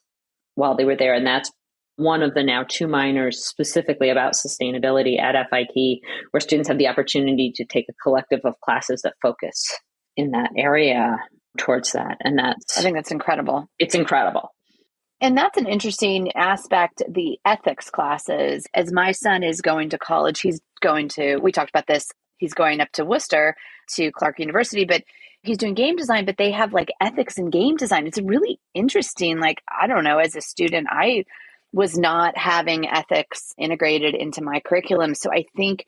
while 0.56 0.76
they 0.76 0.86
were 0.86 0.96
there. 0.96 1.16
And 1.16 1.26
that's 1.26 1.52
one 1.96 2.22
of 2.22 2.34
the 2.34 2.44
now 2.44 2.64
two 2.68 2.88
minors 2.88 3.44
specifically 3.44 4.10
about 4.10 4.34
sustainability 4.34 5.20
at 5.20 5.36
FIT, 5.50 6.00
where 6.32 6.40
students 6.40 6.70
have 6.70 6.78
the 6.78 6.88
opportunity 6.88 7.52
to 7.56 7.66
take 7.66 7.86
a 7.90 7.94
collective 8.04 8.42
of 8.46 8.54
classes 8.64 9.02
that 9.02 9.16
focus 9.22 9.76
in 10.16 10.32
that 10.32 10.52
area 10.56 11.18
towards 11.58 11.92
that. 11.94 12.18
And 12.22 12.38
that's, 12.38 12.78
I 12.78 12.84
think 12.84 12.96
that's 12.96 13.12
incredible. 13.12 13.68
It's 13.80 13.96
incredible. 13.96 14.52
And 15.22 15.38
that's 15.38 15.58
an 15.58 15.68
interesting 15.68 16.32
aspect, 16.36 17.04
the 17.10 17.40
ethics 17.44 17.90
classes. 17.90 18.66
As 18.74 18.92
my 18.92 19.12
son 19.12 19.44
is 19.44 19.62
going 19.62 19.90
to 19.90 19.98
college, 19.98 20.40
he's 20.40 20.62
going 20.82 21.10
to, 21.10 21.38
we 21.38 21.52
talked 21.52 21.70
about 21.70 21.88
this, 21.88 22.10
he's 22.38 22.54
going 22.54 22.80
up 22.80 22.92
to 22.94 23.04
Worcester 23.04 23.56
to 23.96 24.12
Clark 24.12 24.40
University, 24.40 24.86
but 24.86 25.04
he's 25.42 25.58
doing 25.58 25.74
game 25.74 25.98
design, 25.98 26.26
but 26.26 26.38
they 26.38 26.52
have 26.52 26.72
like 26.74 26.90
ethics 27.02 27.38
in 27.38 27.50
game 27.50 27.76
design. 27.76 28.08
It's 28.08 28.22
really 28.22 28.60
interesting. 28.74 29.40
Like, 29.40 29.62
I 29.70 29.88
don't 29.88 30.06
know, 30.06 30.20
as 30.20 30.38
a 30.38 30.42
student, 30.42 30.88
I 30.90 31.26
was 31.74 31.98
not 31.98 32.38
having 32.38 32.88
ethics 32.88 33.54
integrated 33.58 34.16
into 34.16 34.42
my 34.42 34.62
curriculum. 34.62 35.16
So 35.16 35.32
I 35.32 35.46
think 35.56 35.86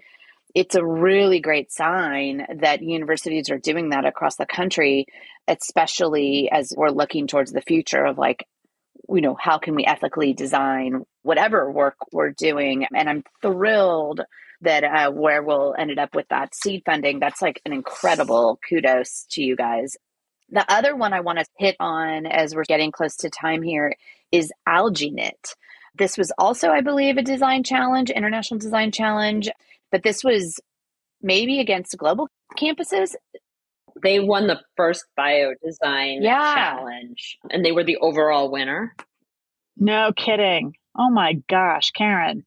it's 0.54 0.76
a 0.76 0.86
really 0.86 1.40
great 1.40 1.72
sign 1.72 2.46
that 2.60 2.82
universities 2.82 3.50
are 3.50 3.58
doing 3.58 3.90
that 3.90 4.06
across 4.06 4.36
the 4.36 4.46
country, 4.46 5.06
especially 5.48 6.50
as 6.52 6.74
we're 6.76 6.90
looking 6.90 7.28
towards 7.28 7.54
the 7.54 7.62
future 7.62 8.04
of 8.04 8.18
like, 8.18 8.46
you 9.14 9.22
know, 9.22 9.36
how 9.40 9.58
can 9.58 9.76
we 9.76 9.86
ethically 9.86 10.34
design 10.34 11.06
whatever 11.24 11.70
work 11.72 11.96
we're 12.12 12.32
doing? 12.32 12.86
And 12.96 13.10
I'm 13.10 13.24
thrilled 13.42 14.22
that 14.62 14.84
uh, 14.84 15.12
Werewool 15.12 15.74
ended 15.78 16.00
up 16.00 16.16
with 16.16 16.28
that 16.30 16.56
seed 16.56 16.84
funding. 16.86 17.20
That's 17.20 17.42
like 17.42 17.62
an 17.66 17.74
incredible 17.74 18.60
kudos 18.68 19.26
to 19.32 19.42
you 19.42 19.56
guys. 19.56 19.98
The 20.50 20.66
other 20.72 20.96
one 20.96 21.14
I 21.14 21.22
want 21.22 21.40
to 21.40 21.46
hit 21.58 21.76
on 21.80 22.26
as 22.26 22.54
we're 22.54 22.66
getting 22.66 22.92
close 22.92 23.16
to 23.18 23.30
time 23.30 23.62
here 23.62 23.96
is 24.32 24.52
AlgaeKnit. 24.68 25.56
This 25.96 26.18
was 26.18 26.32
also, 26.38 26.70
I 26.70 26.82
believe, 26.82 27.18
a 27.18 27.22
design 27.22 27.64
challenge, 27.64 28.10
international 28.10 28.60
design 28.60 28.92
challenge, 28.92 29.50
but 29.92 30.04
this 30.04 30.24
was 30.24 30.60
maybe 31.22 31.60
against 31.60 31.98
global 31.98 32.28
campuses. 32.58 33.16
They 34.02 34.20
won 34.20 34.48
the 34.48 34.60
first 34.78 35.06
bio 35.16 35.54
design 35.64 36.22
yeah. 36.22 36.56
challenge 36.56 37.38
and 37.50 37.64
they 37.66 37.72
were 37.72 37.84
the 37.84 37.98
overall 37.98 38.52
winner. 38.52 38.96
No 39.78 40.12
kidding. 40.16 40.76
Oh 40.98 41.10
my 41.10 41.34
gosh, 41.50 41.92
Karen. 41.92 42.46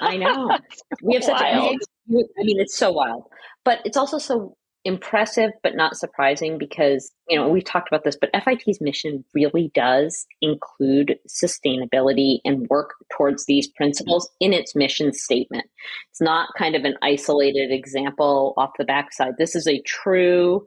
I 0.00 0.16
know. 0.16 0.58
we 1.02 1.14
have 1.14 1.24
such 1.24 1.40
wild. 1.40 1.76
a 1.76 2.14
I 2.40 2.44
mean, 2.44 2.60
it's 2.60 2.76
so 2.76 2.92
wild. 2.92 3.24
But 3.64 3.80
it's 3.84 3.96
also 3.96 4.18
so 4.18 4.56
impressive 4.84 5.50
but 5.62 5.74
not 5.74 5.96
surprising 5.96 6.56
because 6.56 7.10
you 7.28 7.36
know 7.36 7.48
we've 7.48 7.64
talked 7.64 7.88
about 7.88 8.04
this 8.04 8.16
but 8.18 8.30
FIT's 8.44 8.80
mission 8.80 9.24
really 9.34 9.70
does 9.74 10.26
include 10.40 11.18
sustainability 11.28 12.38
and 12.44 12.66
work 12.68 12.94
towards 13.12 13.46
these 13.46 13.66
principles 13.68 14.30
in 14.40 14.52
its 14.52 14.74
mission 14.74 15.12
statement. 15.12 15.64
It's 16.10 16.20
not 16.20 16.48
kind 16.56 16.74
of 16.74 16.84
an 16.84 16.94
isolated 17.02 17.72
example 17.72 18.54
off 18.56 18.70
the 18.78 18.84
backside. 18.84 19.34
This 19.36 19.56
is 19.56 19.66
a 19.66 19.82
true 19.82 20.64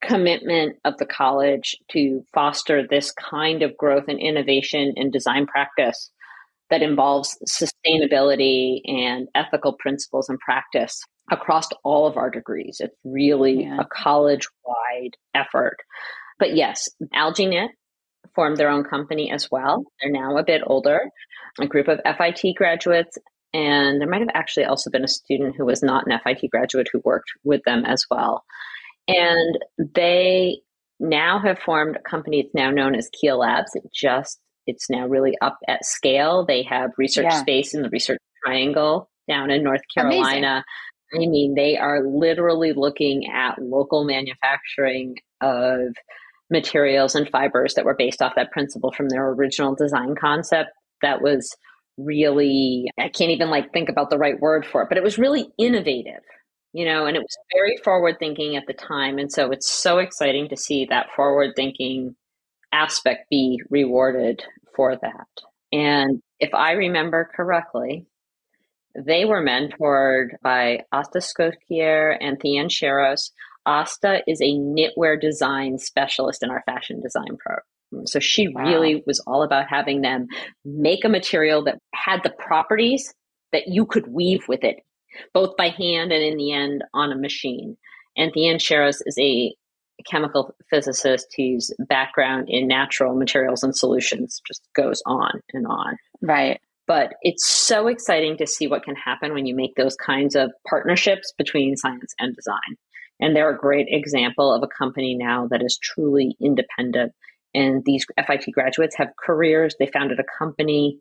commitment 0.00 0.76
of 0.84 0.96
the 0.98 1.06
college 1.06 1.76
to 1.90 2.22
foster 2.32 2.86
this 2.86 3.10
kind 3.12 3.62
of 3.62 3.76
growth 3.76 4.04
and 4.08 4.20
innovation 4.20 4.92
in 4.96 5.10
design 5.10 5.46
practice 5.46 6.10
that 6.70 6.82
involves 6.82 7.36
sustainability 7.48 8.80
and 8.86 9.28
ethical 9.34 9.72
principles 9.72 10.28
and 10.28 10.38
practice 10.38 11.02
across 11.30 11.68
all 11.84 12.06
of 12.06 12.16
our 12.16 12.30
degrees. 12.30 12.78
It's 12.80 12.96
really 13.04 13.64
yeah. 13.64 13.78
a 13.80 13.84
college 13.84 14.46
wide 14.64 15.16
effort. 15.34 15.76
But 16.38 16.54
yes, 16.54 16.88
AlgaeKnit 17.14 17.68
formed 18.34 18.56
their 18.56 18.70
own 18.70 18.84
company 18.84 19.30
as 19.30 19.48
well. 19.50 19.84
They're 20.00 20.12
now 20.12 20.36
a 20.36 20.44
bit 20.44 20.62
older, 20.66 21.00
a 21.60 21.66
group 21.66 21.88
of 21.88 22.00
FIT 22.04 22.54
graduates. 22.56 23.18
And 23.52 24.00
there 24.00 24.08
might 24.08 24.20
have 24.20 24.30
actually 24.34 24.66
also 24.66 24.90
been 24.90 25.04
a 25.04 25.08
student 25.08 25.56
who 25.56 25.64
was 25.64 25.82
not 25.82 26.06
an 26.06 26.18
FIT 26.22 26.50
graduate 26.50 26.88
who 26.92 27.00
worked 27.04 27.30
with 27.44 27.62
them 27.64 27.84
as 27.84 28.04
well. 28.10 28.44
And 29.08 29.58
they 29.78 30.60
now 31.00 31.38
have 31.38 31.58
formed 31.58 31.96
a 31.96 32.08
company. 32.08 32.40
It's 32.40 32.54
now 32.54 32.70
known 32.70 32.94
as 32.94 33.08
Keel 33.18 33.38
Labs. 33.38 33.74
It 33.74 33.84
just 33.92 34.38
it's 34.66 34.90
now 34.90 35.06
really 35.06 35.32
up 35.40 35.58
at 35.66 35.84
scale. 35.84 36.44
They 36.46 36.62
have 36.64 36.90
research 36.98 37.26
yeah. 37.30 37.40
space 37.40 37.74
in 37.74 37.82
the 37.82 37.88
Research 37.88 38.20
Triangle 38.44 39.08
down 39.26 39.50
in 39.50 39.62
North 39.62 39.80
Carolina. 39.94 40.36
Amazing. 40.36 40.62
I 41.14 41.18
mean, 41.18 41.54
they 41.54 41.76
are 41.76 42.06
literally 42.06 42.72
looking 42.72 43.30
at 43.32 43.60
local 43.60 44.04
manufacturing 44.04 45.16
of 45.40 45.94
materials 46.50 47.14
and 47.14 47.28
fibers 47.28 47.74
that 47.74 47.84
were 47.84 47.94
based 47.94 48.22
off 48.22 48.34
that 48.36 48.50
principle 48.52 48.92
from 48.92 49.08
their 49.08 49.28
original 49.30 49.74
design 49.74 50.14
concept. 50.14 50.70
That 51.02 51.22
was 51.22 51.54
really, 51.96 52.90
I 52.98 53.08
can't 53.08 53.30
even 53.30 53.50
like 53.50 53.72
think 53.72 53.88
about 53.88 54.10
the 54.10 54.18
right 54.18 54.38
word 54.40 54.66
for 54.66 54.82
it, 54.82 54.88
but 54.88 54.98
it 54.98 55.04
was 55.04 55.18
really 55.18 55.48
innovative, 55.58 56.22
you 56.72 56.84
know, 56.84 57.06
and 57.06 57.16
it 57.16 57.20
was 57.20 57.36
very 57.54 57.76
forward 57.84 58.16
thinking 58.18 58.56
at 58.56 58.66
the 58.66 58.72
time. 58.72 59.18
And 59.18 59.30
so 59.32 59.50
it's 59.50 59.68
so 59.68 59.98
exciting 59.98 60.48
to 60.48 60.56
see 60.56 60.86
that 60.90 61.10
forward 61.14 61.54
thinking 61.56 62.14
aspect 62.72 63.30
be 63.30 63.60
rewarded 63.70 64.42
for 64.74 64.96
that. 64.96 65.26
And 65.72 66.22
if 66.38 66.54
I 66.54 66.72
remember 66.72 67.30
correctly, 67.34 68.06
they 69.06 69.24
were 69.24 69.44
mentored 69.44 70.30
by 70.42 70.80
Asta 70.92 71.18
Skocir 71.18 72.16
and 72.20 72.38
Theanne 72.40 72.68
Schiros. 72.68 73.30
Asta 73.66 74.20
is 74.26 74.40
a 74.40 74.54
knitwear 74.54 75.20
design 75.20 75.78
specialist 75.78 76.42
in 76.42 76.50
our 76.50 76.62
fashion 76.66 77.00
design 77.00 77.36
program. 77.38 78.06
So 78.06 78.18
she 78.18 78.48
wow. 78.48 78.64
really 78.64 79.02
was 79.06 79.20
all 79.26 79.42
about 79.42 79.66
having 79.68 80.02
them 80.02 80.26
make 80.64 81.04
a 81.04 81.08
material 81.08 81.64
that 81.64 81.78
had 81.94 82.22
the 82.22 82.30
properties 82.30 83.14
that 83.52 83.64
you 83.66 83.86
could 83.86 84.06
weave 84.08 84.46
with 84.48 84.62
it, 84.62 84.76
both 85.32 85.56
by 85.56 85.68
hand 85.68 86.12
and 86.12 86.22
in 86.22 86.36
the 86.36 86.52
end 86.52 86.84
on 86.92 87.12
a 87.12 87.18
machine. 87.18 87.76
And 88.16 88.32
Theanne 88.32 88.56
Schiros 88.56 89.00
is 89.06 89.16
a 89.18 89.54
chemical 90.08 90.54
physicist 90.70 91.26
whose 91.36 91.74
background 91.88 92.48
in 92.48 92.68
natural 92.68 93.16
materials 93.16 93.62
and 93.62 93.76
solutions 93.76 94.40
just 94.46 94.62
goes 94.74 95.02
on 95.06 95.40
and 95.52 95.66
on. 95.66 95.96
Right. 96.22 96.60
But 96.88 97.14
it's 97.20 97.46
so 97.46 97.86
exciting 97.86 98.38
to 98.38 98.46
see 98.46 98.66
what 98.66 98.82
can 98.82 98.96
happen 98.96 99.34
when 99.34 99.44
you 99.44 99.54
make 99.54 99.74
those 99.76 99.94
kinds 99.94 100.34
of 100.34 100.50
partnerships 100.66 101.34
between 101.36 101.76
science 101.76 102.14
and 102.18 102.34
design. 102.34 102.76
And 103.20 103.36
they're 103.36 103.54
a 103.54 103.58
great 103.58 103.86
example 103.90 104.52
of 104.52 104.62
a 104.62 104.68
company 104.68 105.14
now 105.14 105.48
that 105.48 105.62
is 105.62 105.78
truly 105.78 106.34
independent. 106.40 107.12
And 107.54 107.84
these 107.84 108.06
FIT 108.16 108.46
graduates 108.52 108.96
have 108.96 109.08
careers. 109.22 109.74
They 109.78 109.86
founded 109.86 110.18
a 110.18 110.24
company. 110.38 110.98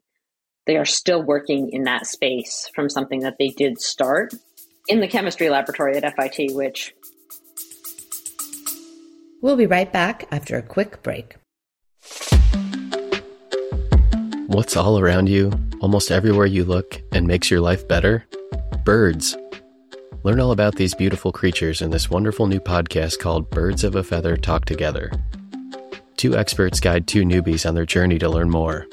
They 0.65 0.75
are 0.75 0.85
still 0.85 1.23
working 1.23 1.69
in 1.71 1.83
that 1.83 2.05
space 2.05 2.69
from 2.75 2.89
something 2.89 3.21
that 3.21 3.35
they 3.39 3.49
did 3.49 3.79
start 3.79 4.33
in 4.89 4.99
the 4.99 5.07
chemistry 5.07 5.49
laboratory 5.49 5.95
at 5.95 6.15
FIT, 6.15 6.53
which 6.53 6.93
We'll 9.41 9.55
be 9.55 9.67
right 9.67 9.91
back 9.91 10.27
after 10.31 10.57
a 10.57 10.63
quick 10.63 11.03
break. 11.03 11.35
What's 14.47 14.77
all 14.77 14.97
around 14.97 15.27
you, 15.27 15.51
almost 15.81 16.09
everywhere 16.09 16.45
you 16.45 16.63
look, 16.63 17.01
and 17.11 17.27
makes 17.27 17.51
your 17.51 17.59
life 17.59 17.85
better? 17.85 18.25
Birds. 18.85 19.35
Learn 20.23 20.39
all 20.39 20.53
about 20.53 20.75
these 20.75 20.95
beautiful 20.95 21.33
creatures 21.33 21.81
in 21.81 21.89
this 21.89 22.09
wonderful 22.09 22.47
new 22.47 22.61
podcast 22.61 23.19
called 23.19 23.49
Birds 23.49 23.83
of 23.83 23.95
a 23.97 24.03
Feather 24.05 24.37
Talk 24.37 24.63
Together. 24.63 25.11
Two 26.15 26.37
experts 26.37 26.79
guide 26.79 27.07
two 27.07 27.23
newbies 27.23 27.67
on 27.67 27.75
their 27.75 27.85
journey 27.85 28.17
to 28.19 28.29
learn 28.29 28.49
more. 28.49 28.87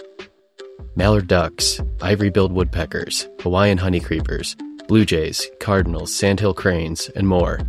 Mallard 0.97 1.29
ducks, 1.29 1.81
ivory 2.03 2.31
billed 2.31 2.53
woodpeckers, 2.53 3.29
Hawaiian 3.39 3.79
honeycreepers, 3.79 4.57
blue 4.89 5.05
jays, 5.05 5.49
cardinals, 5.61 6.13
sandhill 6.13 6.55
cranes, 6.55 7.11
and 7.11 7.29
more. 7.29 7.61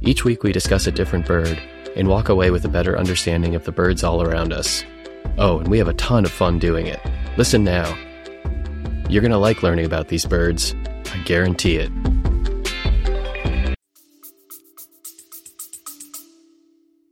Each 0.00 0.24
week 0.24 0.42
we 0.42 0.52
discuss 0.52 0.86
a 0.86 0.90
different 0.90 1.26
bird 1.26 1.60
and 1.96 2.08
walk 2.08 2.30
away 2.30 2.50
with 2.50 2.64
a 2.64 2.68
better 2.68 2.98
understanding 2.98 3.54
of 3.54 3.64
the 3.66 3.72
birds 3.72 4.02
all 4.02 4.22
around 4.22 4.54
us. 4.54 4.84
Oh, 5.42 5.58
and 5.58 5.68
we 5.68 5.78
have 5.78 5.88
a 5.88 5.94
ton 5.94 6.26
of 6.26 6.30
fun 6.30 6.58
doing 6.58 6.86
it. 6.86 7.00
Listen 7.38 7.64
now. 7.64 7.96
You're 9.08 9.22
going 9.22 9.30
to 9.30 9.38
like 9.38 9.62
learning 9.62 9.86
about 9.86 10.08
these 10.08 10.26
birds. 10.26 10.74
I 11.10 11.22
guarantee 11.24 11.76
it. 11.76 11.90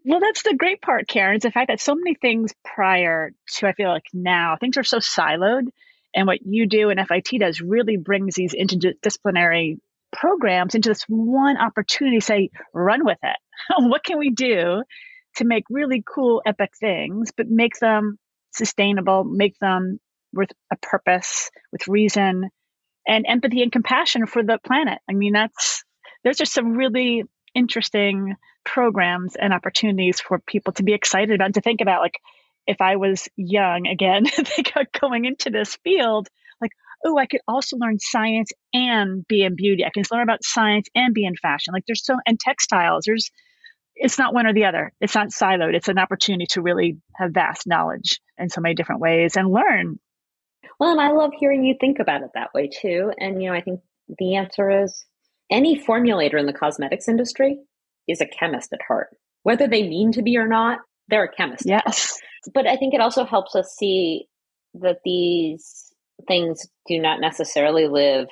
Well, 0.05 0.21
that's 0.21 0.43
the 0.43 0.55
great 0.59 0.83
part, 0.83 1.09
Karen. 1.09 1.37
It's 1.37 1.45
the 1.45 1.51
fact 1.51 1.69
that 1.69 1.81
so 1.81 1.95
many 1.95 2.15
things 2.15 2.53
prior 2.67 3.33
to, 3.55 3.67
I 3.67 3.73
feel 3.73 3.89
like 3.89 4.05
now, 4.13 4.57
things 4.61 4.77
are 4.77 4.85
so 4.85 4.99
siloed. 4.99 5.69
And 6.15 6.27
what 6.27 6.45
you 6.45 6.67
do 6.67 6.91
and 6.91 7.01
FIT 7.01 7.41
does 7.41 7.63
really 7.63 7.97
brings 7.97 8.35
these 8.35 8.55
interdisciplinary 8.55 9.79
programs 10.13 10.75
into 10.75 10.91
this 10.91 11.05
one 11.09 11.57
opportunity 11.57 12.21
say 12.21 12.51
run 12.73 13.05
with 13.05 13.19
it 13.23 13.37
what 13.79 14.03
can 14.03 14.19
we 14.19 14.31
do 14.31 14.83
to 15.39 15.45
make 15.45 15.65
really 15.71 16.03
cool 16.07 16.43
epic 16.47 16.71
things 16.79 17.33
but 17.37 17.49
make 17.49 17.79
them 17.79 18.19
sustainable 18.53 19.25
make 19.25 19.59
them 19.61 19.99
with 20.33 20.51
a 20.73 20.77
purpose 20.77 21.51
with 21.73 21.89
reason 21.89 22.49
and 23.07 23.25
empathy 23.29 23.63
and 23.63 23.73
compassion 23.73 24.27
for 24.27 24.43
the 24.43 24.59
planet 24.67 24.99
i 25.09 25.15
mean 25.15 25.33
that's 25.33 25.85
there's 26.23 26.39
just 26.39 26.53
some 26.53 26.73
really 26.73 27.25
interesting 27.55 28.35
programs 28.65 29.37
and 29.37 29.55
opportunities 29.55 30.21
for 30.21 30.39
people 30.41 30.73
to 30.73 30.83
be 30.83 30.93
excited 30.93 31.35
about 31.35 31.47
and 31.47 31.55
to 31.55 31.61
think 31.61 31.81
about 31.81 32.03
like 32.03 32.19
if 32.67 32.81
i 32.81 32.97
was 32.97 33.29
young 33.37 33.87
again 33.87 34.25
going 35.01 35.25
into 35.25 35.51
this 35.51 35.77
field 35.85 36.29
like, 36.61 36.73
oh, 37.05 37.19
I 37.19 37.27
could 37.27 37.41
also 37.47 37.77
learn 37.77 37.99
science 37.99 38.51
and 38.73 39.27
be 39.27 39.43
in 39.43 39.55
beauty. 39.57 39.85
I 39.85 39.91
can 39.91 40.03
learn 40.11 40.23
about 40.23 40.45
science 40.45 40.89
and 40.95 41.15
be 41.15 41.25
in 41.25 41.37
fashion. 41.37 41.73
Like 41.73 41.85
there's 41.87 42.05
so, 42.05 42.17
and 42.27 42.39
textiles, 42.39 43.05
there's, 43.07 43.31
it's 43.99 44.19
not 44.19 44.35
one 44.35 44.47
or 44.47 44.55
the 44.55 44.65
other. 44.65 44.93
It's 45.01 45.15
not 45.15 45.29
siloed. 45.29 45.75
It's 45.75 45.89
an 45.89 45.99
opportunity 45.99 46.47
to 46.51 46.63
really 46.63 46.99
have 47.17 47.33
vast 47.33 47.67
knowledge 47.67 48.21
in 48.39 48.49
so 48.49 48.61
many 48.61 48.75
different 48.75 49.01
ways 49.01 49.37
and 49.37 49.51
learn. 49.51 49.99
Well, 50.79 50.93
and 50.93 51.01
I 51.01 51.11
love 51.11 51.33
hearing 51.39 51.65
you 51.65 51.75
think 51.81 51.99
about 51.99 52.23
it 52.23 52.31
that 52.35 52.55
way 52.55 52.69
too. 52.69 53.13
And, 53.19 53.43
you 53.43 53.51
know, 53.51 53.57
I 53.57 53.61
think 53.61 53.81
the 54.19 54.37
answer 54.37 54.83
is 54.83 55.05
any 55.51 55.81
formulator 55.81 56.39
in 56.39 56.47
the 56.47 56.53
cosmetics 56.53 57.09
industry 57.09 57.59
is 58.07 58.21
a 58.21 58.27
chemist 58.27 58.73
at 58.73 58.81
heart 58.87 59.09
whether 59.49 59.67
they 59.67 59.89
mean 59.89 60.13
to 60.13 60.21
be 60.21 60.37
or 60.37 60.47
not, 60.47 60.81
they're 61.09 61.25
a 61.25 61.33
chemist. 61.33 61.65
Yes. 61.67 62.19
But 62.53 62.67
I 62.67 62.77
think 62.77 62.93
it 62.93 63.01
also 63.01 63.25
helps 63.25 63.55
us 63.55 63.75
see 63.79 64.27
that 64.75 64.99
these 65.07 65.93
things 66.27 66.69
do 66.87 66.99
not 66.99 67.19
necessarily 67.21 67.89
live 67.89 68.29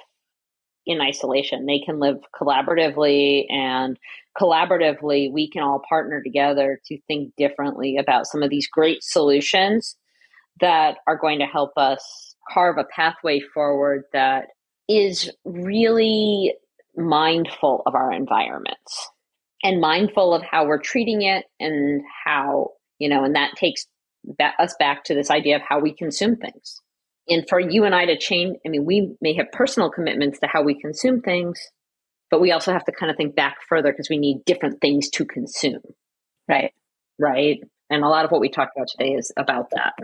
in 0.87 1.01
isolation. 1.01 1.67
They 1.67 1.81
can 1.81 1.99
live 1.99 2.19
collaboratively, 2.39 3.51
and 3.51 3.99
collaboratively, 4.41 5.33
we 5.33 5.51
can 5.51 5.63
all 5.63 5.83
partner 5.89 6.23
together 6.23 6.81
to 6.87 6.99
think 7.07 7.33
differently 7.37 7.97
about 7.97 8.27
some 8.27 8.43
of 8.43 8.51
these 8.51 8.69
great 8.69 9.03
solutions 9.03 9.97
that 10.61 10.99
are 11.07 11.19
going 11.19 11.41
to 11.41 11.47
help 11.47 11.73
us 11.77 12.35
carve 12.53 12.79
a 12.79 12.85
pathway 12.85 13.41
forward 13.41 14.05
that 14.13 14.49
is 14.89 15.31
really 15.45 16.55
mindful 16.97 17.83
of 17.87 17.95
our 17.95 18.13
environments 18.13 19.11
and 19.63 19.81
mindful 19.81 20.33
of 20.33 20.43
how 20.43 20.67
we're 20.67 20.81
treating 20.81 21.23
it 21.23 21.45
and 21.59 22.03
how, 22.25 22.71
you 22.99 23.09
know, 23.09 23.25
and 23.25 23.35
that 23.35 23.57
takes 23.57 23.87
us 24.59 24.75
back 24.79 25.05
to 25.05 25.15
this 25.15 25.31
idea 25.31 25.57
of 25.57 25.63
how 25.63 25.81
we 25.81 25.93
consume 25.93 26.37
things. 26.37 26.81
And 27.29 27.45
for 27.49 27.59
you 27.59 27.85
and 27.85 27.95
I 27.95 28.07
to 28.07 28.17
change, 28.17 28.57
I 28.65 28.69
mean, 28.69 28.85
we 28.85 29.17
may 29.21 29.35
have 29.35 29.51
personal 29.53 29.91
commitments 29.91 30.39
to 30.41 30.47
how 30.47 30.63
we 30.63 30.81
consume 30.81 31.21
things, 31.21 31.61
but 32.31 32.41
we 32.41 32.53
also 32.53 32.73
have 32.73 32.85
to 32.85 32.93
kind 32.93 33.11
of 33.11 33.17
think 33.17 33.35
back 33.35 33.57
further 33.69 33.93
because 33.93 34.09
we 34.09 34.19
need 34.19 34.45
different 34.45 34.81
things 34.81 35.11
to 35.11 35.25
consume. 35.25 35.83
Right. 36.49 36.73
Right. 37.19 37.61
And 37.91 38.05
a 38.05 38.09
lot 38.09 38.25
of 38.25 38.31
what 38.31 38.41
we 38.41 38.49
talked 38.49 38.77
about 38.77 38.89
today 38.89 39.13
is 39.13 39.33
about 39.37 39.71
that. 39.71 39.95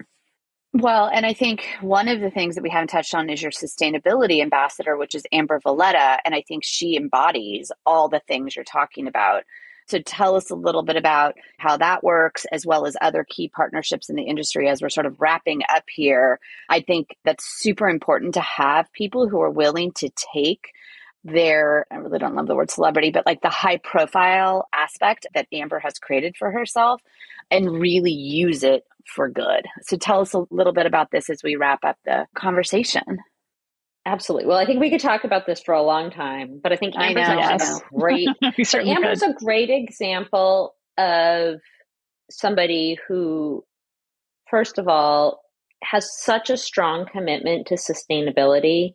Well, 0.75 1.11
and 1.13 1.27
I 1.27 1.35
think 1.35 1.67
one 1.83 2.09
of 2.09 2.21
the 2.21 2.31
things 2.31 2.55
that 2.55 2.63
we 2.63 2.71
haven't 2.71 2.89
touched 2.89 3.15
on 3.15 3.29
is 3.29 3.43
your 3.43 3.51
sustainability 3.51 4.41
ambassador, 4.41 4.97
which 4.97 5.15
is 5.15 5.23
Amber 5.31 5.61
Valletta. 5.63 6.19
And 6.25 6.35
I 6.35 6.43
think 6.49 6.65
she 6.65 6.97
embodies 6.97 7.71
all 7.85 8.09
the 8.09 8.23
things 8.27 8.57
you're 8.57 8.65
talking 8.65 9.07
about. 9.07 9.45
So 9.87 9.99
tell 10.01 10.37
us 10.37 10.51
a 10.51 10.55
little 10.55 10.83
bit 10.83 10.97
about 10.97 11.37
how 11.59 11.77
that 11.77 12.03
works, 12.03 12.47
as 12.53 12.65
well 12.67 12.87
as 12.87 12.97
other 13.01 13.25
key 13.29 13.49
partnerships 13.49 14.09
in 14.09 14.17
the 14.17 14.25
industry 14.25 14.69
as 14.69 14.81
we're 14.81 14.89
sort 14.89 15.07
of 15.07 15.21
wrapping 15.21 15.63
up 15.69 15.85
here. 15.89 16.41
I 16.69 16.81
think 16.81 17.17
that's 17.25 17.45
super 17.45 17.89
important 17.89 18.35
to 18.35 18.41
have 18.41 18.93
people 18.93 19.29
who 19.29 19.41
are 19.41 19.51
willing 19.51 19.93
to 19.93 20.11
take 20.35 20.73
their 21.25 21.87
I 21.91 21.97
really 21.97 22.19
don't 22.19 22.35
love 22.35 22.49
the 22.49 22.57
word 22.57 22.71
celebrity, 22.71 23.11
but 23.11 23.27
like 23.27 23.43
the 23.43 23.49
high 23.49 23.77
profile 23.77 24.69
aspect 24.73 25.27
that 25.35 25.47
Amber 25.53 25.79
has 25.79 25.99
created 25.99 26.37
for 26.37 26.51
herself 26.51 27.01
and 27.51 27.71
really 27.71 28.13
use 28.13 28.65
it 28.65 28.85
for 29.07 29.29
good. 29.29 29.67
So 29.83 29.97
tell 29.97 30.21
us 30.21 30.35
a 30.35 30.45
little 30.51 30.73
bit 30.73 30.87
about 30.87 31.11
this 31.11 31.31
as 31.31 31.43
we 31.43 31.57
wrap 31.57 31.85
up 31.85 31.97
the 32.05 32.27
conversation. 32.35 33.19
Absolutely. 34.05 34.49
Well, 34.49 34.59
I 34.59 34.67
think 34.67 34.81
we 34.81 34.91
could 34.91 35.01
talk 35.01 35.23
about 35.23 35.47
this 35.47 35.63
for 35.63 35.75
a 35.75 35.83
long 35.83 36.11
time, 36.11 36.61
but 36.63 36.73
I 36.73 36.77
think 36.77 36.95
Amber's 36.97 37.29
I 37.29 37.35
know, 37.35 37.41
yes. 37.41 37.81
a 37.81 37.95
great 37.95 38.29
Amber's 38.75 39.21
could. 39.21 39.31
a 39.31 39.35
great 39.35 39.71
example 39.71 40.75
of 40.99 41.61
somebody 42.31 42.99
who, 43.07 43.65
first 44.51 44.79
of 44.79 44.89
all, 44.89 45.43
has 45.85 46.09
such 46.21 46.51
a 46.51 46.57
strong 46.57 47.07
commitment 47.11 47.67
to 47.69 47.75
sustainability 47.75 48.95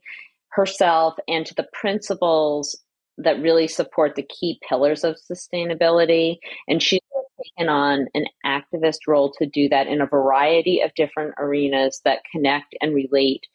herself 0.49 1.15
and 1.27 1.45
to 1.45 1.53
the 1.53 1.67
principles 1.71 2.77
that 3.17 3.41
really 3.41 3.67
support 3.67 4.15
the 4.15 4.27
key 4.27 4.59
pillars 4.67 5.03
of 5.03 5.17
sustainability. 5.31 6.37
And 6.67 6.81
she's 6.81 6.99
taken 7.57 7.69
on 7.69 8.07
an 8.13 8.25
activist 8.45 8.99
role 9.07 9.31
to 9.39 9.45
do 9.45 9.69
that 9.69 9.87
in 9.87 10.01
a 10.01 10.05
variety 10.05 10.81
of 10.81 10.93
different 10.95 11.33
arenas 11.37 12.01
that 12.03 12.23
connect 12.31 12.75
and 12.81 12.93
relate 12.93 13.45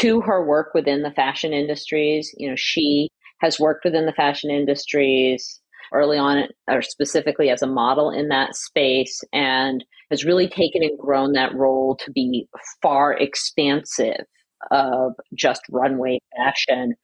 to 0.00 0.20
her 0.22 0.44
work 0.44 0.72
within 0.74 1.02
the 1.02 1.10
fashion 1.12 1.52
industries. 1.52 2.34
You 2.36 2.50
know, 2.50 2.56
she 2.56 3.10
has 3.40 3.60
worked 3.60 3.84
within 3.84 4.06
the 4.06 4.12
fashion 4.12 4.50
industries 4.50 5.60
early 5.92 6.18
on, 6.18 6.48
or 6.68 6.82
specifically 6.82 7.50
as 7.50 7.62
a 7.62 7.66
model 7.66 8.10
in 8.10 8.28
that 8.28 8.56
space, 8.56 9.22
and 9.32 9.84
has 10.10 10.24
really 10.24 10.48
taken 10.48 10.82
and 10.82 10.98
grown 10.98 11.32
that 11.32 11.54
role 11.54 11.96
to 11.96 12.10
be 12.10 12.48
far 12.82 13.12
expansive 13.12 14.24
of 14.70 15.12
just 15.34 15.60
runway 15.70 16.18
fashion. 16.36 16.94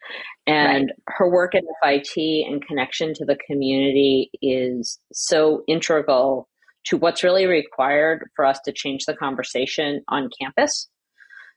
And 0.47 0.87
right. 0.87 0.97
her 1.09 1.31
work 1.31 1.55
at 1.55 1.63
FIT 1.83 2.17
and 2.17 2.67
connection 2.67 3.13
to 3.15 3.25
the 3.25 3.37
community 3.47 4.31
is 4.43 4.99
so 5.13 5.63
integral 5.69 6.49
to 6.87 6.97
what's 6.97 7.23
really 7.23 7.47
required 7.47 8.31
for 8.35 8.47
us 8.47 8.59
to 8.65 8.73
change 8.73 9.05
the 9.05 9.15
conversation 9.15 10.03
on 10.09 10.31
campus. 10.41 10.89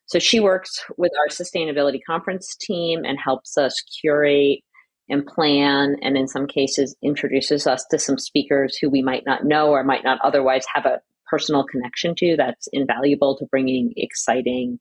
So 0.06 0.20
she 0.20 0.40
works 0.40 0.84
with 0.98 1.12
our 1.20 1.30
sustainability 1.30 2.00
conference 2.06 2.56
team 2.60 3.04
and 3.06 3.18
helps 3.24 3.58
us 3.58 3.82
curate 4.02 4.60
and 5.10 5.26
plan, 5.26 5.98
and 6.02 6.18
in 6.18 6.28
some 6.28 6.48
cases, 6.48 6.96
introduces 7.04 7.68
us 7.68 7.86
to 7.92 8.00
some 8.00 8.18
speakers 8.18 8.78
who 8.78 8.90
we 8.90 9.02
might 9.02 9.24
not 9.26 9.44
know 9.44 9.70
or 9.70 9.84
might 9.84 10.04
not 10.04 10.20
otherwise 10.24 10.66
have 10.74 10.86
a 10.86 11.02
personal 11.30 11.66
connection 11.66 12.16
to. 12.16 12.36
That's 12.38 12.68
invaluable 12.72 13.38
to 13.38 13.46
bringing 13.46 13.94
exciting 13.98 14.80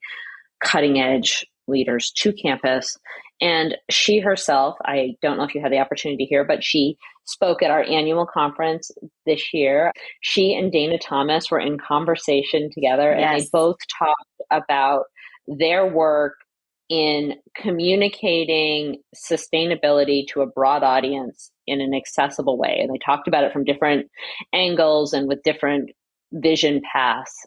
cutting 0.63 1.01
edge 1.01 1.45
leaders 1.67 2.13
to 2.17 2.33
campus. 2.33 2.97
And 3.41 3.77
she 3.91 4.21
herself, 4.21 4.77
I 4.85 5.17
don't 5.23 5.37
know 5.37 5.45
if 5.45 5.55
you 5.55 5.61
had 5.61 5.73
the 5.73 5.79
opportunity 5.79 6.25
to 6.25 6.29
hear, 6.29 6.45
but 6.45 6.63
she 6.63 6.97
spoke 7.25 7.63
at 7.63 7.71
our 7.71 7.83
annual 7.83 8.27
conference 8.27 8.91
this 9.27 9.53
year. 9.53 9.93
She 10.21 10.55
and 10.55 10.71
Dana 10.71 10.99
Thomas 10.99 11.51
were 11.51 11.61
in 11.61 11.79
conversation 11.79 12.71
together, 12.73 13.15
yes. 13.17 13.33
and 13.33 13.41
they 13.41 13.49
both 13.53 13.77
talked 13.99 14.43
about 14.51 15.05
their 15.47 15.87
work 15.87 16.35
in 16.89 17.35
communicating 17.57 18.99
sustainability 19.15 20.27
to 20.29 20.43
a 20.43 20.47
broad 20.47 20.83
audience 20.83 21.51
in 21.67 21.81
an 21.81 21.95
accessible 21.95 22.59
way. 22.59 22.79
And 22.81 22.93
they 22.93 22.99
talked 22.99 23.29
about 23.29 23.45
it 23.45 23.53
from 23.53 23.65
different 23.65 24.11
angles 24.53 25.13
and 25.13 25.29
with 25.29 25.43
different 25.43 25.91
vision 26.33 26.83
paths. 26.93 27.47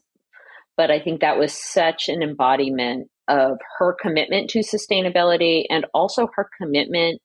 But 0.78 0.92
I 0.92 1.00
think 1.00 1.22
that 1.22 1.38
was 1.38 1.54
such 1.54 2.10
an 2.10 2.22
embodiment 2.22 3.08
of 3.28 3.58
her 3.78 3.96
commitment 4.00 4.50
to 4.52 4.60
sustainability 4.60 5.66
and 5.70 5.86
also 5.94 6.28
her 6.36 6.50
commitment 6.60 7.22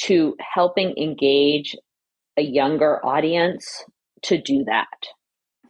to 0.00 0.36
helping 0.54 0.96
engage 0.96 1.76
a 2.36 2.42
younger 2.42 3.04
audience 3.04 3.84
to 4.22 4.40
do 4.40 4.64
that. 4.64 4.86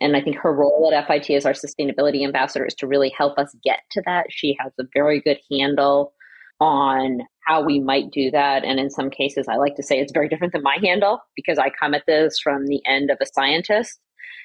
And 0.00 0.16
I 0.16 0.20
think 0.20 0.36
her 0.36 0.52
role 0.52 0.92
at 0.92 1.06
FIT 1.06 1.30
as 1.30 1.46
our 1.46 1.52
sustainability 1.52 2.24
ambassador 2.24 2.66
is 2.66 2.74
to 2.76 2.86
really 2.86 3.12
help 3.16 3.38
us 3.38 3.54
get 3.64 3.80
to 3.92 4.02
that. 4.06 4.26
She 4.30 4.56
has 4.60 4.72
a 4.78 4.84
very 4.94 5.20
good 5.20 5.38
handle 5.50 6.12
on 6.60 7.20
how 7.46 7.62
we 7.62 7.80
might 7.80 8.10
do 8.10 8.30
that. 8.30 8.64
And 8.64 8.80
in 8.80 8.90
some 8.90 9.10
cases, 9.10 9.46
I 9.48 9.56
like 9.56 9.76
to 9.76 9.82
say 9.82 9.98
it's 9.98 10.12
very 10.12 10.28
different 10.28 10.52
than 10.52 10.62
my 10.62 10.78
handle 10.82 11.20
because 11.34 11.58
I 11.58 11.70
come 11.70 11.94
at 11.94 12.04
this 12.06 12.38
from 12.42 12.66
the 12.66 12.80
end 12.86 13.10
of 13.10 13.18
a 13.20 13.26
scientist 13.26 13.98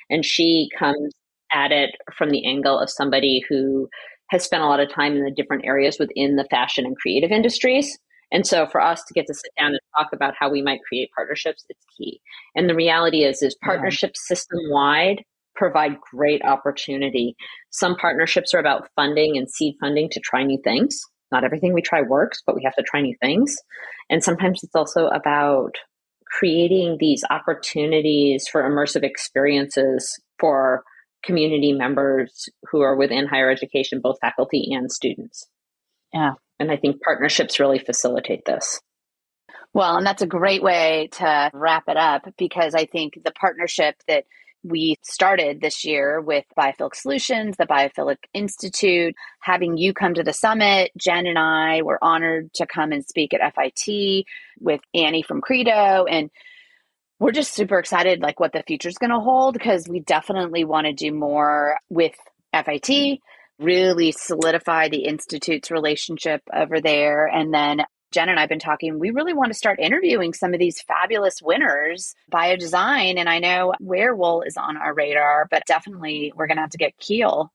and 0.09 0.25
she 0.25 0.69
comes 0.77 1.13
at 1.53 1.71
it 1.71 1.91
from 2.17 2.29
the 2.29 2.45
angle 2.45 2.79
of 2.79 2.89
somebody 2.89 3.43
who 3.49 3.89
has 4.29 4.43
spent 4.43 4.63
a 4.63 4.67
lot 4.67 4.79
of 4.79 4.89
time 4.89 5.15
in 5.15 5.23
the 5.23 5.31
different 5.31 5.65
areas 5.65 5.97
within 5.99 6.35
the 6.35 6.47
fashion 6.49 6.85
and 6.85 6.97
creative 6.97 7.31
industries. 7.31 7.97
And 8.31 8.47
so 8.47 8.65
for 8.65 8.79
us 8.79 9.03
to 9.03 9.13
get 9.13 9.27
to 9.27 9.33
sit 9.33 9.51
down 9.59 9.71
and 9.71 9.79
talk 9.97 10.09
about 10.13 10.33
how 10.39 10.49
we 10.49 10.61
might 10.61 10.79
create 10.87 11.09
partnerships, 11.13 11.65
it's 11.67 11.83
key. 11.97 12.21
And 12.55 12.69
the 12.69 12.75
reality 12.75 13.23
is, 13.23 13.41
is 13.41 13.57
partnerships 13.63 14.21
yeah. 14.23 14.35
system 14.35 14.59
wide 14.69 15.23
provide 15.55 15.97
great 16.13 16.43
opportunity. 16.43 17.35
Some 17.69 17.95
partnerships 17.95 18.53
are 18.53 18.59
about 18.59 18.89
funding 18.95 19.37
and 19.37 19.49
seed 19.49 19.75
funding 19.79 20.09
to 20.11 20.19
try 20.19 20.43
new 20.43 20.59
things. 20.63 21.01
Not 21.31 21.43
everything 21.43 21.73
we 21.73 21.81
try 21.81 22.01
works, 22.01 22.41
but 22.45 22.55
we 22.55 22.63
have 22.63 22.75
to 22.75 22.83
try 22.83 23.01
new 23.01 23.15
things. 23.21 23.55
And 24.09 24.23
sometimes 24.23 24.63
it's 24.63 24.75
also 24.75 25.07
about 25.07 25.75
creating 26.27 26.97
these 26.99 27.23
opportunities 27.29 28.47
for 28.47 28.63
immersive 28.63 29.03
experiences 29.03 30.19
for 30.39 30.83
community 31.23 31.73
members 31.73 32.49
who 32.71 32.81
are 32.81 32.95
within 32.95 33.27
higher 33.27 33.49
education, 33.51 34.01
both 34.01 34.17
faculty 34.21 34.69
and 34.71 34.91
students. 34.91 35.47
Yeah. 36.13 36.33
And 36.59 36.71
I 36.71 36.77
think 36.77 37.01
partnerships 37.01 37.59
really 37.59 37.79
facilitate 37.79 38.45
this. 38.45 38.81
Well, 39.73 39.97
and 39.97 40.05
that's 40.05 40.21
a 40.21 40.27
great 40.27 40.61
way 40.61 41.09
to 41.13 41.49
wrap 41.53 41.83
it 41.87 41.97
up 41.97 42.27
because 42.37 42.75
I 42.75 42.85
think 42.85 43.13
the 43.23 43.31
partnership 43.31 43.95
that 44.07 44.25
we 44.63 44.97
started 45.03 45.61
this 45.61 45.83
year 45.83 46.21
with 46.21 46.45
Biophilic 46.57 46.95
Solutions, 46.95 47.57
the 47.57 47.65
Biophilic 47.65 48.17
Institute, 48.33 49.15
having 49.39 49.77
you 49.77 49.93
come 49.93 50.13
to 50.13 50.23
the 50.23 50.33
summit. 50.33 50.91
Jen 50.97 51.25
and 51.25 51.39
I 51.39 51.81
were 51.81 51.99
honored 52.01 52.53
to 52.55 52.65
come 52.65 52.91
and 52.91 53.03
speak 53.03 53.33
at 53.33 53.55
FIT 53.55 54.25
with 54.59 54.81
Annie 54.93 55.23
from 55.23 55.41
Credo. 55.41 56.05
And 56.05 56.29
we're 57.19 57.31
just 57.31 57.53
super 57.53 57.79
excited 57.79 58.21
like 58.21 58.39
what 58.39 58.53
the 58.53 58.63
future 58.65 58.89
is 58.89 58.97
going 58.97 59.11
to 59.11 59.19
hold 59.19 59.53
because 59.53 59.87
we 59.87 59.99
definitely 59.99 60.65
want 60.65 60.85
to 60.87 60.93
do 60.93 61.11
more 61.11 61.77
with 61.89 62.15
FIT, 62.53 63.19
really 63.59 64.11
solidify 64.11 64.89
the 64.89 65.05
institute's 65.05 65.71
relationship 65.71 66.41
over 66.53 66.81
there 66.81 67.27
and 67.27 67.53
then 67.53 67.81
Jen 68.11 68.29
and 68.29 68.39
I've 68.39 68.49
been 68.49 68.59
talking, 68.59 68.99
we 68.99 69.11
really 69.11 69.33
want 69.33 69.51
to 69.51 69.57
start 69.57 69.79
interviewing 69.79 70.33
some 70.33 70.53
of 70.53 70.59
these 70.59 70.81
fabulous 70.81 71.41
winners 71.41 72.13
bio 72.29 72.55
design. 72.55 73.17
And 73.17 73.29
I 73.29 73.39
know 73.39 73.73
Werewool 73.81 74.45
is 74.45 74.57
on 74.57 74.77
our 74.77 74.93
radar, 74.93 75.47
but 75.49 75.63
definitely 75.65 76.33
we're 76.35 76.47
going 76.47 76.57
to 76.57 76.61
have 76.61 76.71
to 76.71 76.77
get 76.77 76.97
Keel. 76.97 77.51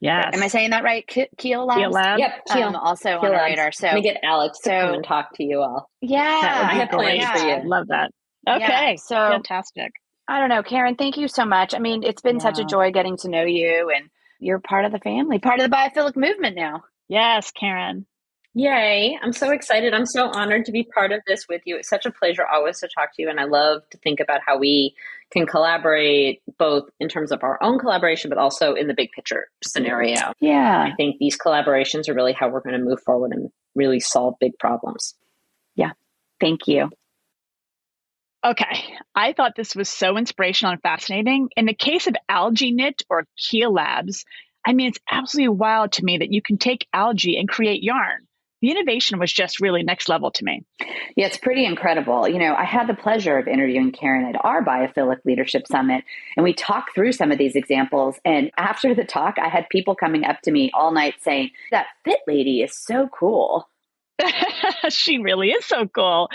Yeah. 0.00 0.30
Am 0.32 0.42
I 0.42 0.48
saying 0.48 0.70
that 0.70 0.84
right? 0.84 1.06
Keel 1.06 1.64
Labs? 1.66 1.80
Keel 1.80 1.90
Lab. 1.90 2.18
Yep. 2.18 2.44
Keel. 2.52 2.68
Um, 2.68 2.76
also 2.76 3.20
Keel 3.20 3.30
on 3.30 3.34
our 3.34 3.44
radar. 3.44 3.72
So 3.72 3.86
let 3.86 3.94
me 3.94 4.02
get 4.02 4.20
Alex 4.22 4.58
to 4.60 4.70
come 4.70 4.94
and 4.94 5.04
talk 5.04 5.34
to 5.36 5.44
you 5.44 5.60
all. 5.60 5.90
Yeah. 6.02 6.68
I 6.70 6.74
have 6.74 6.90
plans 6.90 7.20
yeah. 7.20 7.32
for 7.32 7.62
you. 7.62 7.68
Love 7.68 7.88
that. 7.88 8.10
Okay. 8.46 8.90
Yeah, 8.90 8.94
so 8.96 9.14
fantastic. 9.14 9.92
I 10.28 10.38
don't 10.40 10.48
know, 10.48 10.62
Karen, 10.62 10.96
thank 10.96 11.16
you 11.16 11.28
so 11.28 11.44
much. 11.44 11.74
I 11.74 11.78
mean, 11.78 12.02
it's 12.02 12.22
been 12.22 12.36
yeah. 12.36 12.42
such 12.42 12.58
a 12.58 12.64
joy 12.64 12.90
getting 12.92 13.16
to 13.18 13.28
know 13.28 13.44
you 13.44 13.90
and 13.94 14.08
you're 14.38 14.58
part 14.58 14.84
of 14.84 14.92
the 14.92 14.98
family, 14.98 15.38
part 15.38 15.60
of 15.60 15.70
the 15.70 15.74
biophilic 15.74 16.16
movement 16.16 16.56
now. 16.56 16.84
Yes, 17.08 17.50
Karen. 17.52 18.06
Yay. 18.56 19.18
I'm 19.20 19.32
so 19.32 19.50
excited. 19.50 19.92
I'm 19.94 20.06
so 20.06 20.30
honored 20.32 20.64
to 20.66 20.72
be 20.72 20.84
part 20.84 21.10
of 21.10 21.20
this 21.26 21.46
with 21.48 21.62
you. 21.64 21.76
It's 21.76 21.88
such 21.88 22.06
a 22.06 22.12
pleasure 22.12 22.46
always 22.46 22.78
to 22.80 22.88
talk 22.88 23.14
to 23.16 23.22
you. 23.22 23.28
And 23.28 23.40
I 23.40 23.44
love 23.44 23.82
to 23.90 23.98
think 23.98 24.20
about 24.20 24.40
how 24.46 24.58
we 24.58 24.94
can 25.32 25.44
collaborate 25.44 26.40
both 26.56 26.88
in 27.00 27.08
terms 27.08 27.32
of 27.32 27.42
our 27.42 27.60
own 27.60 27.80
collaboration, 27.80 28.28
but 28.28 28.38
also 28.38 28.74
in 28.74 28.86
the 28.86 28.94
big 28.94 29.10
picture 29.10 29.48
scenario. 29.64 30.32
Yeah. 30.38 30.88
I 30.88 30.94
think 30.96 31.16
these 31.18 31.36
collaborations 31.36 32.08
are 32.08 32.14
really 32.14 32.32
how 32.32 32.48
we're 32.48 32.60
going 32.60 32.78
to 32.78 32.84
move 32.84 33.02
forward 33.02 33.32
and 33.32 33.50
really 33.74 33.98
solve 33.98 34.34
big 34.38 34.56
problems. 34.58 35.14
Yeah. 35.74 35.90
Thank 36.40 36.68
you. 36.68 36.90
Okay, 38.44 38.84
I 39.14 39.32
thought 39.32 39.56
this 39.56 39.74
was 39.74 39.88
so 39.88 40.18
inspirational 40.18 40.72
and 40.72 40.82
fascinating. 40.82 41.48
In 41.56 41.64
the 41.64 41.72
case 41.72 42.06
of 42.06 42.14
AlgaeKnit 42.30 43.02
or 43.08 43.26
Keel 43.38 43.72
Labs, 43.72 44.26
I 44.66 44.74
mean, 44.74 44.88
it's 44.88 44.98
absolutely 45.10 45.56
wild 45.56 45.92
to 45.92 46.04
me 46.04 46.18
that 46.18 46.30
you 46.30 46.42
can 46.42 46.58
take 46.58 46.86
algae 46.92 47.38
and 47.38 47.48
create 47.48 47.82
yarn. 47.82 48.26
The 48.60 48.70
innovation 48.70 49.18
was 49.18 49.32
just 49.32 49.60
really 49.60 49.82
next 49.82 50.08
level 50.08 50.30
to 50.32 50.44
me. 50.44 50.64
Yeah, 51.16 51.26
it's 51.26 51.36
pretty 51.36 51.66
incredible. 51.66 52.28
You 52.28 52.38
know, 52.38 52.54
I 52.54 52.64
had 52.64 52.86
the 52.86 52.94
pleasure 52.94 53.36
of 53.38 53.46
interviewing 53.46 53.92
Karen 53.92 54.34
at 54.34 54.42
our 54.44 54.64
Biophilic 54.64 55.18
Leadership 55.24 55.66
Summit, 55.66 56.04
and 56.36 56.44
we 56.44 56.54
talked 56.54 56.94
through 56.94 57.12
some 57.12 57.30
of 57.30 57.38
these 57.38 57.56
examples. 57.56 58.18
And 58.24 58.50
after 58.56 58.94
the 58.94 59.04
talk, 59.04 59.36
I 59.38 59.48
had 59.48 59.68
people 59.68 59.94
coming 59.94 60.24
up 60.24 60.40
to 60.42 60.50
me 60.50 60.70
all 60.72 60.92
night 60.92 61.14
saying, 61.20 61.50
That 61.70 61.86
fit 62.04 62.20
lady 62.26 62.62
is 62.62 62.76
so 62.76 63.08
cool. 63.08 63.68
she 64.90 65.18
really 65.18 65.50
is 65.50 65.64
so 65.64 65.86
cool. 65.86 66.28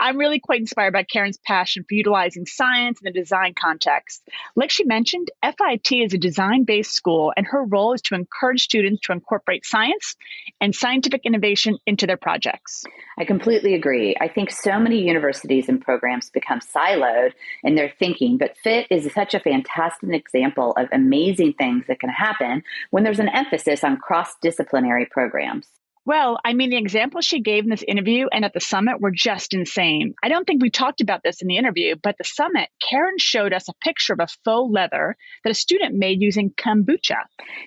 I'm 0.00 0.16
really 0.16 0.40
quite 0.40 0.60
inspired 0.60 0.92
by 0.92 1.02
Karen's 1.02 1.38
passion 1.38 1.84
for 1.88 1.94
utilizing 1.94 2.46
science 2.46 3.00
in 3.02 3.12
the 3.12 3.18
design 3.18 3.54
context. 3.54 4.22
Like 4.56 4.70
she 4.70 4.84
mentioned, 4.84 5.30
FIT 5.42 5.92
is 5.92 6.14
a 6.14 6.18
design 6.18 6.64
based 6.64 6.92
school, 6.92 7.32
and 7.36 7.46
her 7.46 7.64
role 7.64 7.92
is 7.92 8.02
to 8.02 8.14
encourage 8.14 8.62
students 8.62 9.02
to 9.02 9.12
incorporate 9.12 9.66
science 9.66 10.16
and 10.60 10.74
scientific 10.74 11.22
innovation 11.24 11.78
into 11.86 12.06
their 12.06 12.16
projects. 12.16 12.84
I 13.18 13.24
completely 13.24 13.74
agree. 13.74 14.16
I 14.20 14.28
think 14.28 14.50
so 14.50 14.78
many 14.78 15.00
universities 15.02 15.68
and 15.68 15.80
programs 15.80 16.30
become 16.30 16.60
siloed 16.60 17.32
in 17.62 17.74
their 17.74 17.92
thinking, 17.98 18.38
but 18.38 18.56
FIT 18.58 18.86
is 18.90 19.12
such 19.12 19.34
a 19.34 19.40
fantastic 19.40 20.10
example 20.10 20.72
of 20.76 20.88
amazing 20.92 21.54
things 21.54 21.84
that 21.88 22.00
can 22.00 22.10
happen 22.10 22.62
when 22.90 23.04
there's 23.04 23.18
an 23.18 23.28
emphasis 23.28 23.84
on 23.84 23.98
cross 23.98 24.34
disciplinary 24.40 25.06
programs. 25.06 25.66
Well, 26.08 26.38
I 26.42 26.54
mean, 26.54 26.70
the 26.70 26.78
examples 26.78 27.26
she 27.26 27.42
gave 27.42 27.64
in 27.64 27.68
this 27.68 27.84
interview 27.86 28.28
and 28.32 28.42
at 28.42 28.54
the 28.54 28.60
summit 28.60 28.98
were 28.98 29.10
just 29.10 29.52
insane. 29.52 30.14
I 30.22 30.30
don't 30.30 30.46
think 30.46 30.62
we 30.62 30.70
talked 30.70 31.02
about 31.02 31.20
this 31.22 31.42
in 31.42 31.48
the 31.48 31.58
interview, 31.58 31.96
but 32.02 32.16
the 32.16 32.24
summit, 32.24 32.70
Karen 32.80 33.18
showed 33.18 33.52
us 33.52 33.68
a 33.68 33.74
picture 33.82 34.14
of 34.14 34.20
a 34.20 34.26
faux 34.42 34.72
leather 34.72 35.16
that 35.44 35.50
a 35.50 35.54
student 35.54 35.96
made 35.96 36.22
using 36.22 36.48
kombucha. 36.48 37.18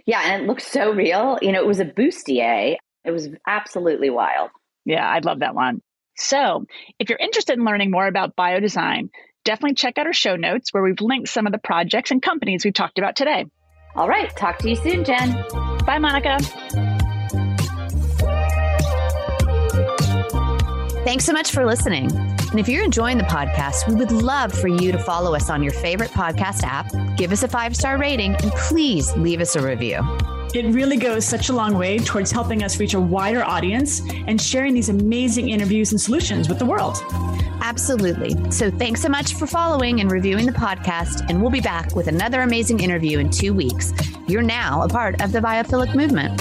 Yeah, 0.07 0.21
and 0.23 0.41
it 0.41 0.47
looked 0.47 0.63
so 0.63 0.91
real. 0.91 1.37
You 1.39 1.51
know, 1.51 1.59
it 1.59 1.67
was 1.67 1.79
a 1.79 1.85
bustier. 1.85 2.77
It 3.05 3.11
was 3.11 3.29
absolutely 3.47 4.09
wild. 4.09 4.49
Yeah, 4.85 5.07
I'd 5.07 5.25
love 5.25 5.41
that 5.41 5.53
one. 5.53 5.83
So, 6.17 6.65
if 6.97 7.09
you're 7.09 7.19
interested 7.19 7.59
in 7.59 7.63
learning 7.63 7.91
more 7.91 8.07
about 8.07 8.35
biodesign, 8.35 9.09
definitely 9.45 9.75
check 9.75 9.99
out 9.99 10.07
our 10.07 10.13
show 10.13 10.35
notes 10.35 10.73
where 10.73 10.81
we've 10.81 10.99
linked 10.99 11.29
some 11.29 11.45
of 11.45 11.51
the 11.51 11.59
projects 11.59 12.09
and 12.09 12.23
companies 12.23 12.65
we've 12.65 12.73
talked 12.73 12.97
about 12.97 13.15
today. 13.15 13.45
All 13.95 14.09
right. 14.09 14.35
Talk 14.35 14.57
to 14.59 14.69
you 14.69 14.77
soon, 14.77 15.03
Jen. 15.03 15.31
Bye, 15.85 15.99
Monica. 15.99 16.39
Thanks 21.03 21.25
so 21.25 21.33
much 21.33 21.51
for 21.51 21.65
listening. 21.65 22.11
And 22.51 22.59
if 22.59 22.69
you're 22.69 22.83
enjoying 22.83 23.17
the 23.17 23.23
podcast, 23.23 23.87
we 23.87 23.95
would 23.95 24.11
love 24.11 24.53
for 24.53 24.67
you 24.67 24.91
to 24.91 24.99
follow 24.99 25.33
us 25.33 25.49
on 25.49 25.63
your 25.63 25.73
favorite 25.73 26.11
podcast 26.11 26.63
app, 26.63 26.91
give 27.17 27.31
us 27.31 27.41
a 27.41 27.47
five 27.47 27.75
star 27.75 27.97
rating, 27.97 28.35
and 28.35 28.51
please 28.51 29.11
leave 29.17 29.41
us 29.41 29.55
a 29.55 29.67
review. 29.67 29.99
It 30.53 30.65
really 30.75 30.97
goes 30.97 31.25
such 31.25 31.49
a 31.49 31.53
long 31.53 31.75
way 31.75 31.97
towards 31.97 32.29
helping 32.29 32.61
us 32.61 32.79
reach 32.79 32.93
a 32.93 32.99
wider 32.99 33.43
audience 33.43 34.01
and 34.27 34.39
sharing 34.39 34.75
these 34.75 34.89
amazing 34.89 35.49
interviews 35.49 35.91
and 35.91 35.99
solutions 35.99 36.47
with 36.47 36.59
the 36.59 36.65
world. 36.65 36.97
Absolutely. 37.61 38.35
So 38.51 38.69
thanks 38.69 39.01
so 39.01 39.09
much 39.09 39.33
for 39.33 39.47
following 39.47 40.01
and 40.01 40.11
reviewing 40.11 40.45
the 40.45 40.51
podcast, 40.51 41.25
and 41.29 41.41
we'll 41.41 41.51
be 41.51 41.61
back 41.61 41.95
with 41.95 42.07
another 42.07 42.41
amazing 42.41 42.79
interview 42.79 43.17
in 43.17 43.31
two 43.31 43.55
weeks. 43.55 43.91
You're 44.27 44.43
now 44.43 44.83
a 44.83 44.87
part 44.87 45.19
of 45.21 45.31
the 45.31 45.39
biophilic 45.39 45.95
movement. 45.95 46.39